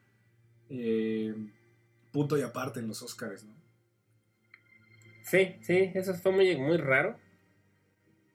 eh, 0.69 1.35
punto 2.13 2.39
y 2.39 2.43
aparte 2.43 2.81
en 2.81 2.89
los 2.89 3.03
Oscars, 3.03 3.45
¿no? 3.45 3.53
Sí, 5.23 5.57
sí, 5.63 5.91
eso 5.95 6.15
fue 6.15 6.33
muy, 6.33 6.57
muy 6.57 6.77
raro. 6.77 7.17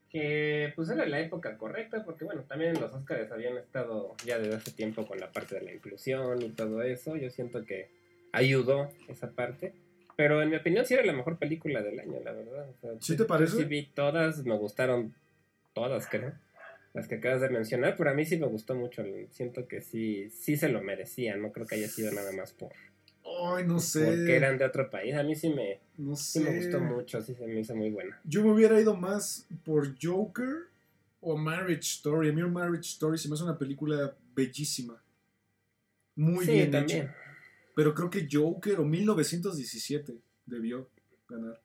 Que 0.10 0.72
pues 0.76 0.90
era 0.90 1.06
la 1.06 1.20
época 1.20 1.58
correcta, 1.58 2.06
porque 2.06 2.24
bueno, 2.24 2.44
también 2.44 2.80
los 2.80 2.94
Oscars 2.94 3.32
habían 3.32 3.58
estado 3.58 4.16
ya 4.26 4.40
desde 4.40 4.56
hace 4.56 4.72
tiempo 4.72 5.06
con 5.06 5.20
la 5.20 5.32
parte 5.32 5.56
de 5.56 5.62
la 5.62 5.74
inclusión 5.74 6.42
y 6.42 6.50
todo 6.50 6.82
eso. 6.84 7.16
Yo 7.18 7.30
siento 7.30 7.66
que 7.66 7.90
ayudó 8.32 8.90
esa 9.08 9.32
parte. 9.32 9.74
Pero 10.16 10.42
en 10.42 10.50
mi 10.50 10.56
opinión 10.56 10.86
sí 10.86 10.94
era 10.94 11.04
la 11.04 11.14
mejor 11.14 11.38
película 11.38 11.82
del 11.82 12.00
año, 12.00 12.20
la 12.24 12.32
verdad. 12.32 12.70
O 12.70 12.74
sea, 12.80 12.92
¿Sí 13.02 13.18
te 13.18 13.26
parece? 13.26 13.58
Sí 13.58 13.64
vi 13.66 13.88
todas, 13.88 14.46
me 14.46 14.58
gustaron 14.58 15.14
todas, 15.74 16.08
creo. 16.08 16.34
Las 16.94 17.10
que 17.10 17.16
acabas 17.16 17.42
de 17.42 17.50
mencionar, 17.50 17.96
pero 17.98 18.10
a 18.10 18.14
mí 18.14 18.26
sí 18.26 18.38
me 18.38 18.48
gustó 18.48 18.74
mucho. 18.76 19.04
Siento 19.30 19.68
que 19.68 19.82
sí, 19.82 20.30
sí 20.30 20.56
se 20.56 20.70
lo 20.70 20.82
merecía, 20.82 21.36
no 21.36 21.52
creo 21.52 21.68
que 21.68 21.76
haya 21.76 21.90
sido 21.90 22.14
nada 22.14 22.32
más 22.32 22.54
por 22.54 22.72
Ay, 23.44 23.66
no 23.66 23.80
sé. 23.80 24.06
porque 24.06 24.36
eran 24.36 24.58
de 24.58 24.66
otro 24.66 24.90
país. 24.90 25.16
A 25.16 25.24
mí 25.24 25.36
sí 25.36 25.50
me, 25.50 25.80
No 25.98 26.16
sí 26.16 26.40
me 26.40 26.56
gustó 26.56 26.80
mucho, 26.80 27.22
sí 27.22 27.34
se 27.36 27.46
me 27.48 27.60
hizo 27.60 27.76
muy 27.76 27.90
buena. 27.90 28.20
Yo 28.24 28.44
me 28.44 28.52
hubiera 28.52 28.80
ido 28.80 28.96
más 28.96 29.48
por 29.64 29.96
Joker 30.02 30.68
o 31.22 31.38
Marriage 31.38 31.82
Story. 31.82 32.30
A 32.30 32.34
mí 32.34 32.42
Marriage 32.44 32.90
Story 32.90 33.18
se 33.18 33.28
me 33.28 33.36
hace 33.36 33.44
una 33.44 33.58
película 33.58 34.16
bellísima. 34.36 35.02
Muy 36.16 36.46
sí, 36.46 36.52
bien 36.52 36.72
también. 36.72 37.04
hecha. 37.04 37.16
Pero 37.76 37.94
creo 37.94 38.10
que 38.10 38.28
Joker 38.32 38.80
o 38.80 38.86
1917 38.86 40.16
debió 40.46 40.90
ganar. 41.28 41.62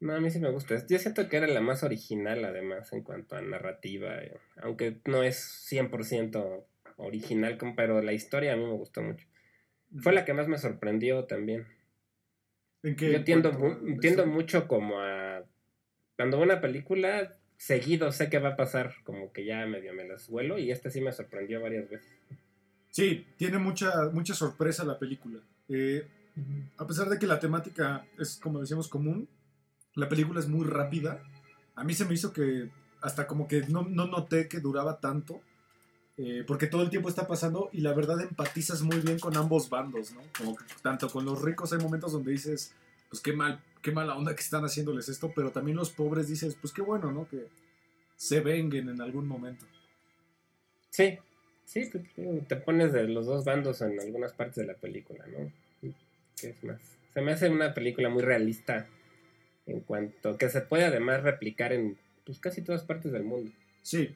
No, 0.00 0.14
a 0.14 0.20
mí 0.20 0.30
sí 0.30 0.40
me 0.40 0.50
gusta. 0.50 0.84
Yo 0.86 0.98
siento 0.98 1.28
que 1.28 1.36
era 1.36 1.46
la 1.46 1.60
más 1.60 1.84
original, 1.84 2.44
además, 2.44 2.92
en 2.92 3.02
cuanto 3.02 3.36
a 3.36 3.42
narrativa. 3.42 4.18
eh, 4.22 4.36
Aunque 4.56 5.00
no 5.04 5.22
es 5.22 5.36
100% 5.70 6.64
original, 6.96 7.58
pero 7.76 8.02
la 8.02 8.12
historia 8.12 8.54
a 8.54 8.56
mí 8.56 8.64
me 8.64 8.72
gustó 8.72 9.02
mucho. 9.02 9.26
Fue 10.00 10.12
la 10.12 10.24
que 10.24 10.32
más 10.34 10.48
me 10.48 10.58
sorprendió 10.58 11.24
también. 11.24 11.66
¿En 12.82 12.96
qué 12.96 13.12
Yo 13.12 13.24
tiendo, 13.24 13.52
mu- 13.52 13.76
mucho 14.26 14.66
como 14.66 15.00
a... 15.00 15.42
Cuando 16.16 16.36
veo 16.38 16.46
una 16.46 16.60
película, 16.60 17.36
seguido 17.56 18.10
sé 18.12 18.28
que 18.28 18.38
va 18.38 18.50
a 18.50 18.56
pasar, 18.56 18.94
como 19.04 19.32
que 19.32 19.44
ya 19.44 19.66
medio 19.66 19.92
me 19.94 20.06
las 20.06 20.28
vuelo, 20.28 20.58
y 20.58 20.70
esta 20.70 20.90
sí 20.90 21.00
me 21.00 21.12
sorprendió 21.12 21.60
varias 21.60 21.88
veces. 21.88 22.12
Sí, 22.90 23.26
tiene 23.36 23.58
mucha, 23.58 24.10
mucha 24.12 24.34
sorpresa 24.34 24.84
la 24.84 24.98
película. 24.98 25.40
Eh, 25.68 26.06
a 26.76 26.86
pesar 26.86 27.08
de 27.08 27.18
que 27.18 27.26
la 27.26 27.38
temática 27.40 28.04
es, 28.18 28.38
como 28.42 28.60
decíamos, 28.60 28.88
común, 28.88 29.28
la 29.94 30.08
película 30.08 30.40
es 30.40 30.48
muy 30.48 30.66
rápida. 30.66 31.22
A 31.74 31.84
mí 31.84 31.94
se 31.94 32.04
me 32.04 32.14
hizo 32.14 32.32
que 32.32 32.70
hasta 33.00 33.26
como 33.26 33.48
que 33.48 33.62
no, 33.68 33.82
no 33.82 34.06
noté 34.06 34.48
que 34.48 34.60
duraba 34.60 35.00
tanto, 35.00 35.40
eh, 36.24 36.44
porque 36.46 36.68
todo 36.68 36.82
el 36.82 36.90
tiempo 36.90 37.08
está 37.08 37.26
pasando 37.26 37.68
y 37.72 37.80
la 37.80 37.92
verdad 37.94 38.20
empatizas 38.20 38.82
muy 38.82 39.00
bien 39.00 39.18
con 39.18 39.36
ambos 39.36 39.68
bandos, 39.68 40.12
¿no? 40.12 40.20
Como 40.38 40.54
que 40.54 40.64
tanto 40.80 41.08
con 41.10 41.24
los 41.24 41.42
ricos 41.42 41.72
hay 41.72 41.80
momentos 41.80 42.12
donde 42.12 42.30
dices, 42.30 42.72
pues 43.10 43.20
qué 43.20 43.32
mal, 43.32 43.60
qué 43.82 43.90
mala 43.90 44.16
onda 44.16 44.32
que 44.32 44.40
están 44.40 44.64
haciéndoles 44.64 45.08
esto, 45.08 45.32
pero 45.34 45.50
también 45.50 45.76
los 45.76 45.90
pobres 45.90 46.28
dices, 46.28 46.56
pues 46.60 46.72
qué 46.72 46.80
bueno, 46.80 47.10
¿no? 47.10 47.28
Que 47.28 47.48
se 48.14 48.38
venguen 48.38 48.88
en 48.88 49.00
algún 49.00 49.26
momento. 49.26 49.66
Sí, 50.90 51.18
sí, 51.64 51.90
te, 52.46 52.54
pones 52.54 52.92
de 52.92 53.08
los 53.08 53.26
dos 53.26 53.44
bandos 53.44 53.80
en 53.80 53.98
algunas 53.98 54.32
partes 54.32 54.56
de 54.56 54.66
la 54.66 54.74
película, 54.74 55.26
¿no? 55.26 55.50
¿Qué 56.36 56.50
es 56.50 56.62
más? 56.62 56.80
Se 57.14 57.20
me 57.20 57.32
hace 57.32 57.48
una 57.48 57.74
película 57.74 58.08
muy 58.10 58.22
realista 58.22 58.86
en 59.66 59.80
cuanto 59.80 60.38
que 60.38 60.48
se 60.48 60.60
puede 60.60 60.84
además 60.84 61.24
replicar 61.24 61.72
en 61.72 61.98
pues, 62.24 62.38
casi 62.38 62.62
todas 62.62 62.84
partes 62.84 63.10
del 63.10 63.24
mundo. 63.24 63.50
Sí, 63.82 64.14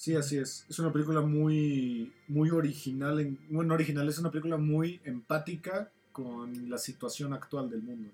sí, 0.00 0.16
así 0.16 0.38
es. 0.38 0.64
Es 0.70 0.78
una 0.78 0.90
película 0.90 1.20
muy, 1.20 2.10
muy 2.26 2.48
original, 2.48 3.20
en, 3.20 3.38
bueno, 3.50 3.74
original, 3.74 4.08
es 4.08 4.18
una 4.18 4.30
película 4.30 4.56
muy 4.56 4.98
empática 5.04 5.92
con 6.10 6.70
la 6.70 6.78
situación 6.78 7.34
actual 7.34 7.68
del 7.68 7.82
mundo. 7.82 8.10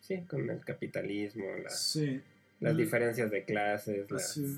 Sí, 0.00 0.20
con 0.28 0.48
el 0.48 0.64
capitalismo, 0.64 1.44
las, 1.64 1.98
las 2.60 2.74
mm. 2.74 2.76
diferencias 2.76 3.30
de 3.32 3.44
clases, 3.44 4.06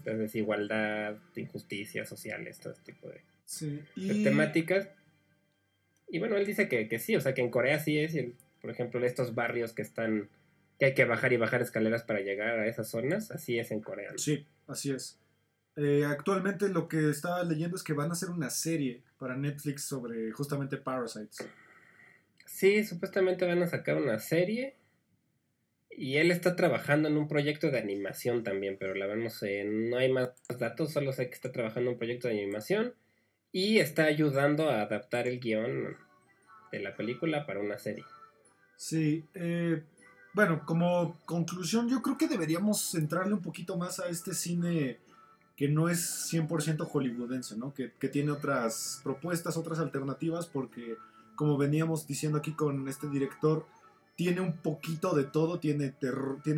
la 0.04 0.14
desigualdad, 0.14 1.16
injusticias 1.34 2.06
sociales, 2.06 2.60
todo 2.60 2.74
este 2.74 2.92
tipo 2.92 3.08
de, 3.08 4.22
temáticas. 4.22 4.90
Y 6.10 6.18
bueno, 6.18 6.36
él 6.36 6.44
dice 6.44 6.68
que, 6.68 6.88
que, 6.88 6.98
sí, 6.98 7.16
o 7.16 7.22
sea, 7.22 7.32
que 7.32 7.40
en 7.40 7.50
Corea 7.50 7.78
sí 7.78 7.98
es, 7.98 8.14
por 8.60 8.70
ejemplo, 8.70 9.02
estos 9.06 9.34
barrios 9.34 9.72
que 9.72 9.80
están, 9.80 10.28
que 10.78 10.84
hay 10.84 10.94
que 10.94 11.06
bajar 11.06 11.32
y 11.32 11.38
bajar 11.38 11.62
escaleras 11.62 12.02
para 12.02 12.20
llegar 12.20 12.58
a 12.58 12.66
esas 12.66 12.88
zonas, 12.88 13.30
así 13.30 13.58
es 13.58 13.70
en 13.70 13.80
Corea. 13.80 14.12
Sí, 14.16 14.44
así 14.66 14.90
es. 14.90 15.18
Eh, 15.76 16.04
actualmente 16.04 16.68
lo 16.68 16.88
que 16.88 17.10
estaba 17.10 17.42
leyendo 17.44 17.76
es 17.76 17.82
que 17.82 17.92
van 17.92 18.10
a 18.10 18.12
hacer 18.12 18.30
una 18.30 18.50
serie 18.50 19.02
para 19.18 19.36
Netflix 19.36 19.84
sobre 19.84 20.30
justamente 20.32 20.76
Parasites. 20.76 21.38
Sí, 22.44 22.84
supuestamente 22.84 23.46
van 23.46 23.62
a 23.62 23.66
sacar 23.66 23.96
una 23.96 24.18
serie. 24.18 24.76
Y 25.90 26.16
él 26.16 26.30
está 26.30 26.56
trabajando 26.56 27.08
en 27.08 27.16
un 27.16 27.28
proyecto 27.28 27.70
de 27.70 27.78
animación 27.78 28.42
también, 28.42 28.76
pero 28.78 28.94
la 28.94 29.06
verdad 29.06 29.24
no 29.24 29.30
sé, 29.30 29.64
no 29.64 29.98
hay 29.98 30.10
más 30.10 30.30
datos, 30.58 30.92
solo 30.92 31.12
sé 31.12 31.28
que 31.28 31.34
está 31.34 31.52
trabajando 31.52 31.90
en 31.90 31.94
un 31.94 31.98
proyecto 31.98 32.28
de 32.28 32.34
animación 32.34 32.94
y 33.52 33.78
está 33.78 34.04
ayudando 34.04 34.70
a 34.70 34.82
adaptar 34.82 35.26
el 35.26 35.40
guion 35.40 35.96
de 36.72 36.80
la 36.80 36.96
película 36.96 37.44
para 37.44 37.60
una 37.60 37.78
serie. 37.78 38.04
Sí, 38.76 39.24
eh, 39.34 39.82
bueno, 40.32 40.64
como 40.64 41.18
conclusión, 41.24 41.88
yo 41.88 42.00
creo 42.02 42.16
que 42.16 42.28
deberíamos 42.28 42.92
centrarle 42.92 43.34
un 43.34 43.42
poquito 43.42 43.76
más 43.76 43.98
a 43.98 44.08
este 44.08 44.32
cine 44.32 44.98
que 45.60 45.68
no 45.68 45.90
es 45.90 46.32
100% 46.32 46.88
hollywoodense, 46.88 47.54
¿no? 47.58 47.74
Que, 47.74 47.90
tiene 48.08 48.30
otras 48.30 49.02
propuestas, 49.04 49.58
otras 49.58 49.78
alternativas, 49.78 50.46
porque 50.46 50.96
como 51.36 51.58
veníamos 51.58 52.06
diciendo 52.06 52.38
aquí 52.38 52.52
con 52.52 52.88
este 52.88 53.10
director, 53.10 53.66
tiene 54.16 54.40
un 54.40 54.56
poquito 54.56 55.14
de 55.14 55.24
todo, 55.24 55.58
tiene, 55.58 55.92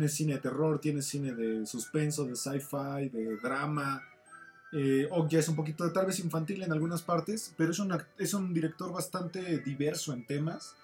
cine 0.07 0.35
de 0.35 0.39
terror, 0.39 0.79
tiene 0.79 1.01
cine 1.01 1.33
de 1.33 1.65
suspenso, 1.65 2.23
de 2.23 2.37
sci-fi, 2.37 3.09
de 3.09 3.35
drama. 3.43 4.01
Eh, 4.71 5.09
o 5.11 5.27
ya 5.27 5.39
es 5.39 5.49
un 5.49 5.57
poquito 5.57 5.91
tal 5.91 6.05
vez 6.05 6.19
infantil 6.19 6.63
en 6.63 6.71
algunas 6.71 7.01
partes, 7.01 7.53
pero 7.57 7.71
es, 7.71 7.81
es 8.17 8.33
un 8.33 8.53
director 8.53 8.93
bastante 8.93 9.57
diverso 9.57 10.13
en 10.13 10.25
temas 10.25 10.77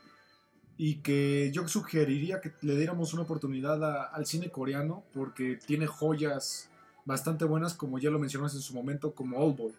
y 0.77 0.95
que 0.95 1.51
yo 1.53 1.65
sugeriría 1.69 2.41
que 2.41 2.51
le 2.63 2.75
diéramos 2.75 3.13
una 3.13 3.23
oportunidad 3.23 4.13
al 4.13 4.25
cine 4.25 4.49
coreano 4.49 5.05
porque 5.13 5.57
tiene 5.65 5.87
joyas 5.87 6.68
bastante 7.09 7.43
buenas, 7.43 7.73
como 7.73 7.99
ya 7.99 8.09
lo 8.09 8.19
mencionamos 8.19 8.55
en 8.55 8.61
su 8.61 8.73
momento, 8.73 9.13
como 9.13 9.39
Old 9.39 9.57
Boy. 9.57 9.73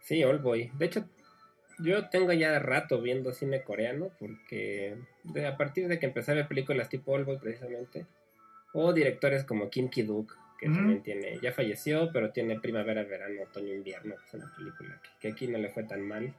Sí, 0.00 0.24
Old 0.24 0.42
Boy. 0.42 0.72
De 0.78 0.86
hecho, 0.86 1.04
yo 1.78 2.08
tengo 2.08 2.32
ya 2.32 2.58
rato 2.58 3.00
viendo 3.00 3.32
cine 3.32 3.62
coreano 3.62 4.10
porque 4.18 4.96
a 5.46 5.56
partir 5.56 5.88
de 5.88 5.98
que 5.98 6.06
empecé 6.06 6.32
a 6.32 6.34
ver 6.34 6.48
películas 6.48 6.88
tipo 6.88 7.12
Old 7.12 7.38
precisamente, 7.38 8.06
o 8.72 8.92
directores 8.92 9.44
como 9.44 9.68
Kim 9.68 9.88
Ki-duk, 9.88 10.34
que 10.58 10.68
también 10.68 11.02
tiene, 11.02 11.38
ya 11.42 11.52
falleció, 11.52 12.10
pero 12.12 12.30
tiene 12.30 12.58
Primavera, 12.58 13.02
Verano, 13.02 13.42
Otoño, 13.42 13.74
Invierno, 13.74 14.14
que 14.14 14.24
es 14.26 14.34
una 14.34 14.54
película 14.56 15.00
que, 15.20 15.28
aquí 15.28 15.48
no 15.48 15.58
le 15.58 15.68
fue 15.68 15.82
tan 15.82 16.02
mal. 16.02 16.32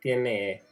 Tiene 0.00 0.62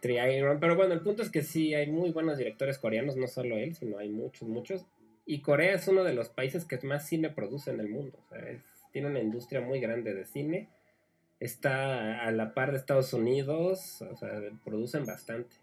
Triangle, 0.00 0.58
pero 0.60 0.76
bueno, 0.76 0.92
el 0.92 1.00
punto 1.00 1.22
es 1.22 1.30
que 1.30 1.42
sí, 1.42 1.74
hay 1.74 1.90
muy 1.90 2.10
buenos 2.10 2.36
directores 2.36 2.78
coreanos, 2.78 3.16
no 3.16 3.26
solo 3.26 3.56
él, 3.56 3.74
sino 3.74 3.98
hay 3.98 4.10
muchos, 4.10 4.48
muchos. 4.48 4.84
Y 5.26 5.40
Corea 5.40 5.74
es 5.74 5.88
uno 5.88 6.04
de 6.04 6.14
los 6.14 6.28
países 6.28 6.64
que 6.64 6.78
más 6.86 7.06
cine 7.06 7.30
produce 7.30 7.70
en 7.70 7.80
el 7.80 7.88
mundo, 7.88 8.18
o 8.26 8.28
sea, 8.28 8.40
tiene 8.92 9.08
una 9.08 9.20
industria 9.20 9.60
muy 9.60 9.80
grande 9.80 10.14
de 10.14 10.24
cine 10.24 10.68
está 11.40 12.24
a 12.24 12.30
la 12.30 12.54
par 12.54 12.72
de 12.72 12.78
Estados 12.78 13.12
Unidos, 13.12 14.02
o 14.02 14.16
sea, 14.16 14.30
producen 14.64 15.04
bastante. 15.04 15.56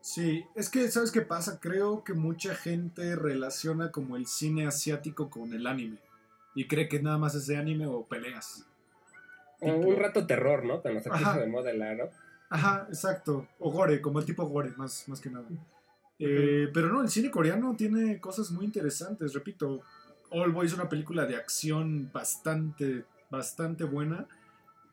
Sí, 0.00 0.46
es 0.54 0.70
que, 0.70 0.90
¿sabes 0.90 1.12
qué 1.12 1.20
pasa? 1.20 1.60
Creo 1.60 2.04
que 2.04 2.14
mucha 2.14 2.54
gente 2.54 3.16
relaciona 3.16 3.90
como 3.90 4.16
el 4.16 4.26
cine 4.26 4.66
asiático 4.66 5.28
con 5.28 5.52
el 5.52 5.66
anime. 5.66 5.98
Y 6.54 6.66
cree 6.66 6.88
que 6.88 7.02
nada 7.02 7.18
más 7.18 7.34
es 7.34 7.46
de 7.46 7.58
anime 7.58 7.86
o 7.86 8.06
peleas. 8.06 8.66
O 9.60 9.68
un 9.68 9.96
rato 9.96 10.26
terror, 10.26 10.64
¿no? 10.64 10.80
Cuando 10.80 11.00
se 11.00 11.10
puso 11.10 11.34
de 11.34 11.46
moda 11.46 11.70
el 11.70 11.82
aro. 11.82 12.10
Ajá, 12.48 12.86
exacto. 12.88 13.46
O 13.58 13.70
gore, 13.70 14.00
como 14.00 14.20
el 14.20 14.24
tipo 14.24 14.46
gore, 14.46 14.70
más, 14.76 15.06
más 15.06 15.20
que 15.20 15.28
nada. 15.28 15.46
Eh, 16.20 16.68
pero 16.72 16.92
no, 16.92 17.02
el 17.02 17.08
cine 17.08 17.30
coreano 17.30 17.74
tiene 17.76 18.20
cosas 18.20 18.50
muy 18.52 18.64
interesantes. 18.64 19.32
Repito, 19.32 19.80
All 20.30 20.52
Boy 20.52 20.66
es 20.66 20.74
una 20.74 20.88
película 20.88 21.26
de 21.26 21.34
acción 21.34 22.10
bastante, 22.12 23.04
bastante 23.30 23.84
buena 23.84 24.28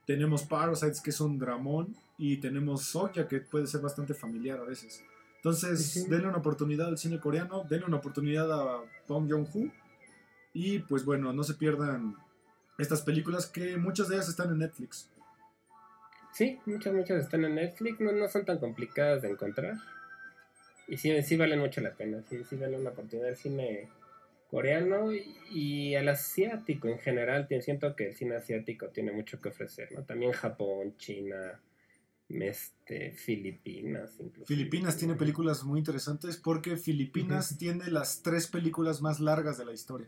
tenemos 0.07 0.43
Parasites, 0.43 1.01
que 1.01 1.09
es 1.09 1.19
un 1.19 1.38
dramón. 1.38 1.95
Y 2.17 2.38
tenemos 2.38 2.86
Soja, 2.86 3.28
que 3.28 3.41
puede 3.41 3.67
ser 3.67 3.82
bastante 3.82 4.15
familiar 4.15 4.57
a 4.59 4.63
veces. 4.63 5.03
Entonces, 5.36 6.09
denle 6.09 6.30
una 6.30 6.38
oportunidad 6.38 6.88
al 6.88 6.97
cine 6.97 7.19
coreano. 7.19 7.63
Denle 7.69 7.86
una 7.86 7.97
oportunidad 7.97 8.51
a 8.51 8.82
Bong 9.07 9.30
Joon-ho. 9.30 9.71
Y 10.53 10.80
pues 10.80 11.05
bueno, 11.05 11.34
no 11.34 11.43
se 11.43 11.53
pierdan 11.53 12.15
estas 12.80 13.01
películas 13.01 13.45
que 13.45 13.78
muchas 13.78 14.07
de 14.07 14.15
ellas 14.15 14.30
están 14.30 14.49
en 14.49 14.59
Netflix. 14.59 15.09
Sí, 16.34 16.57
muchas, 16.65 16.93
muchas 16.93 17.23
están 17.23 17.43
en 17.43 17.55
Netflix. 17.55 17.99
No, 17.99 18.11
no 18.13 18.28
son 18.30 18.45
tan 18.45 18.59
complicadas 18.59 19.21
de 19.21 19.32
encontrar. 19.32 19.75
Y 20.88 20.97
sí, 20.97 21.21
sí 21.21 21.35
valen 21.35 21.59
mucho 21.59 21.81
la 21.81 21.93
pena. 21.93 22.23
Sí, 22.29 22.43
sí 22.43 22.55
valen 22.55 22.81
una 22.81 22.91
oportunidad. 22.91 23.29
El 23.29 23.35
cine 23.35 23.89
coreano 24.49 25.11
y, 25.51 25.95
al 25.95 26.09
asiático 26.09 26.88
en 26.88 26.99
general. 26.99 27.47
Siento 27.61 27.95
que 27.95 28.07
el 28.07 28.15
cine 28.15 28.35
asiático 28.35 28.88
tiene 28.89 29.11
mucho 29.11 29.39
que 29.39 29.49
ofrecer, 29.49 29.91
¿no? 29.91 30.03
También 30.03 30.31
Japón, 30.31 30.95
China, 30.97 31.61
este, 32.29 33.11
Filipinas. 33.11 34.15
Incluso. 34.19 34.45
Filipinas 34.45 34.97
tiene 34.97 35.15
películas 35.15 35.63
muy 35.63 35.79
interesantes 35.79 36.38
porque 36.38 36.77
Filipinas 36.77 37.57
tiene 37.57 37.88
las 37.88 38.21
tres 38.21 38.47
películas 38.47 39.01
más 39.01 39.19
largas 39.19 39.57
de 39.57 39.65
la 39.65 39.73
historia. 39.73 40.07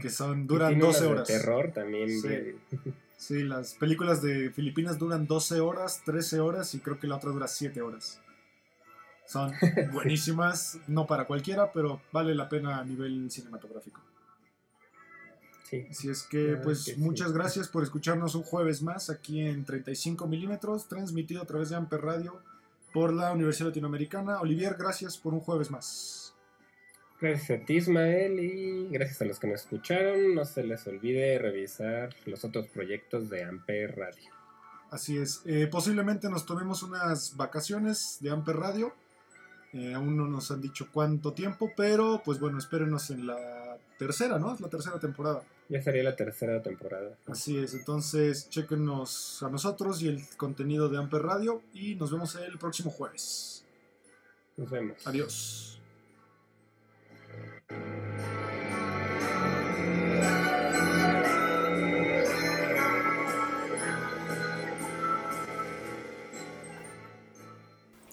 que 0.00 0.10
son, 0.10 0.46
duran 0.46 0.78
12 0.78 1.04
horas. 1.06 1.28
De 1.28 1.34
terror 1.34 1.72
también. 1.72 2.08
Sí. 3.18 3.42
las 3.42 3.74
películas 3.74 4.22
de 4.22 4.50
Filipinas 4.50 4.98
duran 4.98 5.26
12 5.26 5.60
horas, 5.60 6.02
13 6.06 6.40
horas 6.40 6.74
y 6.74 6.80
creo 6.80 6.98
que 6.98 7.06
la 7.06 7.16
otra 7.16 7.30
dura 7.30 7.46
7 7.46 7.82
horas. 7.82 8.22
Son 9.30 9.52
buenísimas, 9.92 10.80
no 10.88 11.06
para 11.06 11.24
cualquiera, 11.24 11.70
pero 11.70 12.02
vale 12.10 12.34
la 12.34 12.48
pena 12.48 12.80
a 12.80 12.84
nivel 12.84 13.30
cinematográfico. 13.30 14.00
Sí. 15.68 15.86
Así 15.88 16.10
es 16.10 16.24
que, 16.24 16.56
pues, 16.56 16.98
muchas 16.98 17.32
gracias 17.32 17.68
por 17.68 17.84
escucharnos 17.84 18.34
un 18.34 18.42
jueves 18.42 18.82
más 18.82 19.08
aquí 19.08 19.40
en 19.40 19.64
35 19.64 20.26
milímetros, 20.26 20.88
transmitido 20.88 21.42
a 21.42 21.44
través 21.44 21.68
de 21.68 21.76
Amper 21.76 22.00
Radio 22.00 22.42
por 22.92 23.12
la 23.12 23.32
Universidad 23.32 23.68
Latinoamericana. 23.68 24.40
Olivier, 24.40 24.74
gracias 24.76 25.16
por 25.16 25.32
un 25.32 25.38
jueves 25.38 25.70
más. 25.70 26.34
Gracias 27.20 27.60
a 27.60 27.64
ti, 27.64 27.74
Ismael, 27.74 28.40
y 28.40 28.88
gracias 28.90 29.22
a 29.22 29.26
los 29.26 29.38
que 29.38 29.46
nos 29.46 29.60
escucharon. 29.60 30.34
No 30.34 30.44
se 30.44 30.64
les 30.64 30.84
olvide 30.88 31.38
revisar 31.38 32.16
los 32.26 32.44
otros 32.44 32.66
proyectos 32.66 33.30
de 33.30 33.44
Amper 33.44 33.96
Radio. 33.96 34.32
Así 34.90 35.18
es. 35.18 35.42
Eh, 35.44 35.68
posiblemente 35.70 36.28
nos 36.28 36.46
tomemos 36.46 36.82
unas 36.82 37.36
vacaciones 37.36 38.18
de 38.20 38.30
Amper 38.30 38.56
Radio 38.56 38.92
eh, 39.72 39.94
aún 39.94 40.16
no 40.16 40.26
nos 40.26 40.50
han 40.50 40.60
dicho 40.60 40.88
cuánto 40.92 41.32
tiempo, 41.32 41.70
pero 41.76 42.22
pues 42.24 42.40
bueno, 42.40 42.58
espérenos 42.58 43.10
en 43.10 43.26
la 43.26 43.78
tercera, 43.98 44.38
¿no? 44.38 44.54
Es 44.54 44.60
la 44.60 44.68
tercera 44.68 44.98
temporada. 44.98 45.42
Ya 45.68 45.80
sería 45.80 46.02
la 46.02 46.16
tercera 46.16 46.62
temporada. 46.62 47.16
Así 47.26 47.56
es, 47.56 47.74
entonces 47.74 48.48
chequenos 48.50 49.42
a 49.42 49.48
nosotros 49.48 50.02
y 50.02 50.08
el 50.08 50.22
contenido 50.36 50.88
de 50.88 50.98
Amper 50.98 51.22
Radio 51.22 51.62
y 51.72 51.94
nos 51.94 52.10
vemos 52.10 52.34
el 52.34 52.58
próximo 52.58 52.90
jueves. 52.90 53.64
Nos 54.56 54.68
vemos. 54.68 55.06
Adiós. 55.06 55.79